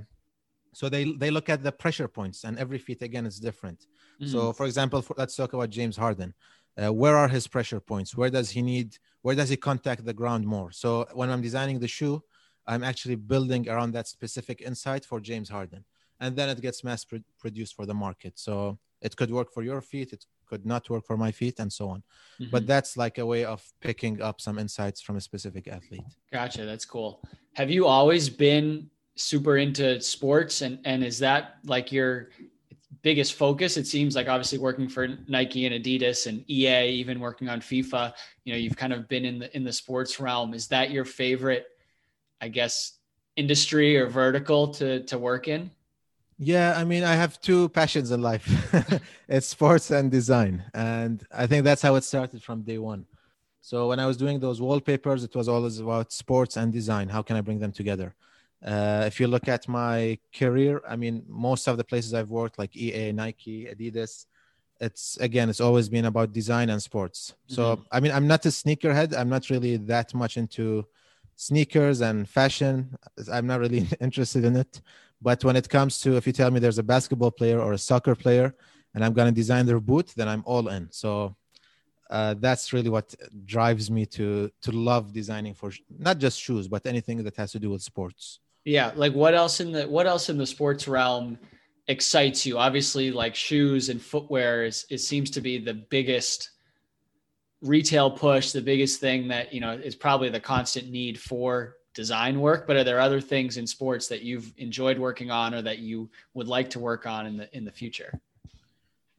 so 0.72 0.88
they 0.88 1.04
they 1.12 1.30
look 1.30 1.48
at 1.48 1.62
the 1.62 1.72
pressure 1.72 2.08
points, 2.08 2.44
and 2.44 2.58
every 2.58 2.78
feet 2.78 3.02
again 3.02 3.26
is 3.26 3.38
different. 3.38 3.86
Mm-hmm. 4.20 4.32
So, 4.32 4.52
for 4.52 4.66
example, 4.66 5.02
for, 5.02 5.14
let's 5.16 5.36
talk 5.36 5.52
about 5.52 5.70
James 5.70 5.96
Harden. 5.96 6.34
Uh, 6.76 6.92
where 6.92 7.16
are 7.16 7.28
his 7.28 7.46
pressure 7.46 7.80
points? 7.80 8.16
Where 8.16 8.30
does 8.30 8.50
he 8.50 8.62
need? 8.62 8.98
Where 9.22 9.34
does 9.34 9.48
he 9.48 9.56
contact 9.56 10.04
the 10.04 10.12
ground 10.12 10.46
more? 10.46 10.70
So 10.72 11.06
when 11.14 11.30
I'm 11.30 11.42
designing 11.42 11.78
the 11.80 11.88
shoe, 11.88 12.22
I'm 12.66 12.84
actually 12.84 13.16
building 13.16 13.68
around 13.68 13.92
that 13.92 14.08
specific 14.08 14.60
insight 14.60 15.04
for 15.04 15.18
James 15.20 15.48
Harden, 15.48 15.84
and 16.20 16.36
then 16.36 16.48
it 16.48 16.60
gets 16.60 16.84
mass 16.84 17.04
pro- 17.04 17.20
produced 17.38 17.74
for 17.74 17.86
the 17.86 17.94
market. 17.94 18.38
So 18.38 18.78
it 19.00 19.16
could 19.16 19.30
work 19.30 19.52
for 19.52 19.62
your 19.62 19.80
feet, 19.80 20.12
it 20.12 20.26
could 20.46 20.64
not 20.64 20.88
work 20.88 21.06
for 21.06 21.16
my 21.16 21.32
feet, 21.32 21.58
and 21.58 21.72
so 21.72 21.88
on. 21.88 22.02
Mm-hmm. 22.40 22.50
But 22.50 22.66
that's 22.66 22.96
like 22.96 23.18
a 23.18 23.26
way 23.26 23.44
of 23.44 23.62
picking 23.80 24.22
up 24.22 24.40
some 24.40 24.58
insights 24.58 25.00
from 25.00 25.16
a 25.16 25.20
specific 25.20 25.68
athlete. 25.68 26.04
Gotcha. 26.32 26.64
That's 26.64 26.84
cool. 26.84 27.20
Have 27.54 27.70
you 27.70 27.86
always 27.86 28.28
been 28.28 28.90
super 29.16 29.56
into 29.56 30.00
sports 30.00 30.60
and 30.60 30.78
and 30.84 31.02
is 31.02 31.18
that 31.18 31.56
like 31.64 31.90
your 31.90 32.28
biggest 33.02 33.32
focus 33.32 33.78
it 33.78 33.86
seems 33.86 34.14
like 34.14 34.28
obviously 34.28 34.58
working 34.58 34.88
for 34.88 35.08
nike 35.26 35.64
and 35.64 35.74
adidas 35.74 36.26
and 36.26 36.44
ea 36.50 36.86
even 36.90 37.18
working 37.18 37.48
on 37.48 37.58
fifa 37.60 38.12
you 38.44 38.52
know 38.52 38.58
you've 38.58 38.76
kind 38.76 38.92
of 38.92 39.08
been 39.08 39.24
in 39.24 39.38
the 39.38 39.56
in 39.56 39.64
the 39.64 39.72
sports 39.72 40.20
realm 40.20 40.52
is 40.52 40.68
that 40.68 40.90
your 40.90 41.04
favorite 41.04 41.66
i 42.42 42.48
guess 42.48 42.98
industry 43.36 43.96
or 43.96 44.06
vertical 44.06 44.68
to 44.68 45.02
to 45.04 45.18
work 45.18 45.48
in 45.48 45.70
yeah 46.38 46.74
i 46.76 46.84
mean 46.84 47.02
i 47.02 47.14
have 47.14 47.40
two 47.40 47.68
passions 47.70 48.10
in 48.10 48.20
life 48.20 48.46
it's 49.28 49.46
sports 49.46 49.90
and 49.90 50.10
design 50.10 50.62
and 50.74 51.26
i 51.32 51.46
think 51.46 51.64
that's 51.64 51.82
how 51.82 51.94
it 51.94 52.04
started 52.04 52.42
from 52.42 52.62
day 52.62 52.78
one 52.78 53.06
so 53.60 53.88
when 53.88 53.98
i 53.98 54.06
was 54.06 54.16
doing 54.16 54.38
those 54.38 54.60
wallpapers 54.60 55.24
it 55.24 55.34
was 55.34 55.48
always 55.48 55.78
about 55.80 56.12
sports 56.12 56.56
and 56.56 56.72
design 56.72 57.08
how 57.08 57.22
can 57.22 57.36
i 57.36 57.40
bring 57.40 57.58
them 57.58 57.72
together 57.72 58.14
uh, 58.64 59.04
if 59.06 59.20
you 59.20 59.28
look 59.28 59.48
at 59.48 59.68
my 59.68 60.18
career, 60.34 60.80
I 60.88 60.96
mean, 60.96 61.22
most 61.28 61.68
of 61.68 61.76
the 61.76 61.84
places 61.84 62.14
I've 62.14 62.30
worked, 62.30 62.58
like 62.58 62.76
EA, 62.76 63.12
Nike, 63.12 63.66
Adidas, 63.66 64.26
it's 64.80 65.16
again, 65.18 65.48
it's 65.48 65.60
always 65.60 65.88
been 65.88 66.06
about 66.06 66.32
design 66.32 66.70
and 66.70 66.82
sports. 66.82 67.34
So, 67.46 67.76
mm-hmm. 67.76 67.82
I 67.92 68.00
mean, 68.00 68.12
I'm 68.12 68.26
not 68.26 68.44
a 68.44 68.48
sneakerhead. 68.48 69.16
I'm 69.16 69.28
not 69.28 69.50
really 69.50 69.76
that 69.78 70.14
much 70.14 70.36
into 70.36 70.86
sneakers 71.36 72.00
and 72.00 72.28
fashion. 72.28 72.96
I'm 73.32 73.46
not 73.46 73.60
really 73.60 73.86
interested 74.00 74.44
in 74.44 74.56
it. 74.56 74.80
But 75.20 75.44
when 75.44 75.56
it 75.56 75.68
comes 75.68 76.00
to 76.00 76.16
if 76.16 76.26
you 76.26 76.32
tell 76.32 76.50
me 76.50 76.60
there's 76.60 76.78
a 76.78 76.82
basketball 76.82 77.30
player 77.30 77.60
or 77.60 77.72
a 77.72 77.78
soccer 77.78 78.14
player 78.14 78.54
and 78.94 79.04
I'm 79.04 79.12
going 79.12 79.28
to 79.28 79.34
design 79.34 79.66
their 79.66 79.80
boot, 79.80 80.12
then 80.16 80.28
I'm 80.28 80.42
all 80.46 80.68
in. 80.68 80.88
So 80.90 81.36
uh, 82.10 82.34
that's 82.38 82.72
really 82.72 82.90
what 82.90 83.14
drives 83.44 83.90
me 83.90 84.06
to 84.06 84.50
to 84.62 84.72
love 84.72 85.12
designing 85.12 85.54
for 85.54 85.72
not 85.98 86.18
just 86.18 86.40
shoes, 86.40 86.68
but 86.68 86.86
anything 86.86 87.22
that 87.24 87.36
has 87.36 87.52
to 87.52 87.58
do 87.58 87.70
with 87.70 87.82
sports. 87.82 88.40
Yeah, 88.64 88.92
like 88.94 89.12
what 89.12 89.34
else 89.34 89.60
in 89.60 89.72
the 89.72 89.84
what 89.84 90.06
else 90.06 90.28
in 90.28 90.38
the 90.38 90.46
sports 90.46 90.86
realm 90.88 91.38
excites 91.88 92.46
you? 92.46 92.58
Obviously, 92.58 93.10
like 93.10 93.34
shoes 93.34 93.88
and 93.88 94.00
footwear 94.00 94.64
is 94.64 94.86
it 94.90 94.98
seems 94.98 95.30
to 95.32 95.40
be 95.40 95.58
the 95.58 95.74
biggest 95.74 96.50
retail 97.60 98.10
push, 98.10 98.52
the 98.52 98.60
biggest 98.60 99.00
thing 99.00 99.28
that 99.28 99.52
you 99.52 99.60
know 99.60 99.72
is 99.72 99.96
probably 99.96 100.28
the 100.28 100.40
constant 100.40 100.90
need 100.90 101.18
for 101.18 101.76
design 101.96 102.34
work. 102.40 102.60
But 102.68 102.76
are 102.76 102.84
there 102.84 103.00
other 103.00 103.20
things 103.20 103.56
in 103.56 103.66
sports 103.66 104.06
that 104.12 104.20
you've 104.22 104.52
enjoyed 104.58 104.98
working 104.98 105.30
on 105.42 105.48
or 105.56 105.62
that 105.62 105.78
you 105.78 106.08
would 106.34 106.48
like 106.56 106.68
to 106.74 106.78
work 106.78 107.06
on 107.06 107.26
in 107.26 107.34
the 107.40 107.46
in 107.56 107.64
the 107.68 107.72
future? 107.82 108.12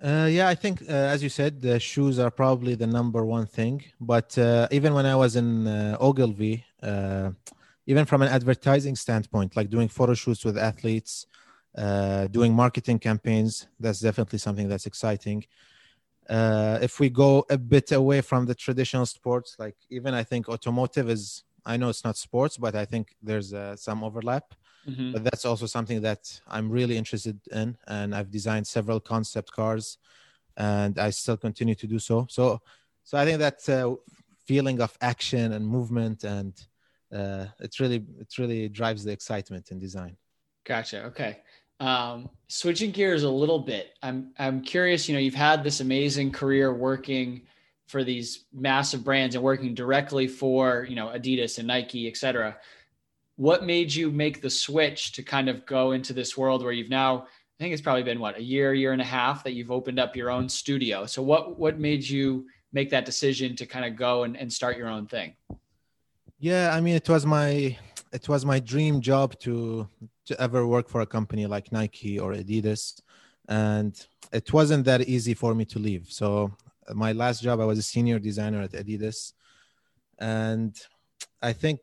Uh, 0.10 0.28
yeah, 0.38 0.48
I 0.48 0.56
think 0.64 0.76
uh, 0.84 1.14
as 1.14 1.20
you 1.26 1.32
said, 1.40 1.60
the 1.60 1.80
shoes 1.80 2.20
are 2.24 2.30
probably 2.30 2.76
the 2.76 2.86
number 3.00 3.26
one 3.38 3.48
thing. 3.48 3.76
But 4.00 4.38
uh, 4.38 4.68
even 4.78 4.94
when 4.94 5.08
I 5.14 5.16
was 5.24 5.36
in 5.36 5.50
uh, 5.68 5.98
Ogilvy, 6.00 6.56
uh, 6.84 7.32
even 7.92 8.06
from 8.06 8.22
an 8.22 8.30
advertising 8.38 8.96
standpoint, 8.96 9.50
like 9.58 9.70
doing 9.76 9.88
photo 9.88 10.14
shoots 10.14 10.46
with 10.46 10.56
athletes, 10.70 11.26
uh, 11.76 12.28
doing 12.28 12.54
marketing 12.54 13.00
campaigns, 13.00 13.68
that's 13.80 14.02
definitely 14.08 14.40
something 14.46 14.68
that's 14.70 14.88
exciting. 14.92 15.40
if 16.88 16.94
we 17.02 17.10
go 17.24 17.32
a 17.58 17.58
bit 17.58 17.92
away 17.92 18.20
from 18.30 18.42
the 18.50 18.56
traditional 18.66 19.08
sports, 19.18 19.50
like 19.64 19.78
even 19.90 20.12
I 20.22 20.24
think 20.30 20.48
automotive 20.48 21.08
is, 21.10 21.44
I 21.68 21.78
know 21.78 21.90
it's 21.90 22.04
not 22.04 22.18
sports, 22.18 22.58
but 22.58 22.74
I 22.76 22.86
think 22.86 23.16
there's 23.22 23.54
some 23.76 24.04
overlap. 24.04 24.56
Mm-hmm. 24.90 25.12
But 25.12 25.24
that's 25.26 25.44
also 25.44 25.66
something 25.66 26.02
that 26.02 26.40
I'm 26.48 26.70
really 26.70 26.96
interested 26.96 27.38
in, 27.52 27.78
and 27.88 28.16
I've 28.16 28.32
designed 28.32 28.66
several 28.66 29.00
concept 29.02 29.52
cars, 29.52 29.98
and 30.56 30.98
I 30.98 31.10
still 31.10 31.36
continue 31.36 31.76
to 31.76 31.88
do 31.88 32.00
so. 32.00 32.26
So, 32.30 32.62
so 33.04 33.18
I 33.18 33.26
think 33.26 33.40
that 33.40 33.68
uh, 33.68 33.96
feeling 34.46 34.80
of 34.80 34.98
action 35.02 35.52
and 35.52 35.68
movement, 35.68 36.24
and 36.24 36.54
uh, 37.14 37.48
it's 37.60 37.82
really 37.82 38.06
it 38.20 38.38
really 38.38 38.70
drives 38.70 39.04
the 39.04 39.12
excitement 39.12 39.72
in 39.72 39.80
design. 39.80 40.16
Gotcha. 40.64 41.04
Okay. 41.08 41.40
Um, 41.80 42.30
switching 42.48 42.92
gears 42.92 43.24
a 43.24 43.30
little 43.30 43.60
bit, 43.60 43.94
I'm 44.02 44.32
I'm 44.40 44.62
curious. 44.62 45.10
You 45.10 45.16
know, 45.16 45.20
you've 45.20 45.42
had 45.50 45.66
this 45.66 45.82
amazing 45.82 46.32
career 46.32 46.74
working 46.74 47.42
for 47.88 48.04
these 48.04 48.46
massive 48.54 49.04
brands 49.04 49.36
and 49.36 49.44
working 49.44 49.74
directly 49.74 50.28
for 50.28 50.86
you 50.90 50.96
know 50.96 51.08
Adidas 51.08 51.58
and 51.58 51.68
Nike, 51.68 52.08
et 52.08 52.18
cetera. 52.18 52.58
What 53.38 53.64
made 53.64 53.94
you 53.94 54.12
make 54.12 54.42
the 54.42 54.50
switch 54.50 55.12
to 55.14 55.24
kind 55.24 55.48
of 55.48 55.66
go 55.66 55.92
into 55.92 56.14
this 56.14 56.38
world 56.38 56.64
where 56.64 56.72
you've 56.72 56.90
now 56.90 57.28
i 57.60 57.64
think 57.64 57.74
it's 57.74 57.82
probably 57.82 58.04
been 58.04 58.20
what 58.20 58.38
a 58.38 58.44
year 58.44 58.74
year 58.74 58.92
and 58.92 59.02
a 59.02 59.12
half 59.20 59.44
that 59.44 59.54
you've 59.54 59.72
opened 59.72 60.00
up 60.00 60.16
your 60.16 60.30
own 60.30 60.48
studio? 60.50 61.06
So 61.06 61.22
what 61.22 61.58
what 61.58 61.80
made 61.80 62.08
you 62.08 62.48
make 62.74 62.90
that 62.92 63.06
decision 63.06 63.56
to 63.56 63.66
kind 63.66 63.86
of 63.86 63.96
go 63.96 64.24
and, 64.24 64.38
and 64.38 64.52
start 64.52 64.78
your 64.78 64.90
own 64.90 65.08
thing? 65.08 65.36
Yeah 66.40 66.72
i 66.74 66.82
mean 66.82 66.96
it 66.96 67.10
was 67.10 67.26
my 67.26 67.78
it 68.12 68.30
was 68.30 68.46
my 68.46 68.60
dream 68.60 69.02
job 69.02 69.38
to 69.40 69.88
to 70.28 70.42
ever 70.42 70.68
work 70.68 70.90
for 70.90 71.02
a 71.02 71.06
company 71.06 71.46
like 71.46 71.72
nike 71.72 72.20
or 72.20 72.34
adidas. 72.34 73.02
And 73.48 73.94
it 74.32 74.52
wasn't 74.52 74.86
that 74.86 75.02
easy 75.08 75.34
for 75.34 75.56
me 75.56 75.66
to 75.66 75.80
leave. 75.80 76.08
So 76.10 76.52
my 76.94 77.12
last 77.12 77.42
job 77.42 77.60
i 77.60 77.66
was 77.66 77.80
a 77.80 77.84
senior 77.84 78.20
designer 78.20 78.62
at 78.62 78.72
adidas 78.72 79.34
and 80.20 80.76
i 81.42 81.54
think 81.54 81.80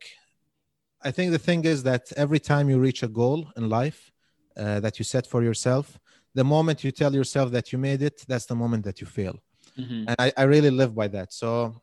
I 1.04 1.10
think 1.10 1.32
the 1.32 1.38
thing 1.38 1.64
is 1.66 1.82
that 1.82 2.10
every 2.16 2.40
time 2.40 2.70
you 2.70 2.78
reach 2.78 3.02
a 3.02 3.08
goal 3.08 3.46
in 3.58 3.68
life 3.68 4.10
uh, 4.56 4.80
that 4.80 4.98
you 4.98 5.04
set 5.04 5.26
for 5.26 5.42
yourself, 5.42 5.98
the 6.34 6.44
moment 6.44 6.82
you 6.82 6.90
tell 6.90 7.14
yourself 7.14 7.52
that 7.52 7.72
you 7.72 7.78
made 7.78 8.00
it, 8.02 8.24
that's 8.26 8.46
the 8.46 8.54
moment 8.54 8.84
that 8.84 9.00
you 9.02 9.06
fail. 9.06 9.36
Mm-hmm. 9.78 10.04
And 10.08 10.16
I, 10.18 10.32
I, 10.36 10.42
really 10.44 10.70
live 10.70 10.94
by 10.94 11.08
that. 11.08 11.32
So 11.32 11.74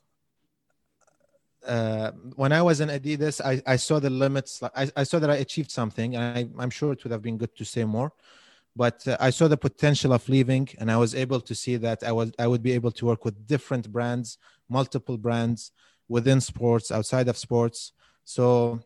uh, 1.68 2.12
when 2.36 2.52
I 2.52 2.62
was 2.62 2.82
in 2.82 2.90
Adidas, 2.90 3.42
I, 3.46 3.62
I 3.68 3.76
saw 3.76 4.00
the 4.00 4.10
limits. 4.10 4.64
I, 4.76 4.90
I 4.96 5.04
saw 5.04 5.20
that 5.20 5.30
I 5.30 5.36
achieved 5.36 5.70
something, 5.70 6.16
and 6.16 6.52
I, 6.60 6.64
am 6.64 6.70
sure 6.70 6.94
it 6.94 7.04
would 7.04 7.12
have 7.12 7.22
been 7.22 7.38
good 7.38 7.56
to 7.58 7.66
say 7.66 7.84
more. 7.84 8.14
But 8.76 9.06
uh, 9.08 9.18
I 9.20 9.32
saw 9.32 9.48
the 9.48 9.58
potential 9.58 10.14
of 10.14 10.28
leaving, 10.30 10.70
and 10.80 10.90
I 10.92 10.98
was 10.98 11.14
able 11.14 11.42
to 11.42 11.54
see 11.54 11.76
that 11.78 12.04
I 12.04 12.12
was 12.12 12.32
I 12.40 12.48
would 12.48 12.64
be 12.64 12.72
able 12.72 12.92
to 12.92 13.06
work 13.06 13.26
with 13.26 13.46
different 13.46 13.92
brands, 13.92 14.38
multiple 14.70 15.18
brands 15.18 15.72
within 16.08 16.40
sports, 16.42 16.92
outside 16.92 17.28
of 17.28 17.38
sports. 17.38 17.94
So 18.24 18.80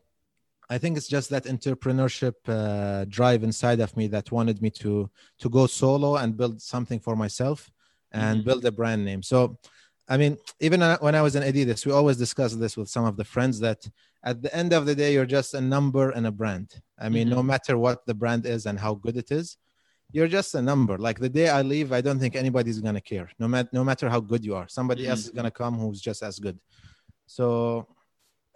I 0.68 0.78
think 0.78 0.96
it's 0.96 1.08
just 1.08 1.30
that 1.30 1.44
entrepreneurship 1.44 2.34
uh, 2.48 3.04
drive 3.08 3.44
inside 3.44 3.80
of 3.80 3.96
me 3.96 4.08
that 4.08 4.32
wanted 4.32 4.60
me 4.60 4.70
to 4.82 5.10
to 5.38 5.48
go 5.48 5.66
solo 5.66 6.16
and 6.16 6.36
build 6.36 6.60
something 6.60 6.98
for 6.98 7.14
myself 7.14 7.70
and 8.12 8.38
mm-hmm. 8.38 8.46
build 8.46 8.64
a 8.64 8.72
brand 8.72 9.04
name. 9.04 9.22
So, 9.22 9.58
I 10.08 10.16
mean, 10.16 10.38
even 10.60 10.80
when 10.80 11.14
I 11.14 11.22
was 11.22 11.36
in 11.36 11.42
Adidas, 11.42 11.86
we 11.86 11.92
always 11.92 12.16
discussed 12.16 12.58
this 12.58 12.76
with 12.76 12.88
some 12.88 13.04
of 13.04 13.16
the 13.16 13.24
friends 13.24 13.60
that 13.60 13.86
at 14.24 14.42
the 14.42 14.54
end 14.54 14.72
of 14.72 14.86
the 14.86 14.94
day, 14.94 15.12
you're 15.12 15.26
just 15.26 15.54
a 15.54 15.60
number 15.60 16.10
and 16.10 16.26
a 16.26 16.32
brand. 16.32 16.82
I 16.98 17.08
mean, 17.08 17.28
mm-hmm. 17.28 17.36
no 17.36 17.42
matter 17.42 17.78
what 17.78 18.06
the 18.06 18.14
brand 18.14 18.44
is 18.46 18.66
and 18.66 18.78
how 18.78 18.94
good 18.94 19.16
it 19.16 19.30
is, 19.30 19.56
you're 20.12 20.28
just 20.28 20.54
a 20.54 20.62
number. 20.62 20.96
Like 20.98 21.18
the 21.18 21.28
day 21.28 21.48
I 21.48 21.62
leave, 21.62 21.92
I 21.92 22.00
don't 22.00 22.18
think 22.18 22.36
anybody's 22.36 22.80
gonna 22.80 23.00
care. 23.00 23.30
No 23.38 23.48
matter 23.48 23.68
no 23.72 23.84
matter 23.84 24.08
how 24.08 24.20
good 24.20 24.44
you 24.44 24.54
are, 24.54 24.68
somebody 24.68 25.02
mm-hmm. 25.02 25.10
else 25.10 25.24
is 25.24 25.30
gonna 25.30 25.50
come 25.50 25.78
who's 25.78 26.00
just 26.00 26.22
as 26.22 26.38
good. 26.38 26.58
So 27.26 27.86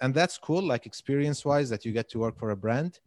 and 0.01 0.15
that's 0.15 0.39
cool 0.39 0.63
like 0.63 0.87
experience 0.87 1.45
wise 1.45 1.69
that 1.71 1.85
you 1.85 1.93
get 1.93 2.09
to 2.11 2.19
work 2.19 2.39
for 2.39 2.51
a 2.51 2.57
brand 2.57 2.99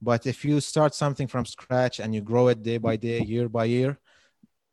but 0.00 0.26
if 0.26 0.44
you 0.44 0.60
start 0.60 0.94
something 0.94 1.26
from 1.26 1.44
scratch 1.44 2.00
and 2.00 2.14
you 2.14 2.20
grow 2.20 2.48
it 2.48 2.62
day 2.62 2.78
by 2.78 2.96
day 2.96 3.20
year 3.20 3.48
by 3.48 3.64
year 3.64 3.98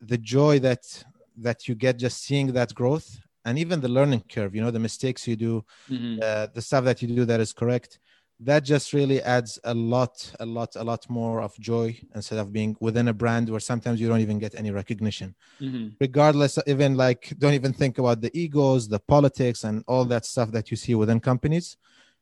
the 0.01 0.17
joy 0.17 0.59
that 0.59 1.03
that 1.37 1.67
you 1.67 1.75
get 1.75 1.97
just 1.97 2.23
seeing 2.23 2.47
that 2.53 2.73
growth 2.73 3.19
and 3.45 3.57
even 3.57 3.81
the 3.81 3.89
learning 3.89 4.23
curve 4.31 4.55
you 4.55 4.61
know 4.61 4.71
the 4.71 4.79
mistakes 4.79 5.27
you 5.27 5.35
do 5.35 5.63
mm-hmm. 5.89 6.19
uh, 6.21 6.47
the 6.53 6.61
stuff 6.61 6.83
that 6.83 7.01
you 7.01 7.07
do 7.07 7.25
that 7.25 7.39
is 7.39 7.53
correct 7.53 7.99
that 8.39 8.63
just 8.63 8.93
really 8.93 9.21
adds 9.21 9.59
a 9.63 9.73
lot 9.73 10.31
a 10.39 10.45
lot 10.45 10.75
a 10.75 10.83
lot 10.83 11.09
more 11.09 11.41
of 11.41 11.57
joy 11.59 11.97
instead 12.15 12.39
of 12.39 12.51
being 12.51 12.75
within 12.79 13.07
a 13.07 13.13
brand 13.13 13.49
where 13.49 13.59
sometimes 13.59 14.01
you 14.01 14.07
don't 14.07 14.19
even 14.21 14.39
get 14.39 14.55
any 14.55 14.71
recognition. 14.71 15.35
Mm-hmm. 15.61 15.89
regardless 15.99 16.57
even 16.67 16.95
like 16.95 17.33
don't 17.37 17.53
even 17.53 17.73
think 17.73 17.97
about 17.97 18.21
the 18.21 18.31
egos 18.37 18.87
the 18.87 18.99
politics 18.99 19.63
and 19.63 19.83
all 19.87 20.05
that 20.05 20.25
stuff 20.25 20.51
that 20.51 20.71
you 20.71 20.77
see 20.77 20.95
within 20.95 21.19
companies. 21.19 21.77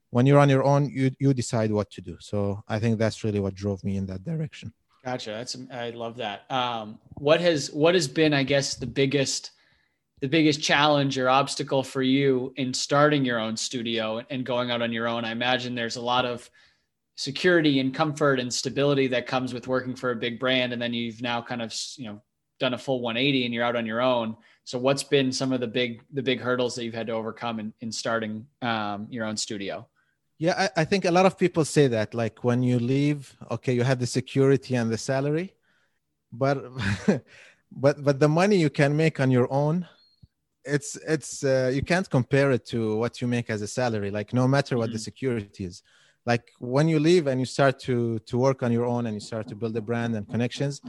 When 0.10 0.26
you're 0.26 0.39
on 0.39 0.50
your 0.50 0.63
own 0.63 0.89
you 0.89 1.12
you 1.19 1.34
decide 1.34 1.71
what 1.71 1.89
to 1.91 2.02
do. 2.02 2.17
So 2.19 2.63
i 2.67 2.78
think 2.80 3.00
that's 3.00 3.24
really 3.24 3.39
what 3.39 3.56
drove 3.56 3.84
me 3.84 3.97
in 3.97 4.06
that 4.08 4.24
direction. 4.24 4.74
Gotcha. 5.06 5.32
That's 5.32 5.58
i 5.71 5.89
love 5.91 6.17
that. 6.17 6.50
Um, 6.52 7.00
what 7.15 7.39
has 7.41 7.71
what 7.71 7.95
has 7.95 8.08
been 8.08 8.34
i 8.34 8.43
guess 8.43 8.76
the 8.76 8.88
biggest 8.88 9.52
the 10.22 10.28
biggest 10.28 10.62
challenge 10.62 11.18
or 11.18 11.30
obstacle 11.30 11.84
for 11.84 12.02
you 12.02 12.54
in 12.56 12.74
starting 12.74 13.26
your 13.26 13.40
own 13.40 13.58
studio 13.58 14.22
and 14.30 14.46
going 14.46 14.72
out 14.72 14.82
on 14.82 14.94
your 14.94 15.08
own? 15.08 15.26
I 15.26 15.32
imagine 15.32 15.76
there's 15.76 15.98
a 15.98 16.02
lot 16.02 16.26
of 16.26 16.50
security 17.22 17.80
and 17.80 17.94
comfort 17.94 18.40
and 18.40 18.52
stability 18.52 19.08
that 19.08 19.28
comes 19.28 19.54
with 19.54 19.68
working 19.68 19.96
for 19.96 20.12
a 20.12 20.16
big 20.16 20.40
brand 20.40 20.74
and 20.74 20.82
then 20.82 20.94
you've 20.94 21.22
now 21.22 21.40
kind 21.40 21.62
of 21.62 21.72
you 21.98 22.06
know 22.06 22.22
done 22.60 22.74
a 22.74 22.78
full 22.78 23.02
180 23.02 23.46
and 23.46 23.54
you're 23.54 23.64
out 23.64 23.76
on 23.76 23.86
your 23.86 24.02
own 24.02 24.36
so 24.64 24.80
what's 24.80 25.04
been 25.04 25.32
some 25.32 25.52
of 25.52 25.60
the 25.60 25.68
big 25.68 26.02
the 26.14 26.24
big 26.24 26.40
hurdles 26.40 26.74
that 26.74 26.84
you've 26.84 26.94
had 26.94 27.08
to 27.08 27.14
overcome 27.14 27.60
in, 27.60 27.74
in 27.82 27.92
starting 27.92 28.46
um, 28.62 29.08
your 29.10 29.26
own 29.26 29.38
studio 29.38 29.88
yeah 30.40 30.70
I, 30.76 30.82
I 30.82 30.86
think 30.86 31.06
a 31.06 31.12
lot 31.12 31.28
of 31.28 31.38
people 31.38 31.66
say 31.66 31.88
that 31.88 32.14
like 32.14 32.44
when 32.44 32.64
you 32.64 32.80
leave 32.80 33.36
okay 33.52 33.74
you 33.74 33.84
have 33.84 34.00
the 34.00 34.08
security 34.08 34.76
and 34.76 34.90
the 34.90 34.98
salary 34.98 35.54
but 36.32 36.58
but 37.72 38.04
but 38.04 38.20
the 38.20 38.30
money 38.30 38.56
you 38.56 38.70
can 38.70 38.96
make 38.96 39.20
on 39.20 39.30
your 39.30 39.52
own 39.52 39.88
it's 40.65 40.95
it's 41.08 41.43
uh, 41.43 41.71
you 41.74 41.82
can't 41.82 42.10
compare 42.10 42.52
it 42.52 42.65
to 42.67 42.95
what 42.97 43.21
you 43.21 43.28
make 43.28 43.50
as 43.50 43.62
a 43.62 43.67
salary 43.67 44.12
like 44.12 44.34
no 44.34 44.47
matter 44.47 44.78
what 44.78 44.86
mm-hmm. 44.86 44.93
the 44.93 45.00
security 45.00 45.65
is 45.65 45.84
like 46.26 46.52
when 46.60 46.88
you 46.88 47.00
leave 47.00 47.27
and 47.27 47.40
you 47.40 47.46
start 47.46 47.79
to 47.79 48.19
to 48.19 48.38
work 48.38 48.62
on 48.63 48.71
your 48.71 48.86
own 48.86 49.06
and 49.08 49.15
you 49.15 49.19
start 49.19 49.48
to 49.48 49.56
build 49.56 49.75
a 49.75 49.81
brand 49.81 50.15
and 50.15 50.27
connections 50.29 50.81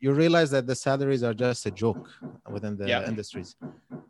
you 0.00 0.12
realize 0.12 0.50
that 0.50 0.66
the 0.66 0.74
salaries 0.74 1.22
are 1.22 1.32
just 1.32 1.64
a 1.66 1.70
joke 1.70 2.10
within 2.50 2.76
the 2.76 2.86
yeah. 2.86 3.06
industries 3.06 3.56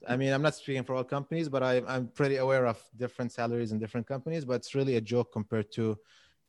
i 0.08 0.16
mean 0.16 0.32
i'm 0.32 0.42
not 0.42 0.54
speaking 0.54 0.82
for 0.82 0.96
all 0.96 1.04
companies 1.04 1.48
but 1.48 1.62
I, 1.62 1.82
i'm 1.86 2.08
pretty 2.08 2.36
aware 2.36 2.66
of 2.66 2.82
different 2.96 3.30
salaries 3.32 3.70
in 3.72 3.78
different 3.78 4.06
companies 4.06 4.44
but 4.44 4.54
it's 4.54 4.74
really 4.74 4.96
a 4.96 5.00
joke 5.00 5.32
compared 5.32 5.70
to 5.72 5.96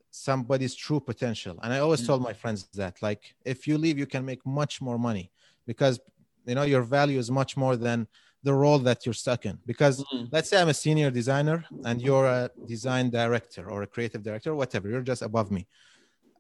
somebody's 0.09 0.73
true 0.73 0.99
potential 0.99 1.59
and 1.61 1.71
i 1.71 1.79
always 1.79 1.99
mm-hmm. 1.99 2.07
told 2.07 2.23
my 2.23 2.33
friends 2.33 2.67
that 2.73 2.99
like 3.03 3.35
if 3.45 3.67
you 3.67 3.77
leave 3.77 3.99
you 3.99 4.07
can 4.07 4.25
make 4.25 4.43
much 4.45 4.81
more 4.81 4.97
money 4.97 5.31
because 5.67 5.99
you 6.47 6.55
know 6.55 6.63
your 6.63 6.81
value 6.81 7.19
is 7.19 7.29
much 7.29 7.55
more 7.55 7.75
than 7.75 8.07
the 8.47 8.53
role 8.65 8.79
that 8.79 8.99
you're 9.05 9.21
stuck 9.25 9.41
in 9.49 9.55
because 9.71 9.95
mm-hmm. 9.99 10.25
let's 10.31 10.49
say 10.49 10.57
i'm 10.61 10.71
a 10.75 10.79
senior 10.85 11.09
designer 11.19 11.57
and 11.87 12.01
you're 12.05 12.27
a 12.39 12.49
design 12.73 13.05
director 13.19 13.63
or 13.71 13.79
a 13.83 13.89
creative 13.95 14.21
director 14.27 14.55
whatever 14.55 14.85
you're 14.89 15.07
just 15.11 15.21
above 15.21 15.49
me 15.57 15.67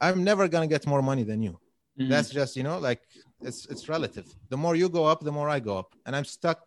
i'm 0.05 0.23
never 0.23 0.47
going 0.53 0.65
to 0.67 0.73
get 0.75 0.87
more 0.93 1.03
money 1.11 1.23
than 1.31 1.39
you 1.45 1.53
mm-hmm. 1.99 2.09
that's 2.11 2.29
just 2.39 2.55
you 2.55 2.63
know 2.67 2.77
like 2.89 3.01
it's 3.47 3.61
it's 3.71 3.89
relative 3.95 4.27
the 4.51 4.59
more 4.63 4.75
you 4.81 4.87
go 4.99 5.03
up 5.11 5.19
the 5.19 5.35
more 5.39 5.49
i 5.49 5.59
go 5.59 5.75
up 5.83 5.89
and 6.05 6.15
i'm 6.15 6.27
stuck 6.37 6.61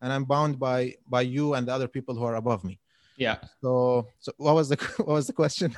and 0.00 0.12
i'm 0.12 0.24
bound 0.34 0.60
by 0.60 0.94
by 1.08 1.22
you 1.22 1.54
and 1.54 1.66
the 1.66 1.72
other 1.76 1.88
people 1.96 2.14
who 2.14 2.24
are 2.30 2.36
above 2.44 2.62
me 2.70 2.78
Yeah. 3.16 3.38
So, 3.62 4.08
so 4.24 4.32
what 4.44 4.54
was 4.58 4.68
the 4.72 4.76
what 5.06 5.14
was 5.20 5.26
the 5.30 5.36
question? 5.42 5.68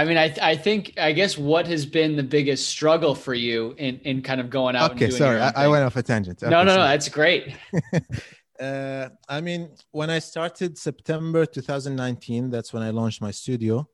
I 0.00 0.02
mean, 0.06 0.18
I 0.24 0.28
I 0.52 0.54
think 0.66 0.80
I 1.08 1.12
guess 1.12 1.32
what 1.38 1.64
has 1.74 1.86
been 1.98 2.16
the 2.22 2.28
biggest 2.38 2.62
struggle 2.76 3.14
for 3.14 3.34
you 3.46 3.74
in 3.86 3.94
in 4.08 4.16
kind 4.28 4.40
of 4.42 4.46
going 4.58 4.74
out. 4.74 4.90
Okay, 4.92 5.10
sorry, 5.10 5.38
I, 5.46 5.50
I, 5.64 5.66
went 5.72 5.84
off 5.86 5.96
a 6.02 6.02
tangent. 6.02 6.42
Okay, 6.42 6.50
no, 6.50 6.64
no, 6.68 6.72
no, 6.80 6.82
that's 6.92 7.08
great. 7.08 7.44
uh, 8.60 9.08
I 9.28 9.40
mean, 9.40 9.70
when 9.90 10.10
I 10.10 10.18
started 10.18 10.78
September 10.78 11.46
2019, 11.46 12.50
that's 12.50 12.72
when 12.72 12.82
I 12.82 12.90
launched 12.90 13.20
my 13.20 13.30
studio. 13.30 13.88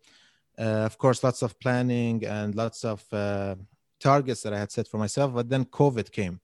Uh, 0.59 0.85
of 0.85 0.99
course, 0.99 1.23
lots 1.23 1.43
of 1.43 1.59
planning 1.61 2.25
and 2.25 2.55
lots 2.55 2.85
of 2.85 3.05
uh, 3.13 3.55
targets 4.01 4.43
that 4.43 4.53
I 4.53 4.59
had 4.59 4.73
set 4.73 4.89
for 4.89 4.99
myself, 4.99 5.33
but 5.35 5.49
then 5.49 5.65
COVID 5.65 6.11
came. 6.11 6.41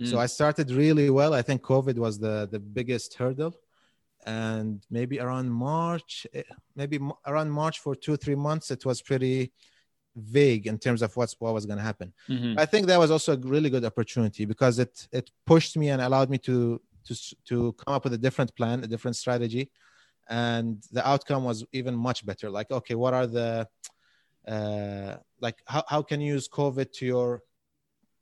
Mm. 0.00 0.08
So 0.10 0.18
I 0.18 0.26
started 0.26 0.70
really 0.70 1.10
well. 1.10 1.34
I 1.34 1.42
think 1.42 1.62
COVID 1.62 1.96
was 1.98 2.18
the 2.18 2.48
the 2.50 2.60
biggest 2.60 3.14
hurdle 3.14 3.54
and 4.26 4.84
maybe 4.90 5.20
around 5.20 5.48
March, 5.48 6.26
eh, 6.34 6.42
maybe 6.74 6.98
around 7.26 7.50
March 7.50 7.78
for 7.78 7.94
two 7.94 8.16
three 8.16 8.34
months, 8.34 8.70
it 8.70 8.84
was 8.84 9.00
pretty 9.00 9.52
vague 10.16 10.66
in 10.66 10.78
terms 10.78 11.02
of 11.02 11.16
what's 11.16 11.36
what 11.38 11.54
was 11.54 11.64
going 11.64 11.78
to 11.78 11.84
happen. 11.84 12.12
Mm-hmm. 12.28 12.58
I 12.58 12.66
think 12.66 12.86
that 12.86 12.98
was 12.98 13.10
also 13.10 13.34
a 13.34 13.36
really 13.36 13.70
good 13.70 13.84
opportunity 13.84 14.44
because 14.44 14.78
it 14.78 15.08
it 15.12 15.30
pushed 15.46 15.76
me 15.76 15.90
and 15.90 16.02
allowed 16.02 16.28
me 16.28 16.38
to 16.38 16.80
to 17.06 17.36
to 17.46 17.72
come 17.80 17.94
up 17.94 18.04
with 18.04 18.14
a 18.14 18.18
different 18.18 18.54
plan, 18.56 18.84
a 18.84 18.86
different 18.86 19.16
strategy, 19.16 19.70
and 20.28 20.82
the 20.92 21.06
outcome 21.06 21.44
was 21.44 21.64
even 21.72 21.94
much 21.94 22.24
better. 22.26 22.50
Like, 22.50 22.70
okay, 22.70 22.94
what 22.94 23.14
are 23.14 23.26
the 23.26 23.68
uh, 24.46 25.16
like 25.40 25.56
how, 25.66 25.84
how 25.88 26.02
can 26.02 26.20
you 26.20 26.34
use 26.34 26.48
COVID 26.48 26.92
to 26.92 27.06
your 27.06 27.42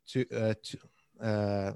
to 0.09 0.25
uh, 0.33 0.53
to 0.63 0.77
uh, 1.21 1.71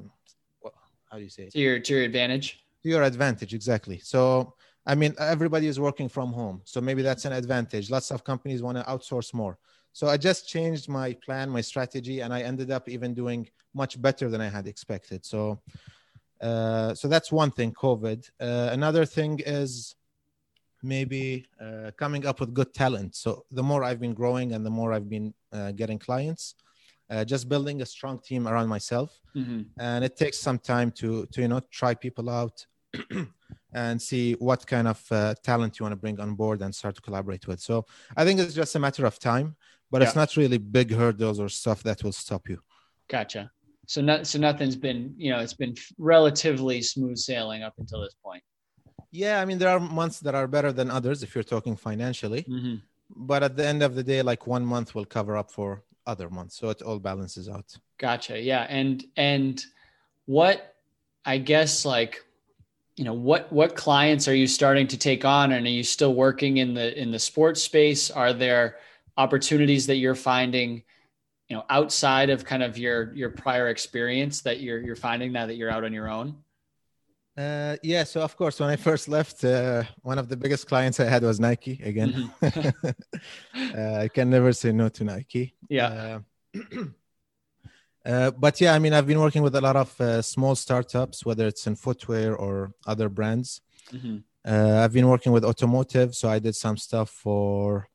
how 1.10 1.18
do 1.18 1.24
you 1.24 1.30
say 1.30 1.44
it? 1.44 1.54
to 1.54 1.60
your 1.60 1.80
to 1.80 1.94
your 1.94 2.04
advantage? 2.04 2.66
to 2.84 2.90
your 2.90 3.04
advantage 3.04 3.54
exactly 3.54 4.00
so 4.00 4.54
i 4.86 4.96
mean 4.96 5.14
everybody 5.20 5.68
is 5.68 5.80
working 5.80 6.10
from 6.10 6.32
home 6.32 6.62
so 6.64 6.80
maybe 6.80 7.02
that's 7.02 7.26
an 7.26 7.34
advantage 7.34 7.90
lots 7.90 8.12
of 8.12 8.24
companies 8.24 8.62
want 8.62 8.78
to 8.78 8.84
outsource 8.84 9.34
more 9.34 9.58
so 9.92 10.08
i 10.08 10.18
just 10.18 10.48
changed 10.48 10.88
my 10.88 11.14
plan 11.26 11.50
my 11.50 11.62
strategy 11.62 12.22
and 12.22 12.34
i 12.34 12.42
ended 12.42 12.72
up 12.72 12.88
even 12.88 13.14
doing 13.14 13.48
much 13.74 14.02
better 14.02 14.30
than 14.30 14.42
i 14.42 14.50
had 14.50 14.68
expected 14.68 15.26
so 15.26 15.60
uh, 16.42 16.94
so 16.94 17.08
that's 17.08 17.32
one 17.32 17.52
thing 17.52 17.74
covid. 17.74 18.30
Uh, 18.40 18.70
another 18.72 19.06
thing 19.06 19.40
is 19.46 19.96
maybe 20.82 21.46
uh, 21.62 21.92
coming 21.98 22.26
up 22.26 22.40
with 22.40 22.54
good 22.54 22.74
talent. 22.74 23.16
So 23.16 23.46
the 23.52 23.64
more 23.64 23.84
i've 23.84 24.00
been 24.00 24.14
growing 24.14 24.54
and 24.54 24.66
the 24.66 24.70
more 24.70 24.94
i've 24.94 25.10
been 25.10 25.34
uh, 25.52 25.72
getting 25.72 26.00
clients 26.00 26.56
uh, 27.10 27.26
just 27.26 27.50
building 27.50 27.82
a 27.82 27.86
strong 27.86 28.20
team 28.20 28.48
around 28.48 28.68
myself. 28.68 29.20
Mm-hmm. 29.36 29.62
and 29.80 30.04
it 30.04 30.18
takes 30.18 30.40
some 30.40 30.58
time 30.58 30.92
to 30.92 31.26
to 31.28 31.42
you 31.42 31.48
know 31.48 31.62
try 31.72 31.94
people 31.94 32.30
out 32.30 32.66
and 33.74 34.02
see 34.02 34.34
what 34.34 34.66
kind 34.66 34.88
of 34.88 35.00
uh, 35.12 35.36
talent 35.44 35.78
you 35.78 35.84
want 35.84 35.94
to 35.94 36.02
bring 36.04 36.20
on 36.20 36.34
board 36.34 36.62
and 36.62 36.74
start 36.74 36.96
to 36.96 37.02
collaborate 37.02 37.46
with. 37.48 37.60
So 37.60 37.86
i 38.18 38.24
think 38.26 38.40
it's 38.40 38.56
just 38.56 38.76
a 38.76 38.80
matter 38.80 39.06
of 39.06 39.20
time 39.20 39.56
but 39.92 40.02
yeah. 40.02 40.08
it's 40.08 40.16
not 40.16 40.36
really 40.38 40.58
big 40.58 40.92
hurdles 40.92 41.40
or 41.40 41.50
stuff 41.50 41.84
that 41.84 42.04
will 42.04 42.12
stop 42.12 42.48
you. 42.48 42.60
Gotcha 43.08 43.52
so 43.90 44.02
not 44.02 44.28
so 44.28 44.38
nothing's 44.38 44.76
been 44.76 45.16
you 45.18 45.32
know 45.32 45.40
it's 45.40 45.58
been 45.64 45.74
relatively 45.98 46.80
smooth 46.80 47.18
sailing 47.18 47.64
up 47.64 47.74
until 47.80 48.02
this 48.02 48.16
point. 48.24 48.44
Yeah 49.12 49.42
i 49.42 49.46
mean 49.46 49.58
there 49.58 49.74
are 49.76 49.80
months 49.80 50.20
that 50.26 50.36
are 50.36 50.48
better 50.48 50.72
than 50.72 50.92
others 50.92 51.24
if 51.24 51.34
you're 51.34 51.52
talking 51.56 51.76
financially. 51.76 52.44
Mm-hmm. 52.44 52.76
but 53.32 53.42
at 53.42 53.54
the 53.58 53.66
end 53.66 53.82
of 53.82 53.92
the 53.96 54.04
day 54.12 54.22
like 54.22 54.46
one 54.46 54.66
month 54.76 54.94
will 54.96 55.10
cover 55.18 55.36
up 55.42 55.50
for 55.58 55.70
other 56.06 56.30
months 56.30 56.54
so 56.60 56.70
it 56.70 56.82
all 56.84 57.00
balances 57.00 57.50
out. 57.50 57.68
Gotcha 57.98 58.40
yeah 58.40 58.66
and 58.80 59.04
and 59.18 59.56
what 60.38 60.76
i 61.26 61.36
guess 61.52 61.74
like 61.96 62.14
you 63.00 63.06
know 63.06 63.18
what 63.30 63.52
what 63.60 63.76
clients 63.76 64.28
are 64.28 64.36
you 64.36 64.46
starting 64.60 64.88
to 64.94 64.98
take 64.98 65.24
on 65.26 65.54
and 65.54 65.66
are 65.66 65.78
you 65.80 65.84
still 65.98 66.14
working 66.14 66.58
in 66.58 66.74
the 66.74 66.88
in 67.02 67.12
the 67.12 67.24
sports 67.30 67.64
space? 67.64 68.12
Are 68.12 68.34
there 68.34 68.76
opportunities 69.18 69.88
that 69.88 69.96
you're 69.96 70.22
finding 70.34 70.84
you 71.50 71.56
know 71.56 71.66
outside 71.70 72.30
of 72.30 72.46
kind 72.46 72.64
of 72.64 72.78
your 72.78 73.14
your 73.16 73.30
prior 73.30 73.70
experience 73.70 74.42
that 74.42 74.62
you're 74.62 74.80
you're 74.80 74.96
finding 74.96 75.32
now 75.32 75.46
that 75.46 75.56
you're 75.56 75.72
out 75.72 75.84
on 75.84 75.92
your 75.92 76.10
own 76.10 76.36
uh, 77.38 77.78
yeah, 77.84 78.04
so 78.04 78.22
of 78.22 78.36
course, 78.36 78.60
when 78.60 78.70
I 78.70 78.76
first 78.76 79.08
left, 79.08 79.46
uh, 79.46 79.84
one 80.02 80.20
of 80.20 80.28
the 80.28 80.36
biggest 80.36 80.68
clients 80.68 81.00
I 81.00 81.06
had 81.06 81.24
was 81.24 81.40
Nike 81.40 81.80
again. 81.86 82.34
Mm-hmm. 82.42 83.78
uh, 83.80 84.00
I 84.02 84.10
can 84.10 84.30
never 84.30 84.52
say 84.52 84.74
no 84.74 84.90
to 84.90 85.06
Nike. 85.06 85.56
Yeah. 85.70 86.20
Uh, 86.54 86.86
uh, 88.06 88.32
but 88.32 88.60
yeah, 88.60 88.74
I 88.74 88.80
mean, 88.80 88.92
I've 88.92 89.08
been 89.08 89.22
working 89.22 89.42
with 89.42 89.56
a 89.56 89.62
lot 89.62 89.78
of 89.78 90.02
uh, 90.02 90.22
small 90.22 90.54
startups, 90.54 91.26
whether 91.26 91.48
it's 91.48 91.66
in 91.66 91.78
footwear 91.78 92.36
or 92.36 92.74
other 92.86 93.08
brands. 93.08 93.62
Mm-hmm. 93.94 94.18
I've 94.44 94.92
been 94.92 95.08
working 95.08 95.32
with 95.32 95.46
automotive, 95.46 96.16
so 96.16 96.28
I 96.28 96.40
did 96.40 96.58
some 96.58 96.76
stuff 96.76 97.10
for 97.10 97.88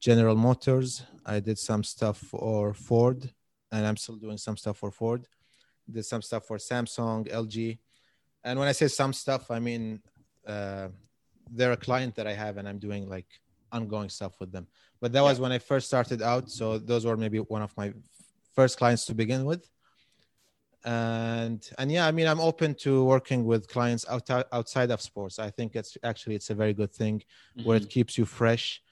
General 0.00 0.34
Motors. 0.34 1.02
I 1.24 1.40
did 1.40 1.58
some 1.58 1.84
stuff 1.84 2.16
for 2.18 2.74
Ford, 2.74 3.30
and 3.70 3.86
I'm 3.86 3.96
still 3.96 4.16
doing 4.16 4.38
some 4.38 4.56
stuff 4.56 4.78
for 4.78 4.90
Ford. 4.90 5.26
Did 5.90 6.04
some 6.04 6.22
stuff 6.22 6.46
for 6.46 6.56
Samsung, 6.56 7.28
LG 7.28 7.78
and 8.44 8.58
when 8.58 8.68
I 8.68 8.72
say 8.72 8.88
some 8.88 9.12
stuff, 9.12 9.50
I 9.50 9.58
mean 9.58 10.00
uh, 10.46 10.88
they're 11.50 11.72
a 11.72 11.76
client 11.76 12.14
that 12.16 12.26
I 12.26 12.32
have, 12.32 12.56
and 12.56 12.68
I'm 12.68 12.78
doing 12.78 13.08
like 13.08 13.26
ongoing 13.72 14.08
stuff 14.08 14.40
with 14.40 14.52
them. 14.52 14.66
But 15.00 15.12
that 15.12 15.20
yeah. 15.20 15.28
was 15.28 15.40
when 15.40 15.52
I 15.52 15.58
first 15.58 15.86
started 15.86 16.22
out, 16.22 16.50
so 16.50 16.78
those 16.78 17.04
were 17.04 17.16
maybe 17.16 17.38
one 17.38 17.62
of 17.62 17.76
my 17.76 17.92
first 18.54 18.78
clients 18.78 19.04
to 19.06 19.14
begin 19.14 19.44
with. 19.44 19.68
And 20.84 21.68
and 21.78 21.92
yeah, 21.92 22.06
I 22.06 22.12
mean, 22.12 22.26
I'm 22.26 22.40
open 22.40 22.74
to 22.76 23.04
working 23.04 23.44
with 23.44 23.68
clients 23.68 24.06
outside 24.08 24.46
outside 24.52 24.90
of 24.90 25.02
sports. 25.02 25.38
I 25.38 25.50
think 25.50 25.76
it's 25.76 25.98
actually 26.02 26.36
it's 26.36 26.48
a 26.48 26.54
very 26.54 26.72
good 26.72 26.92
thing 26.92 27.18
mm-hmm. 27.18 27.68
where 27.68 27.76
it 27.76 27.82
mm-hmm. 27.82 27.88
keeps 27.88 28.16
you 28.16 28.24
fresh, 28.24 28.82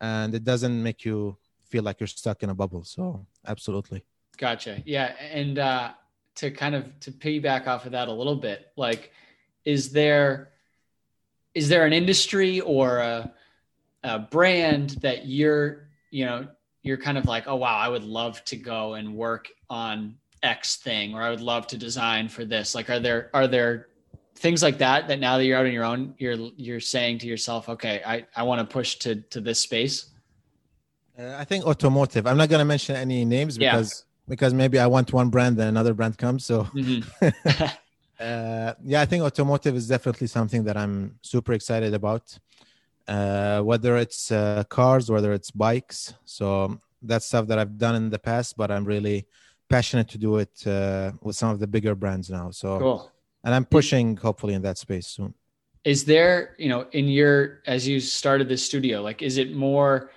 and 0.00 0.34
it 0.34 0.44
doesn't 0.44 0.82
make 0.82 1.04
you 1.04 1.36
feel 1.64 1.82
like 1.82 2.00
you're 2.00 2.06
stuck 2.06 2.42
in 2.42 2.50
a 2.50 2.54
bubble. 2.54 2.84
So 2.84 3.26
absolutely. 3.46 4.04
Gotcha. 4.36 4.82
Yeah, 4.86 5.14
and 5.32 5.58
uh, 5.58 5.90
to 6.38 6.52
kind 6.52 6.76
of 6.76 6.98
to 7.00 7.10
piggyback 7.10 7.66
off 7.66 7.84
of 7.84 7.92
that 7.92 8.06
a 8.06 8.12
little 8.12 8.36
bit 8.36 8.70
like 8.76 9.12
is 9.64 9.90
there 9.90 10.50
is 11.52 11.68
there 11.68 11.84
an 11.84 11.92
industry 11.92 12.60
or 12.60 12.98
a, 12.98 13.32
a 14.04 14.20
brand 14.20 14.90
that 15.02 15.26
you're 15.26 15.88
you 16.12 16.24
know 16.24 16.46
you're 16.82 16.96
kind 16.96 17.18
of 17.18 17.24
like 17.24 17.48
oh 17.48 17.56
wow 17.56 17.76
i 17.76 17.88
would 17.88 18.04
love 18.04 18.42
to 18.44 18.54
go 18.54 18.94
and 18.94 19.12
work 19.12 19.48
on 19.68 20.14
x 20.44 20.76
thing 20.76 21.12
or 21.12 21.22
i 21.22 21.28
would 21.28 21.40
love 21.40 21.66
to 21.66 21.76
design 21.76 22.28
for 22.28 22.44
this 22.44 22.72
like 22.72 22.88
are 22.88 23.00
there 23.00 23.30
are 23.34 23.48
there 23.48 23.88
things 24.38 24.62
like 24.62 24.78
that 24.78 25.08
that 25.08 25.18
now 25.18 25.36
that 25.36 25.44
you're 25.44 25.58
out 25.58 25.66
on 25.66 25.72
your 25.72 25.84
own 25.84 26.14
you're 26.18 26.36
you're 26.56 26.80
saying 26.80 27.18
to 27.18 27.26
yourself 27.26 27.68
okay 27.68 28.00
i 28.06 28.24
i 28.36 28.42
want 28.42 28.58
to 28.60 28.72
push 28.72 28.96
to 28.96 29.16
to 29.32 29.40
this 29.40 29.60
space 29.60 30.10
uh, 31.18 31.34
i 31.38 31.44
think 31.44 31.64
automotive 31.64 32.26
i'm 32.26 32.36
not 32.36 32.48
going 32.48 32.60
to 32.60 32.64
mention 32.64 32.96
any 32.96 33.24
names 33.24 33.58
because 33.58 34.04
because 34.28 34.54
maybe 34.54 34.78
I 34.78 34.86
want 34.86 35.12
one 35.12 35.30
brand 35.30 35.56
then 35.56 35.68
another 35.68 35.94
brand 35.94 36.18
comes. 36.18 36.44
So 36.44 36.64
mm-hmm. 36.64 37.02
uh, 38.20 38.72
yeah, 38.84 39.00
I 39.00 39.06
think 39.06 39.24
automotive 39.24 39.74
is 39.74 39.88
definitely 39.88 40.26
something 40.26 40.64
that 40.64 40.76
I'm 40.76 41.18
super 41.22 41.54
excited 41.54 41.94
about. 41.94 42.38
Uh, 43.06 43.62
whether 43.62 43.96
it's 43.96 44.30
uh, 44.30 44.64
cars, 44.68 45.10
whether 45.10 45.32
it's 45.32 45.50
bikes. 45.50 46.12
So 46.26 46.78
that's 47.00 47.24
stuff 47.24 47.46
that 47.46 47.58
I've 47.58 47.78
done 47.78 47.94
in 47.94 48.10
the 48.10 48.18
past, 48.18 48.56
but 48.58 48.70
I'm 48.70 48.84
really 48.84 49.26
passionate 49.70 50.08
to 50.08 50.18
do 50.18 50.36
it 50.36 50.66
uh, 50.66 51.12
with 51.22 51.34
some 51.34 51.50
of 51.50 51.58
the 51.58 51.66
bigger 51.66 51.94
brands 51.94 52.28
now. 52.28 52.50
So 52.50 52.78
cool. 52.78 53.12
And 53.44 53.54
I'm 53.54 53.64
pushing 53.64 54.16
hopefully 54.16 54.54
in 54.54 54.62
that 54.62 54.78
space 54.78 55.06
soon. 55.06 55.34
Is 55.84 56.04
there, 56.04 56.56
you 56.58 56.68
know, 56.68 56.86
in 56.92 57.06
your 57.06 57.62
as 57.66 57.86
you 57.86 58.00
started 58.00 58.48
this 58.48 58.64
studio, 58.64 59.00
like 59.00 59.22
is 59.22 59.38
it 59.38 59.54
more 59.54 60.10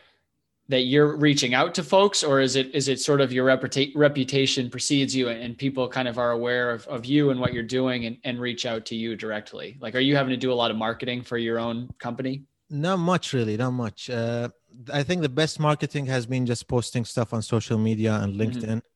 that 0.71 0.83
you're 0.83 1.17
reaching 1.17 1.53
out 1.53 1.75
to 1.75 1.83
folks 1.83 2.23
or 2.23 2.39
is 2.39 2.55
it 2.55 2.73
is 2.73 2.87
it 2.87 2.99
sort 2.99 3.19
of 3.19 3.31
your 3.31 3.45
reputa- 3.45 3.91
reputation 3.93 4.69
precedes 4.69 5.13
you 5.15 5.27
and, 5.27 5.57
people 5.57 5.87
kind 5.87 6.07
of 6.07 6.17
are 6.17 6.31
aware 6.31 6.71
of, 6.71 6.87
of 6.87 7.05
you 7.05 7.29
and 7.29 7.39
what 7.39 7.53
you're 7.53 7.61
doing 7.61 8.05
and, 8.05 8.17
and 8.23 8.39
reach 8.39 8.65
out 8.65 8.85
to 8.85 8.95
you 8.95 9.15
directly 9.15 9.77
like 9.81 9.93
are 9.95 9.99
you 9.99 10.15
having 10.15 10.31
to 10.31 10.37
do 10.37 10.51
a 10.51 10.57
lot 10.61 10.71
of 10.71 10.77
marketing 10.77 11.21
for 11.21 11.37
your 11.37 11.59
own 11.59 11.89
company 11.99 12.43
not 12.69 12.97
much 12.97 13.33
really 13.33 13.57
not 13.57 13.71
much 13.71 14.09
uh, 14.09 14.47
i 14.93 15.03
think 15.03 15.21
the 15.21 15.29
best 15.29 15.59
marketing 15.59 16.05
has 16.05 16.25
been 16.25 16.45
just 16.45 16.67
posting 16.67 17.03
stuff 17.03 17.33
on 17.33 17.41
social 17.41 17.77
media 17.77 18.13
and 18.23 18.33
mm-hmm. 18.33 18.41
linkedin 18.41 18.77
mm-hmm. 18.77 18.90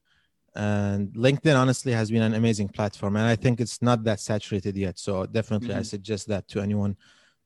And 0.55 1.09
linkedin 1.13 1.57
honestly 1.57 1.91
has 1.91 2.09
been 2.09 2.21
an 2.21 2.33
amazing 2.33 2.67
platform 2.67 3.15
and 3.15 3.25
i 3.25 3.35
think 3.35 3.59
it's 3.59 3.81
not 3.81 4.03
that 4.03 4.19
saturated 4.19 4.75
yet 4.77 4.97
so 4.97 5.25
definitely 5.25 5.69
mm-hmm. 5.69 5.79
i 5.79 5.83
suggest 5.83 6.27
that 6.27 6.47
to 6.47 6.61
anyone 6.61 6.95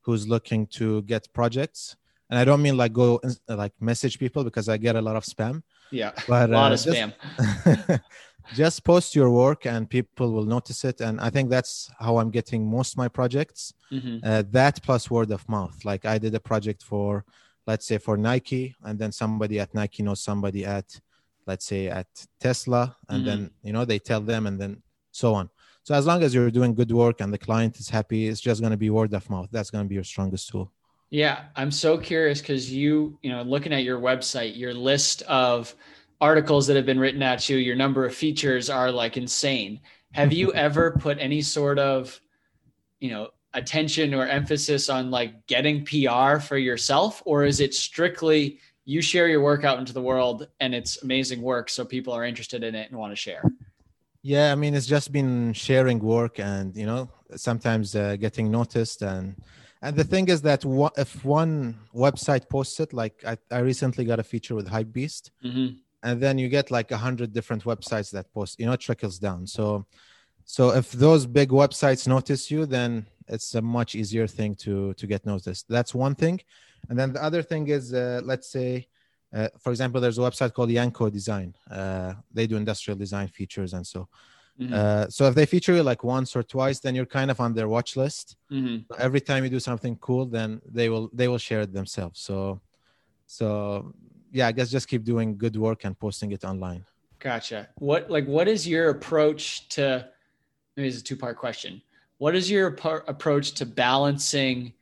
who's 0.01 0.27
looking 0.27 0.67
to 0.67 1.01
get 1.03 1.31
projects 1.33 1.95
and 2.29 2.39
I 2.39 2.45
don't 2.45 2.61
mean 2.61 2.77
like 2.77 2.93
go 2.93 3.19
like 3.47 3.73
message 3.79 4.19
people 4.19 4.43
because 4.43 4.69
I 4.69 4.77
get 4.77 4.95
a 4.95 5.01
lot 5.01 5.15
of 5.15 5.23
spam. 5.23 5.63
Yeah, 5.91 6.11
but 6.27 6.49
a 6.49 6.53
lot 6.53 6.71
uh, 6.71 6.75
of 6.75 6.83
just, 6.83 6.97
spam. 6.97 8.01
just 8.53 8.83
post 8.83 9.15
your 9.15 9.29
work 9.31 9.65
and 9.65 9.89
people 9.89 10.31
will 10.31 10.45
notice 10.45 10.85
it, 10.85 11.01
and 11.01 11.19
I 11.19 11.29
think 11.29 11.49
that's 11.49 11.89
how 11.99 12.17
I'm 12.17 12.29
getting 12.29 12.69
most 12.69 12.97
my 12.97 13.07
projects. 13.07 13.73
Mm-hmm. 13.91 14.17
Uh, 14.23 14.43
that 14.51 14.81
plus 14.83 15.09
word 15.09 15.31
of 15.31 15.47
mouth. 15.49 15.83
Like 15.83 16.05
I 16.05 16.17
did 16.19 16.35
a 16.35 16.39
project 16.39 16.83
for, 16.83 17.25
let's 17.65 17.87
say 17.87 17.97
for 17.97 18.17
Nike, 18.17 18.75
and 18.83 18.99
then 18.99 19.11
somebody 19.11 19.59
at 19.59 19.73
Nike 19.73 20.03
knows 20.03 20.21
somebody 20.21 20.65
at, 20.65 20.99
let's 21.49 21.65
say 21.65 21.87
at 21.87 22.07
Tesla, 22.39 22.95
and 23.09 23.17
mm-hmm. 23.17 23.29
then 23.29 23.51
you 23.63 23.73
know 23.73 23.83
they 23.83 23.99
tell 23.99 24.21
them, 24.21 24.47
and 24.47 24.55
then 24.61 24.73
so 25.11 25.33
on. 25.39 25.49
So 25.83 25.95
as 25.95 26.05
long 26.05 26.21
as 26.23 26.33
you're 26.35 26.51
doing 26.51 26.75
good 26.75 26.91
work 26.91 27.19
and 27.21 27.33
the 27.33 27.43
client 27.47 27.79
is 27.79 27.89
happy, 27.89 28.27
it's 28.27 28.39
just 28.49 28.61
going 28.61 28.75
to 28.77 28.77
be 28.85 28.91
word 28.91 29.13
of 29.13 29.27
mouth. 29.29 29.49
That's 29.51 29.71
going 29.71 29.83
to 29.85 29.89
be 29.89 29.95
your 29.95 30.03
strongest 30.03 30.49
tool. 30.49 30.71
Yeah, 31.09 31.45
I'm 31.55 31.71
so 31.71 31.97
curious 31.97 32.39
because 32.41 32.71
you, 32.71 33.17
you 33.23 33.31
know, 33.31 33.41
looking 33.41 33.73
at 33.73 33.83
your 33.83 33.99
website, 33.99 34.55
your 34.55 34.75
list 34.75 35.23
of 35.23 35.73
articles 36.21 36.67
that 36.67 36.75
have 36.75 36.85
been 36.85 36.99
written 36.99 37.23
at 37.23 37.49
you, 37.49 37.57
your 37.57 37.75
number 37.75 38.05
of 38.05 38.13
features 38.13 38.69
are 38.69 38.91
like 38.91 39.17
insane. 39.17 39.79
Have 40.11 40.31
you 40.31 40.53
ever 40.67 40.91
put 40.91 41.17
any 41.17 41.41
sort 41.41 41.79
of, 41.79 42.21
you 42.99 43.09
know, 43.09 43.29
attention 43.55 44.13
or 44.13 44.27
emphasis 44.27 44.89
on 44.89 45.09
like 45.09 45.47
getting 45.47 45.83
PR 45.83 46.37
for 46.37 46.57
yourself, 46.57 47.23
or 47.25 47.45
is 47.45 47.59
it 47.59 47.73
strictly 47.73 48.59
you 48.89 49.01
share 49.01 49.27
your 49.27 49.41
work 49.41 49.63
out 49.63 49.77
into 49.79 49.93
the 49.93 50.01
world 50.01 50.47
and 50.59 50.73
it's 50.73 51.03
amazing 51.03 51.41
work, 51.41 51.69
so 51.69 51.85
people 51.85 52.11
are 52.13 52.25
interested 52.25 52.63
in 52.63 52.73
it 52.75 52.89
and 52.89 52.99
want 52.99 53.11
to 53.11 53.15
share? 53.15 53.43
Yeah, 54.21 54.51
I 54.51 54.55
mean, 54.55 54.73
it's 54.73 54.87
just 54.87 55.11
been 55.11 55.53
sharing 55.53 55.99
work 55.99 56.39
and 56.39 56.75
you 56.75 56.85
know 56.85 57.09
sometimes 57.35 57.95
uh, 57.95 58.15
getting 58.15 58.49
noticed 58.51 59.01
and 59.01 59.35
and 59.81 59.95
the 59.95 60.03
thing 60.03 60.27
is 60.27 60.41
that 60.41 60.65
if 60.97 61.23
one 61.23 61.79
website 61.95 62.49
posts 62.49 62.79
it, 62.81 62.91
like 62.91 63.23
I, 63.25 63.37
I 63.49 63.59
recently 63.59 64.03
got 64.03 64.19
a 64.19 64.23
feature 64.23 64.53
with 64.53 64.67
Hypebeast, 64.67 65.31
mm-hmm. 65.45 65.67
and 66.03 66.21
then 66.21 66.37
you 66.37 66.49
get 66.49 66.69
like 66.69 66.91
a 66.91 66.97
hundred 66.97 67.31
different 67.31 67.63
websites 67.63 68.11
that 68.11 68.33
post, 68.33 68.59
you 68.59 68.65
know, 68.65 68.73
it 68.73 68.81
trickles 68.81 69.19
down. 69.19 69.47
So, 69.47 69.85
so 70.43 70.71
if 70.71 70.91
those 70.91 71.25
big 71.25 71.49
websites 71.49 72.09
notice 72.09 72.51
you, 72.51 72.65
then 72.65 73.05
it's 73.29 73.55
a 73.55 73.61
much 73.61 73.95
easier 73.95 74.27
thing 74.27 74.55
to 74.55 74.93
to 74.95 75.07
get 75.07 75.25
noticed. 75.25 75.69
That's 75.69 75.95
one 75.95 76.15
thing, 76.15 76.41
and 76.87 76.97
then 76.97 77.13
the 77.13 77.23
other 77.23 77.41
thing 77.41 77.67
is, 77.67 77.93
uh, 77.93 78.21
let's 78.23 78.49
say, 78.49 78.87
uh, 79.33 79.49
for 79.59 79.69
example, 79.71 79.99
there's 80.01 80.17
a 80.17 80.21
website 80.21 80.53
called 80.53 80.71
Yanko 80.71 81.09
Design. 81.09 81.53
Uh, 81.69 82.13
they 82.33 82.47
do 82.47 82.55
industrial 82.55 82.97
design 82.97 83.27
features, 83.27 83.73
and 83.73 83.85
so 83.85 84.07
Mm-hmm. 84.59 84.73
Uh, 84.73 85.09
so 85.09 85.25
if 85.25 85.35
they 85.35 85.45
feature 85.45 85.73
you 85.73 85.83
like 85.83 86.03
once 86.03 86.35
or 86.35 86.43
twice, 86.43 86.79
then 86.79 86.93
you're 86.93 87.05
kind 87.05 87.31
of 87.31 87.39
on 87.39 87.53
their 87.53 87.69
watch 87.69 87.95
list. 87.95 88.35
Mm-hmm. 88.51 88.91
Every 88.99 89.21
time 89.21 89.43
you 89.43 89.49
do 89.49 89.59
something 89.59 89.95
cool, 89.97 90.25
then 90.25 90.61
they 90.65 90.89
will 90.89 91.09
they 91.13 91.27
will 91.27 91.37
share 91.37 91.61
it 91.61 91.73
themselves. 91.73 92.19
So, 92.19 92.59
so 93.25 93.93
yeah, 94.31 94.47
I 94.47 94.51
guess 94.51 94.69
just 94.69 94.87
keep 94.87 95.03
doing 95.05 95.37
good 95.37 95.55
work 95.55 95.85
and 95.85 95.97
posting 95.97 96.31
it 96.33 96.43
online. 96.43 96.83
Gotcha. 97.19 97.69
What 97.77 98.09
like 98.09 98.25
what 98.25 98.47
is 98.47 98.67
your 98.67 98.89
approach 98.89 99.69
to? 99.69 100.09
Maybe 100.75 100.89
it's 100.89 100.99
a 100.99 101.03
two 101.03 101.15
part 101.15 101.37
question. 101.37 101.81
What 102.17 102.35
is 102.35 102.51
your 102.51 102.71
par- 102.71 103.05
approach 103.07 103.53
to 103.53 103.65
balancing 103.65 104.73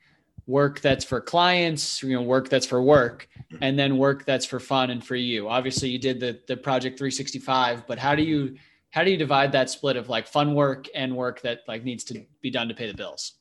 work 0.48 0.80
that's 0.80 1.04
for 1.04 1.20
clients, 1.20 2.02
you 2.02 2.14
know, 2.14 2.22
work 2.22 2.48
that's 2.48 2.66
for 2.66 2.82
work, 2.82 3.28
and 3.60 3.78
then 3.78 3.96
work 3.96 4.24
that's 4.24 4.44
for 4.44 4.58
fun 4.58 4.90
and 4.90 5.04
for 5.04 5.14
you? 5.14 5.48
Obviously, 5.48 5.88
you 5.90 6.00
did 6.00 6.18
the 6.18 6.40
the 6.48 6.56
project 6.56 6.98
365, 6.98 7.86
but 7.86 7.98
how 7.98 8.16
do 8.16 8.24
you 8.24 8.56
how 8.90 9.04
do 9.04 9.10
you 9.10 9.16
divide 9.16 9.52
that 9.52 9.70
split 9.70 9.96
of 9.96 10.08
like 10.08 10.26
fun 10.26 10.54
work 10.54 10.86
and 10.94 11.14
work 11.14 11.40
that 11.42 11.60
like 11.68 11.84
needs 11.84 12.04
to 12.04 12.24
be 12.40 12.50
done 12.50 12.68
to 12.68 12.74
pay 12.74 12.86
the 12.90 12.96
bills 12.96 13.34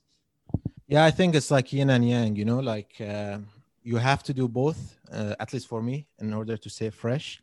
yeah 0.88 1.06
i 1.06 1.12
think 1.12 1.36
it's 1.36 1.52
like 1.52 1.72
yin 1.74 1.90
and 1.90 2.08
yang 2.08 2.36
you 2.36 2.46
know 2.46 2.60
like 2.60 2.94
uh, 3.02 3.38
you 3.84 3.98
have 3.98 4.24
to 4.24 4.34
do 4.34 4.48
both 4.48 4.98
uh, 5.12 5.36
at 5.40 5.54
least 5.54 5.68
for 5.68 5.82
me 5.82 6.06
in 6.20 6.34
order 6.34 6.58
to 6.58 6.70
stay 6.70 6.90
fresh 6.90 7.42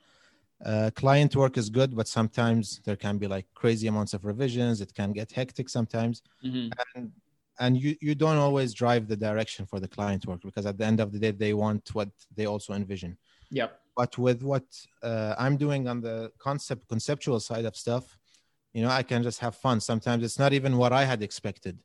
uh, 0.65 0.91
client 0.95 1.35
work 1.37 1.57
is 1.57 1.69
good 1.69 1.95
but 1.97 2.07
sometimes 2.09 2.81
there 2.85 2.97
can 2.97 3.19
be 3.19 3.27
like 3.27 3.47
crazy 3.55 3.87
amounts 3.89 4.15
of 4.15 4.25
revisions 4.25 4.81
it 4.81 4.95
can 4.95 5.13
get 5.13 5.31
hectic 5.33 5.69
sometimes 5.69 6.23
mm-hmm. 6.45 6.69
and 6.95 7.13
and 7.61 7.77
you 7.77 7.97
you 8.01 8.15
don't 8.15 8.37
always 8.37 8.75
drive 8.75 9.07
the 9.09 9.17
direction 9.17 9.67
for 9.67 9.79
the 9.81 9.89
client 9.89 10.27
work 10.27 10.41
because 10.43 10.67
at 10.67 10.77
the 10.79 10.85
end 10.85 11.01
of 11.01 11.13
the 11.13 11.19
day 11.19 11.31
they 11.31 11.55
want 11.55 11.95
what 11.95 12.11
they 12.37 12.47
also 12.47 12.73
envision. 12.73 13.17
Yeah 13.51 13.69
but 13.97 14.17
with 14.19 14.43
what 14.43 14.65
uh, 15.03 15.35
i'm 15.39 15.57
doing 15.57 15.89
on 15.89 16.01
the 16.01 16.31
concept 16.39 16.89
conceptual 16.89 17.41
side 17.41 17.65
of 17.65 17.77
stuff 17.77 18.19
you 18.73 18.83
know 18.83 18.89
i 18.89 19.03
can 19.03 19.23
just 19.23 19.41
have 19.41 19.55
fun. 19.55 19.81
Sometimes 19.81 20.25
it's 20.25 20.39
not 20.39 20.53
even 20.53 20.77
what 20.77 20.93
i 20.93 21.05
had 21.05 21.23
expected. 21.23 21.79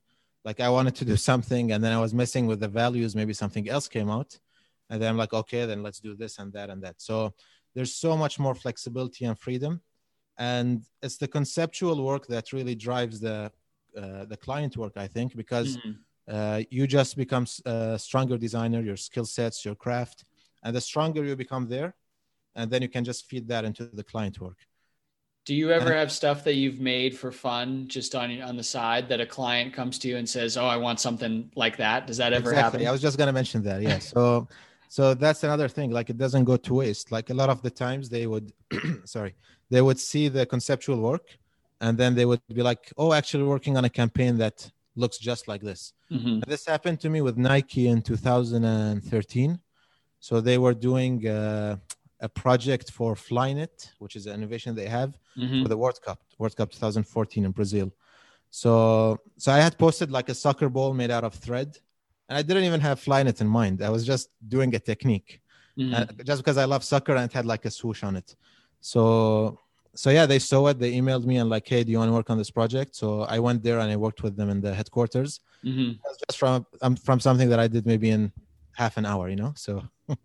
Like 0.44 0.60
i 0.60 0.70
wanted 0.70 0.96
to 0.96 1.06
do 1.06 1.16
something 1.32 1.72
and 1.72 1.84
then 1.84 1.94
i 1.94 2.00
was 2.00 2.14
messing 2.14 2.48
with 2.48 2.60
the 2.60 2.68
values. 2.68 3.16
Maybe 3.16 3.34
something 3.34 3.70
else 3.70 3.88
came 3.88 4.10
out. 4.10 4.40
And 4.90 5.00
then 5.00 5.10
i'm 5.12 5.18
like 5.18 5.34
okay 5.34 5.66
then 5.66 5.84
let's 5.84 6.00
do 6.00 6.16
this 6.16 6.40
and 6.40 6.52
that 6.54 6.70
and 6.70 6.82
that. 6.84 6.96
So 7.10 7.34
there's 7.76 7.94
so 7.94 8.18
much 8.18 8.40
more 8.40 8.56
flexibility 8.56 9.26
and 9.26 9.38
freedom. 9.38 9.82
And 10.40 10.84
it's 11.04 11.18
the 11.18 11.28
conceptual 11.28 12.04
work 12.04 12.26
that 12.28 12.54
really 12.54 12.74
drives 12.74 13.20
the 13.20 13.52
uh, 13.98 14.26
the 14.26 14.38
client 14.38 14.78
work 14.78 14.94
i 14.96 15.08
think 15.08 15.36
because 15.36 15.78
mm-hmm. 15.78 15.92
uh, 16.34 16.62
you 16.70 16.88
just 16.88 17.18
become 17.18 17.46
a 17.66 17.98
stronger 18.00 18.38
designer 18.38 18.82
your 18.82 18.98
skill 18.98 19.26
sets 19.26 19.66
your 19.66 19.76
craft 19.76 20.26
and 20.64 20.76
the 20.76 20.82
stronger 20.82 21.24
you 21.24 21.36
become 21.36 21.68
there 21.68 21.96
and 22.56 22.70
then 22.70 22.82
you 22.82 22.90
can 22.90 23.04
just 23.04 23.26
feed 23.28 23.48
that 23.48 23.64
into 23.66 23.86
the 23.86 24.04
client 24.04 24.40
work. 24.40 24.58
Do 25.46 25.56
you 25.56 25.72
ever 25.72 25.94
have 25.94 26.12
stuff 26.12 26.44
that 26.44 26.56
you've 26.56 26.80
made 26.80 27.18
for 27.18 27.32
fun 27.32 27.88
just 27.88 28.14
on 28.14 28.40
on 28.42 28.56
the 28.56 28.64
side 28.64 29.10
that 29.10 29.20
a 29.20 29.26
client 29.26 29.74
comes 29.74 29.98
to 30.00 30.08
you 30.08 30.18
and 30.18 30.30
says 30.30 30.58
oh 30.58 30.68
i 30.68 30.78
want 30.78 31.00
something 31.00 31.50
like 31.56 31.78
that 31.78 32.06
does 32.06 32.18
that 32.18 32.34
ever 32.34 32.52
exactly. 32.52 32.84
happen? 32.84 32.88
I 32.88 32.92
was 32.92 33.02
just 33.02 33.18
going 33.18 33.28
to 33.34 33.34
mention 33.34 33.64
that 33.64 33.82
yeah. 33.82 33.98
So 33.98 34.48
so 34.90 35.16
that's 35.16 35.44
another 35.44 35.68
thing 35.68 35.90
like 35.90 36.12
it 36.12 36.18
doesn't 36.18 36.44
go 36.44 36.58
to 36.58 36.74
waste. 36.76 37.12
Like 37.12 37.32
a 37.32 37.34
lot 37.34 37.50
of 37.50 37.64
the 37.64 37.72
times 37.72 38.10
they 38.10 38.28
would 38.28 38.52
sorry 39.06 39.34
they 39.72 39.82
would 39.82 40.00
see 40.00 40.28
the 40.28 40.46
conceptual 40.46 41.00
work 41.00 41.26
and 41.82 41.98
then 41.98 42.16
they 42.16 42.26
would 42.26 42.42
be 42.54 42.64
like 42.64 42.92
oh 42.98 43.14
actually 43.14 43.44
working 43.44 43.78
on 43.78 43.86
a 43.86 43.90
campaign 43.90 44.38
that 44.38 44.72
looks 44.96 45.18
just 45.18 45.48
like 45.48 45.62
this 45.62 45.94
mm-hmm. 46.12 46.40
this 46.48 46.66
happened 46.66 47.00
to 47.00 47.10
me 47.10 47.22
with 47.22 47.38
nike 47.38 47.88
in 47.88 48.02
2013 48.02 49.60
so 50.20 50.42
they 50.42 50.58
were 50.58 50.74
doing 50.74 51.26
uh, 51.28 51.78
a 52.20 52.30
project 52.30 52.92
for 52.92 53.16
Flyknit, 53.16 53.92
which 54.00 54.16
is 54.16 54.28
an 54.28 54.34
innovation 54.34 54.76
they 54.76 54.88
have 54.88 55.18
mm-hmm. 55.38 55.64
for 55.64 55.70
the 55.70 55.78
World 55.78 56.00
Cup, 56.02 56.20
World 56.38 56.56
Cup 56.56 56.72
2014 56.72 57.46
in 57.46 57.52
Brazil. 57.52 57.92
So, 58.50 59.20
so 59.38 59.52
I 59.52 59.60
had 59.60 59.78
posted 59.78 60.12
like 60.12 60.30
a 60.30 60.36
soccer 60.36 60.70
ball 60.70 60.94
made 60.94 61.12
out 61.12 61.24
of 61.24 61.34
thread, 61.36 61.78
and 62.28 62.38
I 62.38 62.42
didn't 62.42 62.64
even 62.64 62.82
have 62.82 63.00
Flyknit 63.00 63.42
in 63.42 63.48
mind. 63.48 63.82
I 63.82 63.90
was 63.90 64.06
just 64.06 64.30
doing 64.48 64.74
a 64.76 64.80
technique, 64.80 65.42
mm-hmm. 65.78 65.94
uh, 65.94 66.24
just 66.24 66.44
because 66.44 66.58
I 66.58 66.66
love 66.66 66.84
soccer 66.84 67.16
and 67.16 67.26
it 67.26 67.34
had 67.34 67.46
like 67.46 67.66
a 67.66 67.72
swoosh 67.72 68.04
on 68.04 68.16
it. 68.16 68.36
So, 68.82 69.60
so 70.00 70.12
yeah, 70.12 70.26
they 70.26 70.40
saw 70.40 70.68
it. 70.68 70.80
They 70.80 70.94
emailed 70.94 71.26
me 71.26 71.40
and 71.40 71.50
like, 71.50 71.68
hey, 71.68 71.84
do 71.84 71.92
you 71.92 71.98
want 71.98 72.08
to 72.08 72.14
work 72.14 72.30
on 72.30 72.38
this 72.38 72.50
project? 72.50 72.96
So 72.96 73.24
I 73.24 73.38
went 73.40 73.64
there 73.64 73.80
and 73.80 73.92
I 73.92 73.98
worked 73.98 74.24
with 74.24 74.38
them 74.38 74.50
in 74.50 74.62
the 74.62 74.74
headquarters. 74.74 75.42
Mm-hmm. 75.62 76.00
Just 76.26 76.40
from 76.40 76.66
um, 76.82 76.96
from 76.96 77.20
something 77.20 77.50
that 77.50 77.60
I 77.60 77.68
did 77.68 77.86
maybe 77.86 78.10
in 78.12 78.32
half 78.72 78.96
an 78.96 79.06
hour, 79.06 79.28
you 79.28 79.36
know. 79.36 79.52
So 79.58 79.84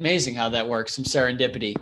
amazing 0.00 0.34
how 0.34 0.48
that 0.48 0.68
works. 0.68 0.92
Some 0.92 1.04
serendipity. 1.04 1.76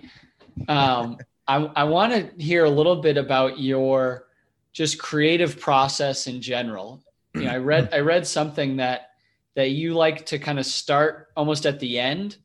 Um, 0.68 1.16
I, 1.48 1.56
I 1.74 1.84
want 1.84 2.12
to 2.12 2.30
hear 2.36 2.64
a 2.64 2.70
little 2.78 2.96
bit 2.96 3.16
about 3.16 3.58
your 3.58 4.26
just 4.74 4.98
creative 4.98 5.58
process 5.58 6.26
in 6.26 6.42
general. 6.42 7.02
You 7.34 7.44
know, 7.44 7.52
I 7.52 7.56
read 7.56 7.88
I 7.94 8.00
read 8.00 8.26
something 8.26 8.76
that 8.76 9.12
that 9.54 9.70
you 9.70 9.94
like 9.94 10.26
to 10.26 10.38
kind 10.38 10.58
of 10.58 10.66
start 10.66 11.28
almost 11.38 11.64
at 11.64 11.80
the 11.80 11.98
end 11.98 12.36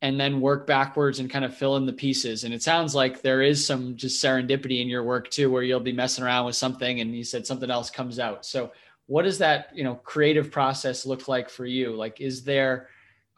and 0.00 0.20
then 0.20 0.40
work 0.40 0.66
backwards 0.66 1.18
and 1.18 1.28
kind 1.28 1.44
of 1.44 1.56
fill 1.56 1.76
in 1.76 1.86
the 1.86 1.92
pieces. 1.92 2.44
And 2.44 2.54
it 2.54 2.62
sounds 2.62 2.94
like 2.94 3.20
there 3.20 3.42
is 3.42 3.64
some 3.64 3.96
just 3.96 4.22
serendipity 4.22 4.80
in 4.80 4.88
your 4.88 5.02
work 5.02 5.30
too, 5.30 5.50
where 5.50 5.62
you'll 5.62 5.80
be 5.80 5.92
messing 5.92 6.24
around 6.24 6.46
with 6.46 6.56
something 6.56 7.00
and 7.00 7.16
you 7.16 7.24
said 7.24 7.46
something 7.46 7.70
else 7.70 7.90
comes 7.90 8.18
out. 8.18 8.46
So 8.46 8.72
what 9.06 9.22
does 9.22 9.38
that, 9.38 9.70
you 9.74 9.82
know, 9.84 9.96
creative 9.96 10.50
process 10.50 11.04
look 11.04 11.26
like 11.26 11.48
for 11.50 11.66
you? 11.66 11.96
Like, 11.96 12.20
is 12.20 12.44
there 12.44 12.88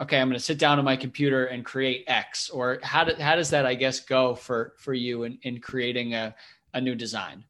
okay, 0.00 0.18
I'm 0.18 0.28
going 0.28 0.38
to 0.38 0.44
sit 0.44 0.58
down 0.58 0.78
on 0.78 0.84
my 0.84 0.96
computer 0.96 1.46
and 1.46 1.64
create 1.64 2.04
X, 2.06 2.48
or 2.48 2.78
how, 2.82 3.04
do, 3.04 3.14
how 3.22 3.36
does 3.36 3.50
that, 3.50 3.66
I 3.66 3.74
guess, 3.74 4.00
go 4.00 4.34
for, 4.34 4.72
for 4.78 4.94
you 4.94 5.24
in, 5.24 5.38
in 5.42 5.60
creating 5.60 6.14
a, 6.14 6.34
a 6.72 6.80
new 6.80 6.94
design? 6.94 7.44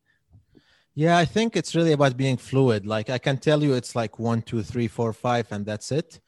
Yeah, 0.94 1.16
I 1.16 1.24
think 1.24 1.56
it's 1.56 1.76
really 1.76 1.92
about 1.92 2.16
being 2.16 2.36
fluid. 2.36 2.86
Like 2.86 3.08
I 3.08 3.18
can 3.18 3.38
tell 3.38 3.62
you 3.62 3.74
it's 3.74 3.94
like 3.94 4.18
one, 4.18 4.42
two, 4.42 4.62
three, 4.62 4.88
four, 4.88 5.12
five, 5.12 5.50
and 5.52 5.64
that's 5.64 5.92
it. 5.92 6.20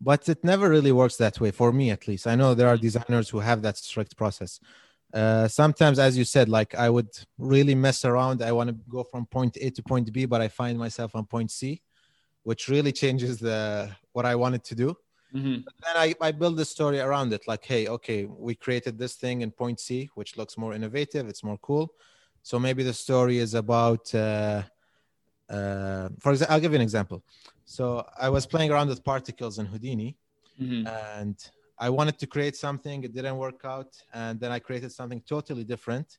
But 0.00 0.28
it 0.28 0.44
never 0.44 0.68
really 0.68 0.92
works 0.92 1.16
that 1.16 1.40
way 1.40 1.50
for 1.50 1.72
me, 1.72 1.90
at 1.90 2.06
least. 2.06 2.26
I 2.26 2.36
know 2.36 2.54
there 2.54 2.68
are 2.68 2.76
designers 2.76 3.28
who 3.28 3.40
have 3.40 3.62
that 3.62 3.76
strict 3.76 4.16
process. 4.16 4.60
Uh, 5.12 5.48
sometimes, 5.48 5.98
as 5.98 6.16
you 6.16 6.24
said, 6.24 6.48
like 6.48 6.74
I 6.74 6.90
would 6.90 7.08
really 7.38 7.74
mess 7.74 8.04
around. 8.04 8.42
I 8.42 8.52
want 8.52 8.68
to 8.68 8.76
go 8.88 9.02
from 9.02 9.26
point 9.26 9.56
A 9.60 9.70
to 9.70 9.82
point 9.82 10.12
B, 10.12 10.26
but 10.26 10.40
I 10.40 10.48
find 10.48 10.78
myself 10.78 11.16
on 11.16 11.24
point 11.24 11.50
C, 11.50 11.82
which 12.42 12.68
really 12.68 12.92
changes 12.92 13.38
the 13.38 13.90
what 14.12 14.26
I 14.26 14.34
wanted 14.34 14.64
to 14.64 14.74
do. 14.74 14.96
Mm-hmm. 15.34 15.60
then 15.84 15.96
I, 15.96 16.14
I 16.22 16.32
build 16.32 16.56
the 16.56 16.64
story 16.64 17.00
around 17.00 17.34
it 17.34 17.46
like, 17.46 17.62
hey, 17.62 17.86
okay, 17.86 18.24
we 18.24 18.54
created 18.54 18.98
this 18.98 19.14
thing 19.14 19.42
in 19.42 19.50
point 19.50 19.78
C, 19.78 20.08
which 20.14 20.38
looks 20.38 20.56
more 20.56 20.72
innovative, 20.72 21.28
it's 21.28 21.44
more 21.44 21.58
cool. 21.58 21.92
So 22.42 22.58
maybe 22.58 22.82
the 22.82 22.94
story 22.94 23.36
is 23.38 23.52
about, 23.52 24.14
uh, 24.14 24.62
uh, 25.50 26.08
for 26.18 26.32
example, 26.32 26.54
I'll 26.54 26.60
give 26.60 26.72
you 26.72 26.76
an 26.76 26.82
example. 26.82 27.22
So 27.76 27.84
I 28.26 28.28
was 28.36 28.44
playing 28.46 28.70
around 28.72 28.88
with 28.88 29.02
particles 29.12 29.58
in 29.58 29.66
Houdini 29.66 30.10
mm-hmm. 30.60 30.86
and 30.86 31.36
I 31.78 31.88
wanted 31.90 32.16
to 32.22 32.26
create 32.26 32.56
something, 32.56 33.04
it 33.04 33.12
didn't 33.14 33.36
work 33.36 33.60
out. 33.64 33.92
And 34.12 34.40
then 34.40 34.50
I 34.56 34.58
created 34.58 34.90
something 34.90 35.20
totally 35.34 35.64
different. 35.64 36.18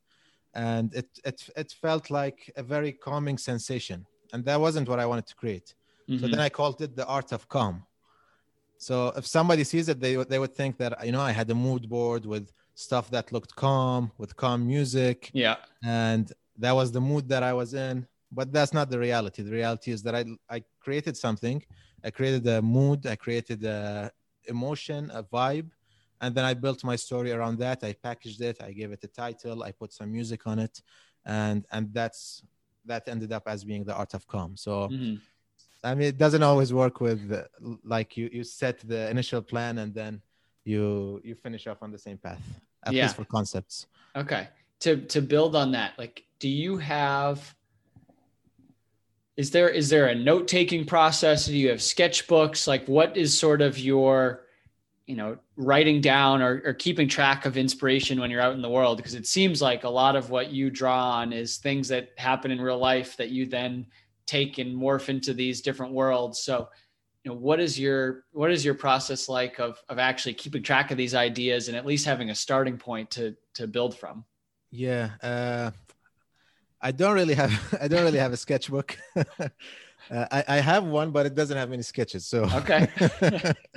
And 0.53 0.93
it, 0.93 1.09
it, 1.29 1.37
it 1.55 1.69
felt 1.85 2.09
like 2.09 2.39
a 2.55 2.63
very 2.63 2.91
calming 2.91 3.37
sensation. 3.37 4.05
And 4.31 4.45
that 4.45 4.59
wasn't 4.59 4.87
what 4.87 4.99
I 4.99 5.05
wanted 5.05 5.27
to 5.27 5.35
create. 5.35 5.73
Mm-hmm. 6.07 6.19
So 6.21 6.27
then 6.31 6.39
I 6.39 6.49
called 6.49 6.81
it 6.81 6.95
the 6.95 7.05
art 7.05 7.31
of 7.31 7.49
calm 7.49 7.83
so 8.79 9.11
if 9.17 9.27
somebody 9.27 9.65
sees 9.65 9.89
it, 9.89 9.99
they 9.99 10.15
they 10.15 10.39
would 10.39 10.55
think 10.55 10.77
that 10.77 11.05
you 11.05 11.11
know 11.11 11.21
I 11.21 11.31
had 11.31 11.51
a 11.51 11.55
mood 11.55 11.89
board 11.89 12.25
with 12.25 12.51
stuff 12.75 13.11
that 13.11 13.31
looked 13.33 13.53
calm, 13.55 14.11
with 14.17 14.35
calm 14.37 14.65
music. 14.65 15.29
Yeah. 15.33 15.57
And 15.83 16.31
that 16.57 16.71
was 16.71 16.91
the 16.93 17.01
mood 17.01 17.27
that 17.27 17.43
I 17.43 17.53
was 17.53 17.73
in. 17.73 18.07
But 18.31 18.51
that's 18.51 18.73
not 18.73 18.89
the 18.89 18.99
reality. 18.99 19.41
The 19.41 19.51
reality 19.51 19.91
is 19.91 20.03
that 20.03 20.15
I 20.15 20.25
I 20.49 20.63
created 20.79 21.15
something, 21.17 21.63
I 22.03 22.09
created 22.11 22.45
a 22.47 22.61
mood, 22.61 23.05
I 23.05 23.15
created 23.15 23.63
a 23.63 24.11
emotion, 24.47 25.11
a 25.13 25.23
vibe, 25.23 25.69
and 26.21 26.33
then 26.35 26.45
I 26.45 26.53
built 26.53 26.83
my 26.83 26.95
story 26.95 27.31
around 27.31 27.59
that. 27.59 27.83
I 27.83 27.93
packaged 27.93 28.41
it, 28.41 28.61
I 28.61 28.71
gave 28.71 28.91
it 28.91 29.03
a 29.03 29.07
title, 29.07 29.63
I 29.63 29.71
put 29.71 29.93
some 29.93 30.11
music 30.11 30.47
on 30.47 30.59
it, 30.59 30.81
and 31.25 31.65
and 31.71 31.93
that's 31.93 32.43
that 32.85 33.07
ended 33.07 33.31
up 33.31 33.43
as 33.47 33.63
being 33.63 33.83
the 33.83 33.95
art 33.95 34.13
of 34.13 34.27
calm. 34.27 34.55
So. 34.55 34.89
Mm-hmm. 34.89 35.15
I 35.81 35.95
mean, 35.95 36.09
it 36.09 36.17
doesn't 36.17 36.43
always 36.43 36.73
work 36.73 36.99
with 36.99 37.21
like 37.85 38.17
you 38.17 38.29
you 38.33 38.43
set 38.43 38.79
the 38.79 39.09
initial 39.09 39.41
plan 39.41 39.77
and 39.77 39.93
then 39.93 40.21
you 40.65 41.21
you 41.23 41.35
finish 41.35 41.67
off 41.67 41.77
on 41.81 41.89
the 41.89 41.97
same 41.97 42.17
path 42.17 42.41
at 42.85 42.93
yeah. 42.93 43.03
least 43.03 43.15
for 43.15 43.25
concepts. 43.25 43.87
Okay. 44.15 44.49
To 44.81 44.97
to 44.97 45.21
build 45.21 45.55
on 45.55 45.71
that, 45.73 45.97
like, 45.97 46.23
do 46.39 46.47
you 46.47 46.77
have 46.77 47.55
is 49.39 49.51
there 49.51 49.69
is 49.69 49.87
there 49.87 50.07
a 50.07 50.15
note 50.15 50.49
taking 50.49 50.83
process? 50.83 51.45
Do 51.45 51.57
you 51.57 51.69
have 51.69 51.77
sketchbooks? 51.77 52.67
Like 52.67 52.85
what 52.89 53.15
is 53.15 53.39
sort 53.39 53.61
of 53.61 53.79
your 53.79 54.43
you 55.05 55.15
know 55.15 55.37
writing 55.55 56.01
down 56.01 56.41
or, 56.41 56.61
or 56.65 56.73
keeping 56.73 57.07
track 57.07 57.45
of 57.45 57.55
inspiration 57.55 58.19
when 58.19 58.29
you're 58.29 58.41
out 58.41 58.53
in 58.53 58.61
the 58.61 58.69
world? 58.69 58.97
Because 58.97 59.15
it 59.15 59.25
seems 59.25 59.61
like 59.61 59.85
a 59.85 59.89
lot 59.89 60.17
of 60.17 60.29
what 60.29 60.51
you 60.51 60.69
draw 60.69 61.11
on 61.11 61.31
is 61.31 61.55
things 61.55 61.87
that 61.87 62.09
happen 62.17 62.51
in 62.51 62.59
real 62.59 62.79
life 62.79 63.15
that 63.15 63.29
you 63.29 63.45
then 63.45 63.85
take 64.27 64.57
and 64.57 64.75
morph 64.75 65.07
into 65.07 65.33
these 65.33 65.61
different 65.61 65.93
worlds. 65.93 66.41
So 66.41 66.67
you 67.23 67.31
know 67.31 67.37
what 67.37 67.61
is 67.61 67.79
your 67.79 68.25
what 68.33 68.51
is 68.51 68.65
your 68.65 68.75
process 68.75 69.29
like 69.29 69.57
of 69.57 69.81
of 69.87 69.99
actually 69.99 70.33
keeping 70.33 70.63
track 70.63 70.91
of 70.91 70.97
these 70.97 71.15
ideas 71.15 71.69
and 71.69 71.77
at 71.77 71.85
least 71.85 72.05
having 72.05 72.29
a 72.29 72.35
starting 72.35 72.77
point 72.77 73.09
to 73.11 73.37
to 73.53 73.67
build 73.67 73.97
from? 73.97 74.25
Yeah 74.69 75.11
uh 75.23 75.71
I 76.81 76.91
don't 76.91 77.13
really 77.13 77.33
have 77.33 77.77
I 77.81 77.87
don't 77.87 78.03
really 78.03 78.19
have 78.19 78.33
a 78.33 78.37
sketchbook. 78.37 78.97
uh, 79.15 79.47
I, 80.09 80.43
I 80.47 80.57
have 80.57 80.85
one, 80.85 81.11
but 81.11 81.25
it 81.25 81.35
doesn't 81.35 81.57
have 81.57 81.71
any 81.71 81.83
sketches. 81.83 82.25
So 82.25 82.43
okay, 82.55 82.87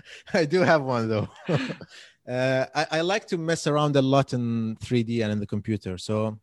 I 0.35 0.45
do 0.45 0.61
have 0.61 0.83
one 0.83 1.09
though. 1.09 1.29
uh, 1.49 2.67
I, 2.75 2.87
I 2.91 3.01
like 3.01 3.27
to 3.29 3.39
mess 3.39 3.67
around 3.67 3.97
a 3.97 4.03
lot 4.03 4.33
in 4.33 4.77
3D 4.77 5.23
and 5.23 5.33
in 5.33 5.41
the 5.41 5.47
computer. 5.47 5.99
So 5.99 6.39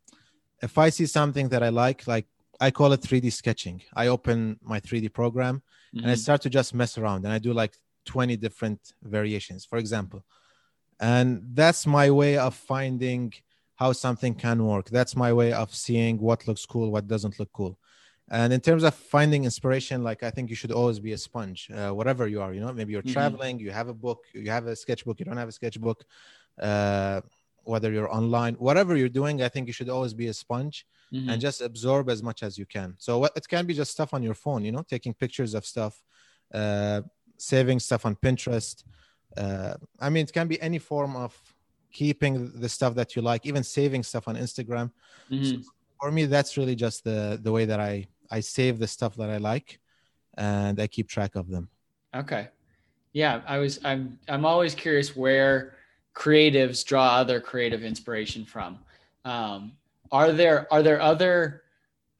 if 0.62 0.76
I 0.78 0.90
see 0.90 1.06
something 1.06 1.48
that 1.48 1.62
I 1.62 1.70
like, 1.70 2.06
like 2.06 2.26
I 2.60 2.70
call 2.70 2.92
it 2.92 3.00
3D 3.00 3.32
sketching. 3.32 3.82
I 3.94 4.08
open 4.08 4.58
my 4.62 4.80
3D 4.80 5.12
program 5.12 5.56
mm-hmm. 5.56 5.98
and 5.98 6.06
I 6.06 6.14
mm-hmm. 6.14 6.20
start 6.20 6.42
to 6.42 6.50
just 6.50 6.74
mess 6.74 6.98
around, 6.98 7.24
and 7.24 7.32
I 7.32 7.38
do 7.38 7.52
like 7.52 7.74
20 8.04 8.36
different 8.36 8.92
variations, 9.02 9.64
for 9.64 9.78
example. 9.78 10.24
And 11.00 11.42
that's 11.54 11.86
my 11.86 12.10
way 12.10 12.36
of 12.36 12.54
finding 12.54 13.32
how 13.80 13.92
something 13.92 14.34
can 14.34 14.58
work. 14.72 14.86
That's 14.90 15.16
my 15.16 15.32
way 15.32 15.50
of 15.62 15.74
seeing 15.74 16.18
what 16.28 16.46
looks 16.46 16.64
cool, 16.66 16.92
what 16.92 17.06
doesn't 17.08 17.38
look 17.40 17.50
cool. 17.52 17.78
And 18.30 18.52
in 18.52 18.60
terms 18.60 18.84
of 18.84 18.94
finding 18.94 19.42
inspiration, 19.44 20.04
like 20.04 20.22
I 20.22 20.30
think 20.30 20.50
you 20.50 20.56
should 20.60 20.70
always 20.70 21.00
be 21.00 21.12
a 21.12 21.18
sponge, 21.18 21.60
uh, 21.74 21.90
whatever 21.98 22.28
you 22.28 22.40
are. 22.42 22.52
You 22.52 22.60
know, 22.60 22.72
maybe 22.72 22.92
you're 22.92 23.02
mm-hmm. 23.02 23.20
traveling, 23.20 23.58
you 23.58 23.70
have 23.80 23.88
a 23.88 23.94
book, 24.06 24.20
you 24.34 24.50
have 24.50 24.66
a 24.66 24.76
sketchbook, 24.76 25.18
you 25.18 25.24
don't 25.24 25.38
have 25.44 25.48
a 25.48 25.56
sketchbook. 25.60 26.04
Uh, 26.68 27.22
whether 27.64 27.90
you're 27.90 28.12
online, 28.20 28.54
whatever 28.68 28.92
you're 28.96 29.16
doing, 29.22 29.42
I 29.42 29.48
think 29.48 29.66
you 29.66 29.72
should 29.72 29.88
always 29.88 30.14
be 30.14 30.28
a 30.28 30.34
sponge 30.34 30.86
mm-hmm. 31.12 31.30
and 31.30 31.40
just 31.40 31.60
absorb 31.60 32.10
as 32.10 32.22
much 32.22 32.42
as 32.42 32.58
you 32.58 32.66
can. 32.66 32.94
So 32.98 33.18
what, 33.20 33.32
it 33.34 33.48
can 33.48 33.64
be 33.66 33.74
just 33.74 33.92
stuff 33.92 34.12
on 34.12 34.22
your 34.22 34.34
phone, 34.34 34.62
you 34.66 34.72
know, 34.72 34.84
taking 34.94 35.14
pictures 35.14 35.54
of 35.54 35.64
stuff, 35.64 36.02
uh, 36.52 37.00
saving 37.38 37.80
stuff 37.80 38.04
on 38.04 38.14
Pinterest. 38.16 38.84
Uh, 39.36 39.74
I 39.98 40.10
mean, 40.10 40.24
it 40.24 40.32
can 40.32 40.48
be 40.48 40.60
any 40.60 40.78
form 40.78 41.16
of 41.16 41.32
keeping 41.92 42.52
the 42.60 42.68
stuff 42.68 42.94
that 42.94 43.16
you 43.16 43.22
like, 43.22 43.46
even 43.46 43.62
saving 43.62 44.02
stuff 44.02 44.28
on 44.28 44.36
Instagram. 44.36 44.90
Mm-hmm. 45.30 45.62
So 45.62 45.70
for 46.00 46.10
me, 46.10 46.26
that's 46.26 46.56
really 46.56 46.74
just 46.74 47.04
the 47.04 47.38
the 47.42 47.52
way 47.52 47.64
that 47.64 47.80
I 47.80 48.06
I 48.30 48.40
save 48.40 48.78
the 48.78 48.86
stuff 48.86 49.16
that 49.16 49.30
I 49.30 49.38
like, 49.38 49.80
and 50.36 50.80
I 50.80 50.86
keep 50.86 51.08
track 51.08 51.34
of 51.34 51.48
them. 51.48 51.68
Okay, 52.14 52.48
yeah, 53.12 53.42
I 53.46 53.58
was 53.58 53.80
I'm 53.84 54.18
I'm 54.28 54.44
always 54.44 54.74
curious 54.74 55.16
where 55.16 55.74
creatives 56.14 56.84
draw 56.84 57.16
other 57.16 57.40
creative 57.40 57.84
inspiration 57.84 58.44
from. 58.44 58.78
Um, 59.24 59.72
are 60.12 60.32
there 60.32 60.72
are 60.72 60.82
there 60.82 61.00
other 61.00 61.62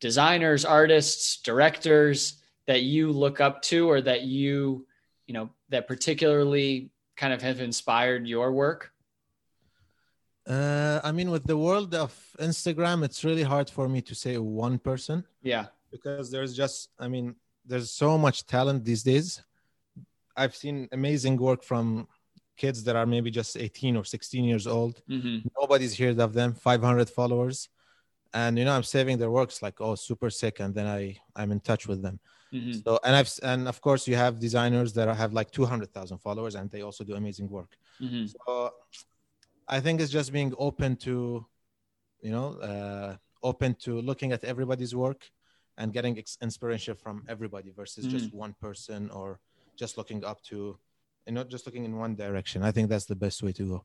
designers, 0.00 0.64
artists, 0.64 1.40
directors 1.42 2.34
that 2.66 2.82
you 2.82 3.12
look 3.12 3.40
up 3.40 3.62
to, 3.62 3.88
or 3.88 4.00
that 4.00 4.22
you 4.22 4.86
you 5.26 5.34
know 5.34 5.50
that 5.68 5.86
particularly 5.86 6.90
kind 7.16 7.32
of 7.32 7.42
have 7.42 7.60
inspired 7.60 8.26
your 8.26 8.52
work? 8.52 8.92
Uh, 10.50 11.00
I 11.04 11.12
mean, 11.12 11.30
with 11.30 11.44
the 11.44 11.56
world 11.56 11.94
of 11.94 12.12
Instagram, 12.40 13.04
it's 13.04 13.24
really 13.24 13.44
hard 13.44 13.70
for 13.70 13.88
me 13.88 14.00
to 14.02 14.14
say 14.16 14.36
one 14.36 14.78
person. 14.80 15.24
Yeah. 15.42 15.66
Because 15.92 16.28
there's 16.30 16.56
just, 16.56 16.88
I 16.98 17.06
mean, 17.06 17.36
there's 17.64 17.90
so 17.92 18.18
much 18.18 18.46
talent 18.46 18.84
these 18.84 19.04
days. 19.04 19.42
I've 20.36 20.56
seen 20.56 20.88
amazing 20.90 21.36
work 21.36 21.62
from 21.62 22.08
kids 22.56 22.82
that 22.84 22.96
are 22.96 23.06
maybe 23.06 23.30
just 23.30 23.56
18 23.56 23.96
or 23.96 24.04
16 24.04 24.44
years 24.44 24.66
old. 24.66 25.00
Mm-hmm. 25.08 25.48
Nobody's 25.60 25.96
heard 25.96 26.18
of 26.18 26.32
them, 26.32 26.54
500 26.54 27.08
followers. 27.08 27.68
And, 28.34 28.58
you 28.58 28.64
know, 28.64 28.72
I'm 28.72 28.82
saving 28.82 29.18
their 29.18 29.30
works 29.30 29.62
like, 29.62 29.80
oh, 29.80 29.94
super 29.94 30.30
sick. 30.30 30.58
And 30.58 30.74
then 30.74 30.86
I, 30.86 31.16
I'm 31.36 31.52
in 31.52 31.60
touch 31.60 31.86
with 31.86 32.02
them. 32.02 32.18
Mm-hmm. 32.52 32.80
So, 32.84 32.98
and 33.04 33.14
I've, 33.14 33.30
and 33.44 33.68
of 33.68 33.80
course, 33.80 34.08
you 34.08 34.16
have 34.16 34.40
designers 34.40 34.92
that 34.94 35.14
have 35.16 35.32
like 35.32 35.52
200,000 35.52 36.18
followers 36.18 36.56
and 36.56 36.68
they 36.70 36.82
also 36.82 37.04
do 37.04 37.14
amazing 37.14 37.48
work. 37.48 37.76
Mm-hmm. 38.00 38.26
So, 38.26 38.72
I 39.70 39.78
think 39.78 40.00
it's 40.00 40.10
just 40.10 40.32
being 40.32 40.52
open 40.58 40.96
to, 40.96 41.46
you 42.20 42.30
know, 42.32 42.54
uh, 42.58 43.16
open 43.42 43.74
to 43.84 44.00
looking 44.00 44.32
at 44.32 44.42
everybody's 44.42 44.94
work 44.96 45.30
and 45.78 45.92
getting 45.92 46.18
ex- 46.18 46.36
inspiration 46.42 46.96
from 46.96 47.24
everybody 47.28 47.70
versus 47.70 48.04
mm. 48.04 48.10
just 48.10 48.34
one 48.34 48.54
person 48.60 49.08
or 49.10 49.38
just 49.76 49.96
looking 49.96 50.24
up 50.24 50.42
to, 50.42 50.76
and 51.26 51.36
not 51.36 51.48
just 51.48 51.66
looking 51.66 51.84
in 51.84 51.96
one 51.96 52.16
direction. 52.16 52.64
I 52.64 52.72
think 52.72 52.88
that's 52.88 53.06
the 53.06 53.14
best 53.14 53.44
way 53.44 53.52
to 53.52 53.62
go. 53.62 53.84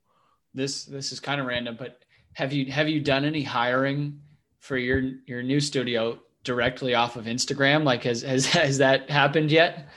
This 0.55 0.85
this 0.85 1.11
is 1.11 1.19
kind 1.19 1.39
of 1.39 1.45
random, 1.45 1.75
but 1.77 2.03
have 2.33 2.51
you 2.51 2.71
have 2.71 2.89
you 2.89 2.99
done 2.99 3.23
any 3.23 3.43
hiring 3.43 4.19
for 4.59 4.77
your 4.77 5.01
your 5.27 5.43
new 5.43 5.59
studio 5.59 6.19
directly 6.43 6.95
off 6.95 7.15
of 7.15 7.25
Instagram? 7.25 7.83
Like 7.83 8.03
has 8.03 8.23
has 8.23 8.45
has 8.59 8.79
that 8.79 9.09
happened 9.09 9.51
yet? 9.51 9.87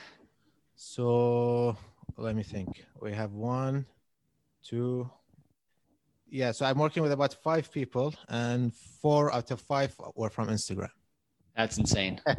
So 0.75 1.75
let 2.15 2.35
me 2.35 2.43
think. 2.43 2.85
We 3.01 3.11
have 3.13 3.31
one, 3.33 3.85
two, 4.63 5.09
yeah 6.31 6.51
so 6.51 6.65
i'm 6.65 6.77
working 6.77 7.03
with 7.03 7.11
about 7.11 7.33
five 7.43 7.71
people 7.71 8.13
and 8.29 8.73
four 9.01 9.33
out 9.33 9.49
of 9.51 9.59
five 9.61 9.95
were 10.15 10.29
from 10.29 10.47
instagram. 10.49 10.89
That's 11.55 11.77
insane. 11.77 12.21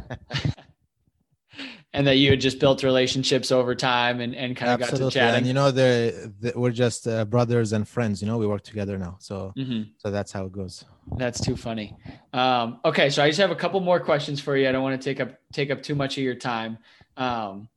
And 1.93 2.07
that 2.07 2.19
you 2.19 2.31
had 2.31 2.41
just 2.41 2.61
built 2.61 2.85
relationships 2.85 3.51
over 3.51 3.75
time 3.75 4.21
and, 4.21 4.33
and 4.33 4.57
kind 4.57 4.71
of 4.71 4.81
Absolutely. 4.81 5.07
got 5.07 5.11
to 5.11 5.19
chatting. 5.19 5.39
and 5.39 5.47
you 5.49 5.53
know 5.53 5.73
the, 5.73 6.53
we're 6.55 6.71
just 6.71 7.09
uh, 7.09 7.25
brothers 7.25 7.73
and 7.73 7.87
friends 7.87 8.23
you 8.23 8.29
know 8.29 8.39
we 8.39 8.47
work 8.47 8.63
together 8.63 8.97
now 8.97 9.17
so 9.19 9.53
mm-hmm. 9.57 9.83
so 9.99 10.09
that's 10.09 10.31
how 10.31 10.45
it 10.45 10.53
goes. 10.53 10.85
That's 11.17 11.41
too 11.41 11.57
funny. 11.57 11.97
Um, 12.33 12.79
okay 12.85 13.11
so 13.11 13.25
i 13.25 13.29
just 13.29 13.41
have 13.41 13.51
a 13.51 13.57
couple 13.57 13.81
more 13.81 13.99
questions 13.99 14.41
for 14.41 14.57
you. 14.57 14.69
I 14.69 14.73
don't 14.73 14.85
want 14.85 15.03
to 15.03 15.05
take 15.05 15.21
up 15.21 15.37
take 15.53 15.73
up 15.73 15.83
too 15.83 15.97
much 15.97 16.17
of 16.17 16.23
your 16.23 16.37
time. 16.37 16.79
Um, 17.17 17.69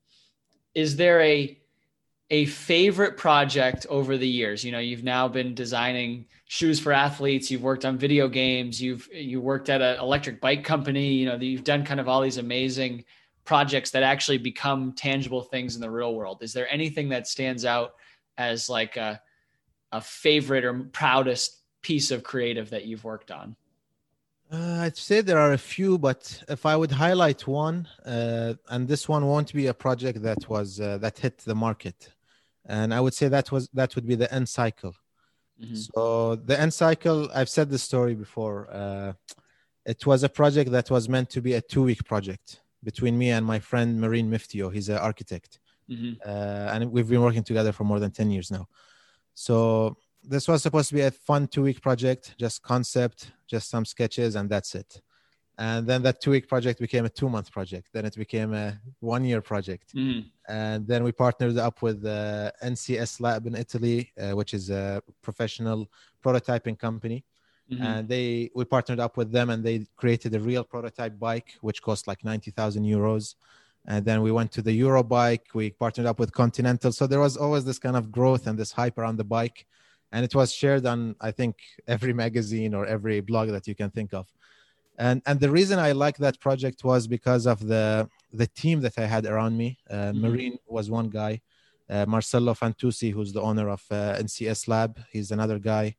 is 0.75 0.95
there 0.95 1.19
a 1.19 1.57
a 2.29 2.45
favorite 2.45 3.17
project 3.17 3.85
over 3.89 4.17
the 4.17 4.27
years? 4.27 4.63
You 4.63 4.71
know, 4.71 4.79
you've 4.79 5.03
now 5.03 5.27
been 5.27 5.53
designing 5.53 6.25
shoes 6.45 6.79
for 6.79 6.91
athletes. 6.91 7.49
You've 7.51 7.63
worked 7.63 7.85
on 7.85 7.97
video 7.97 8.27
games. 8.27 8.81
You've 8.81 9.07
you 9.11 9.41
worked 9.41 9.69
at 9.69 9.81
an 9.81 9.99
electric 9.99 10.41
bike 10.41 10.63
company. 10.63 11.13
You 11.13 11.27
know, 11.27 11.35
you've 11.35 11.63
done 11.63 11.85
kind 11.85 11.99
of 11.99 12.07
all 12.07 12.21
these 12.21 12.37
amazing 12.37 13.05
projects 13.45 13.91
that 13.91 14.03
actually 14.03 14.37
become 14.37 14.93
tangible 14.93 15.41
things 15.41 15.75
in 15.75 15.81
the 15.81 15.89
real 15.89 16.15
world. 16.15 16.39
Is 16.41 16.53
there 16.53 16.71
anything 16.71 17.09
that 17.09 17.27
stands 17.27 17.65
out 17.65 17.93
as 18.37 18.69
like 18.69 18.97
a 18.97 19.21
a 19.91 20.01
favorite 20.01 20.65
or 20.65 20.85
proudest 20.91 21.61
piece 21.83 22.09
of 22.09 22.23
creative 22.23 22.71
that 22.71 22.85
you've 22.85 23.03
worked 23.03 23.31
on? 23.31 23.55
Uh, 24.53 24.81
I'd 24.81 24.97
say 24.97 25.21
there 25.21 25.39
are 25.39 25.53
a 25.53 25.57
few, 25.57 25.97
but 25.97 26.43
if 26.47 26.63
I 26.67 26.75
would 26.75 26.91
highlight 26.91 27.47
one, 27.47 27.87
uh, 28.05 28.53
and 28.69 28.87
this 28.87 29.09
one 29.09 29.25
won't 29.25 29.51
be 29.51 29.65
a 29.65 29.73
project 29.73 30.21
that 30.21 30.47
was 30.47 30.79
uh, 30.79 30.99
that 30.99 31.17
hit 31.17 31.39
the 31.39 31.55
market, 31.55 32.11
and 32.67 32.93
I 32.93 32.99
would 32.99 33.15
say 33.15 33.29
that 33.29 33.51
was 33.51 33.67
that 33.73 33.95
would 33.95 34.05
be 34.05 34.13
the 34.13 34.31
N 34.31 34.45
Cycle. 34.45 34.93
Mm-hmm. 35.59 35.75
So 35.75 36.35
the 36.35 36.59
N 36.59 36.69
Cycle, 36.69 37.31
I've 37.33 37.49
said 37.49 37.71
the 37.71 37.79
story 37.79 38.13
before. 38.13 38.69
Uh, 38.71 39.13
it 39.87 40.05
was 40.05 40.21
a 40.21 40.29
project 40.29 40.69
that 40.71 40.91
was 40.91 41.09
meant 41.09 41.31
to 41.31 41.41
be 41.41 41.53
a 41.53 41.61
two-week 41.61 42.05
project 42.05 42.61
between 42.83 43.17
me 43.17 43.31
and 43.31 43.43
my 43.43 43.59
friend 43.59 43.99
Marin 43.99 44.29
Myftiu. 44.29 44.71
He's 44.71 44.89
an 44.89 44.99
architect, 44.99 45.59
mm-hmm. 45.89 46.13
Uh, 46.23 46.71
and 46.71 46.91
we've 46.91 47.09
been 47.09 47.23
working 47.23 47.43
together 47.43 47.71
for 47.71 47.85
more 47.85 47.99
than 47.99 48.11
ten 48.11 48.29
years 48.29 48.51
now. 48.51 48.67
So 49.33 49.97
this 50.23 50.47
was 50.47 50.63
supposed 50.63 50.89
to 50.89 50.95
be 50.95 51.01
a 51.01 51.11
fun 51.11 51.47
two-week 51.47 51.81
project, 51.81 52.35
just 52.37 52.61
concept, 52.61 53.31
just 53.47 53.69
some 53.69 53.85
sketches, 53.85 54.35
and 54.35 54.49
that's 54.49 54.75
it. 54.75 55.01
And 55.57 55.85
then 55.85 56.01
that 56.03 56.19
two 56.19 56.31
week 56.31 56.47
project 56.47 56.79
became 56.79 57.05
a 57.05 57.09
two 57.09 57.29
month 57.29 57.51
project. 57.51 57.89
Then 57.93 58.05
it 58.05 58.15
became 58.15 58.53
a 58.53 58.79
one 59.01 59.23
year 59.23 59.41
project. 59.41 59.93
Mm. 59.95 60.25
and 60.47 60.87
then 60.87 61.03
we 61.03 61.11
partnered 61.11 61.57
up 61.57 61.81
with 61.81 62.01
the 62.01 62.51
ncs 62.63 63.21
lab 63.21 63.45
in 63.45 63.55
italy 63.55 64.11
uh, 64.21 64.31
which 64.39 64.53
is 64.53 64.69
a 64.69 65.01
professional 65.21 65.87
prototyping 66.23 66.77
company. 66.77 67.23
Mm-hmm. 67.71 67.83
and 67.83 68.09
they 68.09 68.49
we 68.55 68.65
partnered 68.65 68.99
up 68.99 69.15
with 69.15 69.31
them 69.31 69.49
and 69.49 69.63
they 69.63 69.85
created 69.95 70.35
a 70.35 70.39
real 70.39 70.65
prototype 70.65 71.17
bike 71.17 71.49
which 71.61 71.81
cost 71.81 72.07
like 72.07 72.23
90,000 72.23 72.83
euros. 72.83 73.35
And 73.85 74.05
then 74.05 74.21
we 74.21 74.31
went 74.31 74.51
to 74.53 74.61
the 74.61 74.77
Eurobike. 74.81 75.53
We 75.53 75.71
partnered 75.71 76.07
up 76.07 76.17
with 76.17 76.31
Continental. 76.31 76.91
So 76.93 77.05
there 77.05 77.19
was 77.19 77.35
always 77.35 77.65
this 77.65 77.79
kind 77.79 77.97
of 77.97 78.11
growth 78.11 78.47
and 78.47 78.57
this 78.57 78.71
hype 78.71 78.97
around 78.97 79.17
the 79.17 79.25
bike 79.25 79.65
and 80.13 80.23
it 80.23 80.33
was 80.33 80.49
shared 80.53 80.85
on 80.85 80.99
I 81.19 81.31
think 81.31 81.55
every 81.95 82.13
magazine 82.23 82.73
or 82.73 82.85
every 82.85 83.19
blog 83.19 83.49
that 83.49 83.67
you 83.67 83.75
can 83.75 83.89
think 83.89 84.13
of 84.13 84.25
and 84.97 85.21
and 85.27 85.37
the 85.39 85.51
reason 85.57 85.77
I 85.79 85.91
like 85.91 86.17
that 86.17 86.39
project 86.39 86.79
was 86.91 87.01
because 87.17 87.45
of 87.53 87.57
the 87.73 88.07
the 88.31 88.47
team 88.61 88.77
that 88.85 88.95
I 88.97 89.05
had 89.13 89.25
around 89.25 89.57
me 89.57 89.69
uh, 89.89 89.95
mm-hmm. 89.95 90.21
Marin 90.21 90.55
was 90.67 90.85
one 90.99 91.09
guy 91.09 91.41
uh, 91.89 92.05
Marcello 92.07 92.53
Fantuzzi, 92.53 93.11
who's 93.11 93.33
the 93.33 93.41
owner 93.41 93.69
of 93.69 93.83
uh, 93.91 94.15
NCS 94.15 94.67
Lab. 94.67 94.99
He's 95.11 95.31
another 95.31 95.59
guy. 95.59 95.95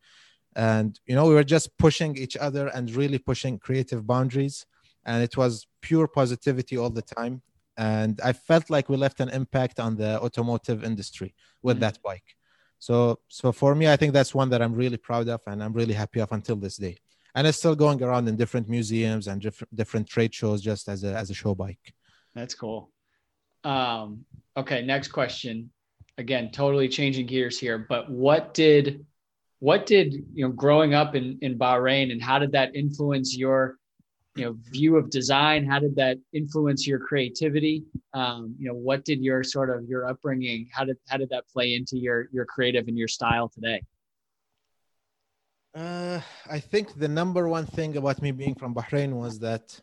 And, 0.56 0.98
you 1.06 1.14
know, 1.14 1.26
we 1.26 1.34
were 1.34 1.44
just 1.44 1.76
pushing 1.78 2.16
each 2.16 2.36
other 2.36 2.68
and 2.68 2.90
really 2.94 3.18
pushing 3.18 3.58
creative 3.58 4.06
boundaries. 4.06 4.66
And 5.04 5.22
it 5.22 5.36
was 5.36 5.66
pure 5.82 6.06
positivity 6.08 6.76
all 6.78 6.90
the 6.90 7.02
time. 7.02 7.42
And 7.76 8.20
I 8.22 8.32
felt 8.32 8.70
like 8.70 8.88
we 8.88 8.96
left 8.96 9.20
an 9.20 9.28
impact 9.28 9.80
on 9.80 9.96
the 9.96 10.20
automotive 10.20 10.84
industry 10.84 11.34
with 11.62 11.76
mm-hmm. 11.76 11.82
that 11.82 12.02
bike. 12.02 12.36
So, 12.78 13.20
so 13.28 13.52
for 13.52 13.74
me, 13.74 13.88
I 13.88 13.96
think 13.96 14.12
that's 14.12 14.34
one 14.34 14.50
that 14.50 14.60
I'm 14.60 14.74
really 14.74 14.96
proud 14.96 15.28
of 15.28 15.40
and 15.46 15.62
I'm 15.62 15.72
really 15.72 15.94
happy 15.94 16.20
of 16.20 16.32
until 16.32 16.56
this 16.56 16.76
day. 16.76 16.96
And 17.34 17.46
it's 17.46 17.58
still 17.58 17.74
going 17.74 18.02
around 18.02 18.28
in 18.28 18.36
different 18.36 18.68
museums 18.68 19.26
and 19.26 19.40
different 19.40 19.74
different 19.74 20.06
trade 20.06 20.32
shows 20.32 20.62
just 20.62 20.88
as 20.88 21.02
a 21.02 21.14
as 21.14 21.30
a 21.30 21.34
show 21.34 21.54
bike. 21.54 21.94
That's 22.34 22.54
cool. 22.54 22.92
Um, 23.64 24.24
okay, 24.56 24.82
next 24.82 25.08
question. 25.08 25.70
Again, 26.16 26.50
totally 26.52 26.88
changing 26.88 27.26
gears 27.26 27.58
here, 27.58 27.78
but 27.78 28.08
what 28.08 28.54
did 28.54 29.04
what 29.58 29.86
did 29.86 30.12
you 30.34 30.46
know 30.46 30.52
growing 30.52 30.94
up 30.94 31.16
in 31.16 31.38
in 31.40 31.58
Bahrain 31.58 32.12
and 32.12 32.22
how 32.22 32.38
did 32.38 32.52
that 32.52 32.76
influence 32.76 33.36
your 33.36 33.78
you 34.36 34.44
know 34.44 34.56
view 34.70 34.96
of 34.96 35.10
design? 35.10 35.64
How 35.64 35.78
did 35.78 35.94
that 35.96 36.18
influence 36.32 36.86
your 36.86 36.98
creativity? 36.98 37.84
Um, 38.12 38.54
you 38.58 38.68
know, 38.68 38.74
what 38.74 39.04
did 39.04 39.20
your 39.22 39.42
sort 39.42 39.70
of 39.70 39.84
your 39.84 40.08
upbringing? 40.08 40.68
How 40.72 40.84
did 40.84 40.96
how 41.08 41.16
did 41.16 41.30
that 41.30 41.44
play 41.48 41.74
into 41.74 41.98
your 41.98 42.28
your 42.32 42.44
creative 42.44 42.88
and 42.88 42.98
your 42.98 43.08
style 43.08 43.48
today? 43.48 43.82
Uh, 45.74 46.20
I 46.48 46.60
think 46.60 46.98
the 46.98 47.08
number 47.08 47.48
one 47.48 47.66
thing 47.66 47.96
about 47.96 48.22
me 48.22 48.30
being 48.30 48.54
from 48.54 48.74
Bahrain 48.74 49.12
was 49.12 49.40
that 49.40 49.80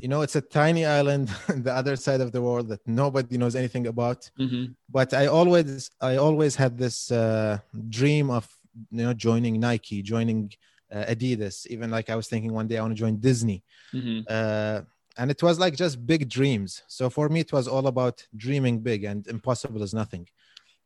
you 0.00 0.08
know 0.08 0.22
it's 0.22 0.36
a 0.36 0.40
tiny 0.40 0.84
island 0.86 1.30
on 1.48 1.62
the 1.62 1.72
other 1.72 1.96
side 1.96 2.20
of 2.20 2.32
the 2.32 2.40
world 2.40 2.68
that 2.68 2.86
nobody 2.86 3.36
knows 3.36 3.54
anything 3.54 3.86
about 3.86 4.30
mm-hmm. 4.38 4.72
but 4.88 5.12
i 5.12 5.26
always 5.26 5.90
i 6.00 6.16
always 6.16 6.56
had 6.56 6.78
this 6.78 7.10
uh, 7.10 7.58
dream 7.88 8.30
of 8.30 8.48
you 8.90 9.04
know 9.04 9.12
joining 9.12 9.60
nike 9.60 10.02
joining 10.02 10.50
adidas 10.92 11.66
even 11.68 11.90
like 11.90 12.10
i 12.10 12.16
was 12.16 12.28
thinking 12.28 12.52
one 12.52 12.66
day 12.66 12.78
i 12.78 12.80
want 12.80 12.94
to 12.94 12.98
join 12.98 13.16
disney 13.18 13.62
mm-hmm. 13.92 14.20
uh, 14.28 14.80
and 15.18 15.30
it 15.30 15.42
was 15.42 15.58
like 15.58 15.74
just 15.76 16.06
big 16.06 16.28
dreams 16.28 16.82
so 16.88 17.08
for 17.10 17.28
me 17.28 17.40
it 17.40 17.52
was 17.52 17.68
all 17.68 17.86
about 17.86 18.26
dreaming 18.36 18.78
big 18.80 19.04
and 19.04 19.26
impossible 19.26 19.82
is 19.82 19.94
nothing 19.94 20.26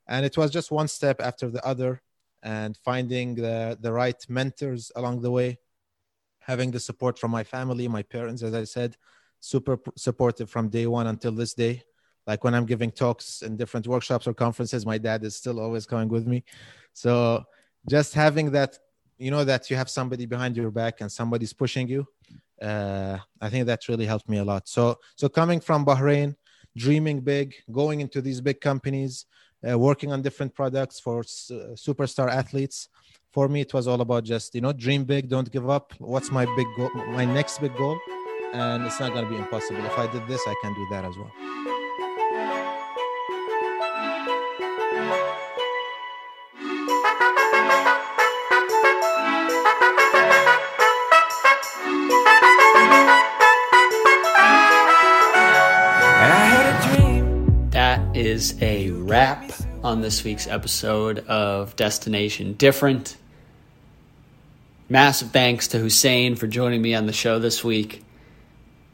and 0.08 0.24
it 0.24 0.36
was 0.36 0.50
just 0.50 0.70
one 0.70 0.88
step 0.88 1.20
after 1.20 1.50
the 1.50 1.64
other 1.66 2.02
and 2.42 2.76
finding 2.84 3.34
the 3.34 3.76
the 3.80 3.92
right 3.92 4.24
mentors 4.28 4.92
along 4.96 5.20
the 5.20 5.30
way 5.30 5.58
having 6.46 6.70
the 6.70 6.78
support 6.78 7.18
from 7.18 7.32
my 7.32 7.42
family, 7.42 7.88
my 7.88 8.02
parents, 8.02 8.42
as 8.42 8.54
I 8.54 8.64
said, 8.64 8.96
super 9.40 9.78
supportive 9.96 10.48
from 10.48 10.68
day 10.68 10.86
one 10.86 11.08
until 11.08 11.32
this 11.32 11.54
day. 11.54 11.82
Like 12.26 12.44
when 12.44 12.54
I'm 12.54 12.66
giving 12.66 12.92
talks 12.92 13.42
in 13.42 13.56
different 13.56 13.86
workshops 13.88 14.28
or 14.28 14.34
conferences, 14.34 14.86
my 14.86 14.98
dad 14.98 15.24
is 15.24 15.34
still 15.34 15.58
always 15.58 15.86
coming 15.86 16.08
with 16.08 16.26
me. 16.26 16.44
So 16.92 17.44
just 17.90 18.14
having 18.14 18.52
that, 18.52 18.78
you 19.18 19.30
know, 19.30 19.44
that 19.44 19.70
you 19.70 19.76
have 19.76 19.88
somebody 19.88 20.26
behind 20.26 20.56
your 20.56 20.70
back 20.70 21.00
and 21.00 21.10
somebody's 21.10 21.52
pushing 21.52 21.88
you, 21.88 22.06
uh, 22.62 23.18
I 23.40 23.48
think 23.50 23.66
that 23.66 23.88
really 23.88 24.06
helped 24.06 24.28
me 24.28 24.38
a 24.38 24.44
lot. 24.44 24.68
So, 24.68 24.98
so 25.16 25.28
coming 25.28 25.60
from 25.60 25.84
Bahrain, 25.84 26.36
dreaming 26.76 27.20
big, 27.20 27.54
going 27.70 28.00
into 28.00 28.20
these 28.20 28.40
big 28.40 28.60
companies, 28.60 29.26
uh, 29.68 29.78
working 29.78 30.12
on 30.12 30.22
different 30.22 30.54
products 30.54 31.00
for 31.00 31.20
uh, 31.20 31.22
superstar 31.74 32.30
athletes, 32.30 32.88
for 33.32 33.48
me 33.48 33.60
it 33.60 33.74
was 33.74 33.86
all 33.86 34.00
about 34.00 34.24
just 34.24 34.54
you 34.54 34.62
know 34.62 34.72
dream 34.72 35.04
big 35.04 35.28
don't 35.28 35.50
give 35.50 35.68
up. 35.68 35.92
What's 35.98 36.30
my 36.30 36.46
big 36.56 36.66
goal 36.76 36.90
my 37.08 37.24
next 37.24 37.58
big 37.58 37.76
goal? 37.76 37.98
And 38.52 38.84
it's 38.86 39.00
not 39.00 39.12
going 39.12 39.24
to 39.24 39.30
be 39.30 39.36
impossible. 39.36 39.84
If 39.84 39.98
i 39.98 40.06
did 40.10 40.26
this 40.26 40.40
i 40.46 40.54
can 40.62 40.72
do 40.72 40.86
that 40.90 41.04
as 41.04 41.16
well 41.18 41.75
is 58.36 58.60
a 58.60 58.90
wrap 58.90 59.50
on 59.82 60.02
this 60.02 60.22
week's 60.22 60.46
episode 60.46 61.20
of 61.20 61.74
Destination 61.74 62.52
Different. 62.52 63.16
Massive 64.90 65.30
thanks 65.30 65.68
to 65.68 65.78
Hussein 65.78 66.36
for 66.36 66.46
joining 66.46 66.82
me 66.82 66.94
on 66.94 67.06
the 67.06 67.14
show 67.14 67.38
this 67.38 67.64
week. 67.64 68.04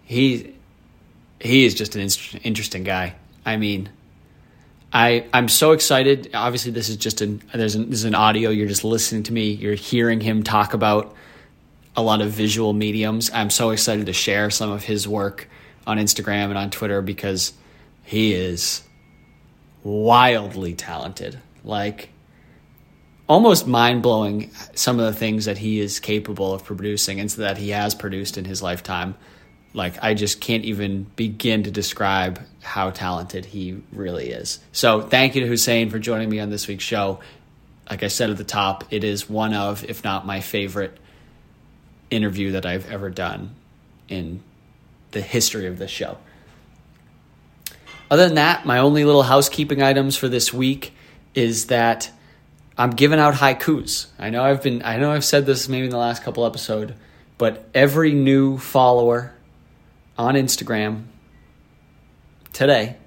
He 0.04 0.54
he 1.40 1.64
is 1.64 1.74
just 1.74 1.96
an 1.96 2.08
interesting 2.44 2.84
guy. 2.84 3.16
I 3.44 3.56
mean, 3.56 3.88
I 4.92 5.26
I'm 5.34 5.48
so 5.48 5.72
excited. 5.72 6.30
Obviously, 6.34 6.70
this 6.70 6.88
is 6.88 6.96
just 6.96 7.20
an 7.20 7.42
there's 7.52 7.74
an, 7.74 7.90
this 7.90 7.98
is 7.98 8.04
an 8.04 8.14
audio. 8.14 8.50
You're 8.50 8.68
just 8.68 8.84
listening 8.84 9.24
to 9.24 9.32
me. 9.32 9.50
You're 9.50 9.74
hearing 9.74 10.20
him 10.20 10.44
talk 10.44 10.72
about 10.72 11.16
a 11.96 12.02
lot 12.02 12.20
of 12.20 12.30
visual 12.30 12.74
mediums. 12.74 13.28
I'm 13.34 13.50
so 13.50 13.70
excited 13.70 14.06
to 14.06 14.12
share 14.12 14.50
some 14.50 14.70
of 14.70 14.84
his 14.84 15.08
work 15.08 15.48
on 15.84 15.98
Instagram 15.98 16.44
and 16.44 16.56
on 16.56 16.70
Twitter 16.70 17.02
because 17.02 17.52
he 18.04 18.34
is 18.34 18.84
wildly 19.84 20.74
talented. 20.74 21.38
Like 21.64 22.10
almost 23.28 23.66
mind 23.66 24.02
blowing 24.02 24.50
some 24.74 24.98
of 24.98 25.06
the 25.06 25.18
things 25.18 25.46
that 25.46 25.58
he 25.58 25.80
is 25.80 26.00
capable 26.00 26.52
of 26.52 26.64
producing 26.64 27.20
and 27.20 27.30
so 27.30 27.42
that 27.42 27.56
he 27.56 27.70
has 27.70 27.94
produced 27.94 28.36
in 28.36 28.44
his 28.44 28.62
lifetime. 28.62 29.14
Like, 29.74 30.02
I 30.02 30.12
just 30.12 30.42
can't 30.42 30.64
even 30.64 31.04
begin 31.16 31.62
to 31.62 31.70
describe 31.70 32.40
how 32.60 32.90
talented 32.90 33.46
he 33.46 33.82
really 33.90 34.28
is. 34.28 34.60
So, 34.72 35.00
thank 35.00 35.34
you 35.34 35.40
to 35.40 35.46
Hussein 35.46 35.88
for 35.88 35.98
joining 35.98 36.28
me 36.28 36.40
on 36.40 36.50
this 36.50 36.68
week's 36.68 36.84
show. 36.84 37.20
Like 37.88 38.02
I 38.02 38.08
said 38.08 38.28
at 38.28 38.36
the 38.36 38.44
top, 38.44 38.84
it 38.90 39.02
is 39.02 39.30
one 39.30 39.54
of, 39.54 39.82
if 39.88 40.04
not 40.04 40.26
my 40.26 40.40
favorite 40.40 40.98
interview 42.10 42.52
that 42.52 42.66
I've 42.66 42.90
ever 42.90 43.08
done 43.08 43.54
in 44.08 44.42
the 45.12 45.22
history 45.22 45.66
of 45.66 45.78
this 45.78 45.90
show. 45.90 46.18
Other 48.12 48.26
than 48.26 48.34
that, 48.34 48.66
my 48.66 48.76
only 48.76 49.06
little 49.06 49.22
housekeeping 49.22 49.80
items 49.80 50.18
for 50.18 50.28
this 50.28 50.52
week 50.52 50.92
is 51.34 51.68
that 51.68 52.10
I'm 52.76 52.90
giving 52.90 53.18
out 53.18 53.32
haikus. 53.32 54.08
I 54.18 54.28
know 54.28 54.44
I've 54.44 54.62
been 54.62 54.82
I 54.84 54.98
know 54.98 55.12
I've 55.12 55.24
said 55.24 55.46
this 55.46 55.66
maybe 55.66 55.86
in 55.86 55.90
the 55.90 55.96
last 55.96 56.22
couple 56.22 56.44
episode, 56.44 56.94
but 57.38 57.66
every 57.72 58.12
new 58.12 58.58
follower 58.58 59.32
on 60.18 60.34
Instagram 60.34 61.04
today 62.52 62.98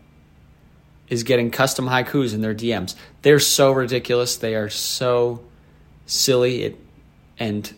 is 1.08 1.22
getting 1.22 1.52
custom 1.52 1.86
haikus 1.86 2.34
in 2.34 2.42
their 2.42 2.56
DMs. 2.56 2.96
They're 3.22 3.40
so 3.40 3.74
ridiculous. 3.74 4.38
They 4.38 4.56
are 4.56 4.72
so 4.72 5.44
silly 6.08 6.64
it, 6.64 6.80
and 7.38 7.72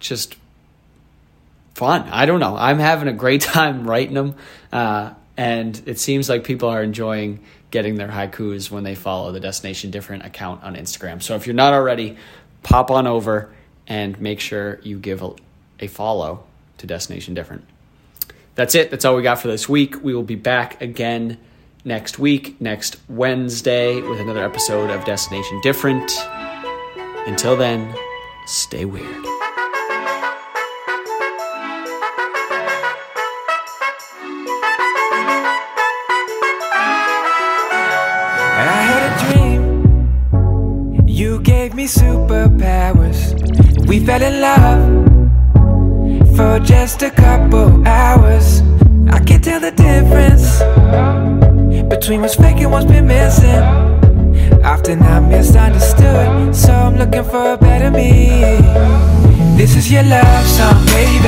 just 0.00 0.34
fun. 1.76 2.08
I 2.08 2.26
don't 2.26 2.40
know. 2.40 2.56
I'm 2.56 2.80
having 2.80 3.06
a 3.06 3.12
great 3.12 3.40
time 3.42 3.86
writing 3.88 4.14
them, 4.14 4.34
uh, 4.72 5.12
and 5.40 5.82
it 5.86 5.98
seems 5.98 6.28
like 6.28 6.44
people 6.44 6.68
are 6.68 6.82
enjoying 6.82 7.40
getting 7.70 7.94
their 7.94 8.08
haikus 8.08 8.70
when 8.70 8.84
they 8.84 8.94
follow 8.94 9.32
the 9.32 9.40
Destination 9.40 9.90
Different 9.90 10.26
account 10.26 10.62
on 10.62 10.76
Instagram. 10.76 11.22
So 11.22 11.34
if 11.34 11.46
you're 11.46 11.54
not 11.54 11.72
already, 11.72 12.18
pop 12.62 12.90
on 12.90 13.06
over 13.06 13.50
and 13.86 14.20
make 14.20 14.38
sure 14.38 14.80
you 14.82 14.98
give 14.98 15.22
a, 15.22 15.32
a 15.80 15.86
follow 15.86 16.44
to 16.76 16.86
Destination 16.86 17.32
Different. 17.32 17.64
That's 18.54 18.74
it. 18.74 18.90
That's 18.90 19.06
all 19.06 19.16
we 19.16 19.22
got 19.22 19.38
for 19.40 19.48
this 19.48 19.66
week. 19.66 20.04
We 20.04 20.14
will 20.14 20.24
be 20.24 20.34
back 20.34 20.82
again 20.82 21.38
next 21.86 22.18
week, 22.18 22.60
next 22.60 22.98
Wednesday, 23.08 23.98
with 23.98 24.20
another 24.20 24.44
episode 24.44 24.90
of 24.90 25.06
Destination 25.06 25.58
Different. 25.62 26.12
Until 27.26 27.56
then, 27.56 27.94
stay 28.44 28.84
weird. 28.84 29.29
We 43.90 43.98
fell 43.98 44.22
in 44.22 44.40
love 44.40 44.86
for 46.36 46.60
just 46.64 47.02
a 47.02 47.10
couple 47.10 47.84
hours. 47.88 48.62
I 49.10 49.18
can't 49.18 49.42
tell 49.42 49.58
the 49.58 49.72
difference 49.72 50.60
between 51.88 52.20
what's 52.20 52.36
fake 52.36 52.58
and 52.58 52.70
what's 52.70 52.84
been 52.84 53.08
missing. 53.08 53.64
Often 54.62 55.02
I'm 55.02 55.28
misunderstood, 55.28 56.54
so 56.54 56.72
I'm 56.72 56.98
looking 56.98 57.24
for 57.24 57.54
a 57.54 57.58
better 57.58 57.90
me. 57.90 58.60
This 59.58 59.74
is 59.74 59.90
your 59.90 60.04
love 60.04 60.46
song, 60.46 60.86
baby. 60.86 61.26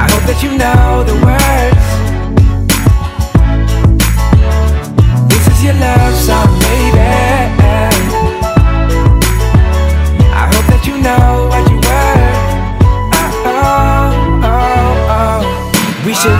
I 0.00 0.08
hope 0.10 0.24
that 0.30 0.40
you 0.42 0.56
know 0.56 1.04
the 1.04 1.16
words. 1.28 1.86
This 5.28 5.46
is 5.52 5.62
your 5.62 5.74
love 5.74 6.14
song, 6.14 6.58
baby. 6.60 7.29
know 11.02 11.48
what 11.50 11.70
you 11.70 11.76
were. 11.76 12.30
Oh, 13.12 13.42
oh, 13.46 14.40
oh, 14.44 15.14
oh. 15.16 16.02
we 16.06 16.14
should 16.14 16.39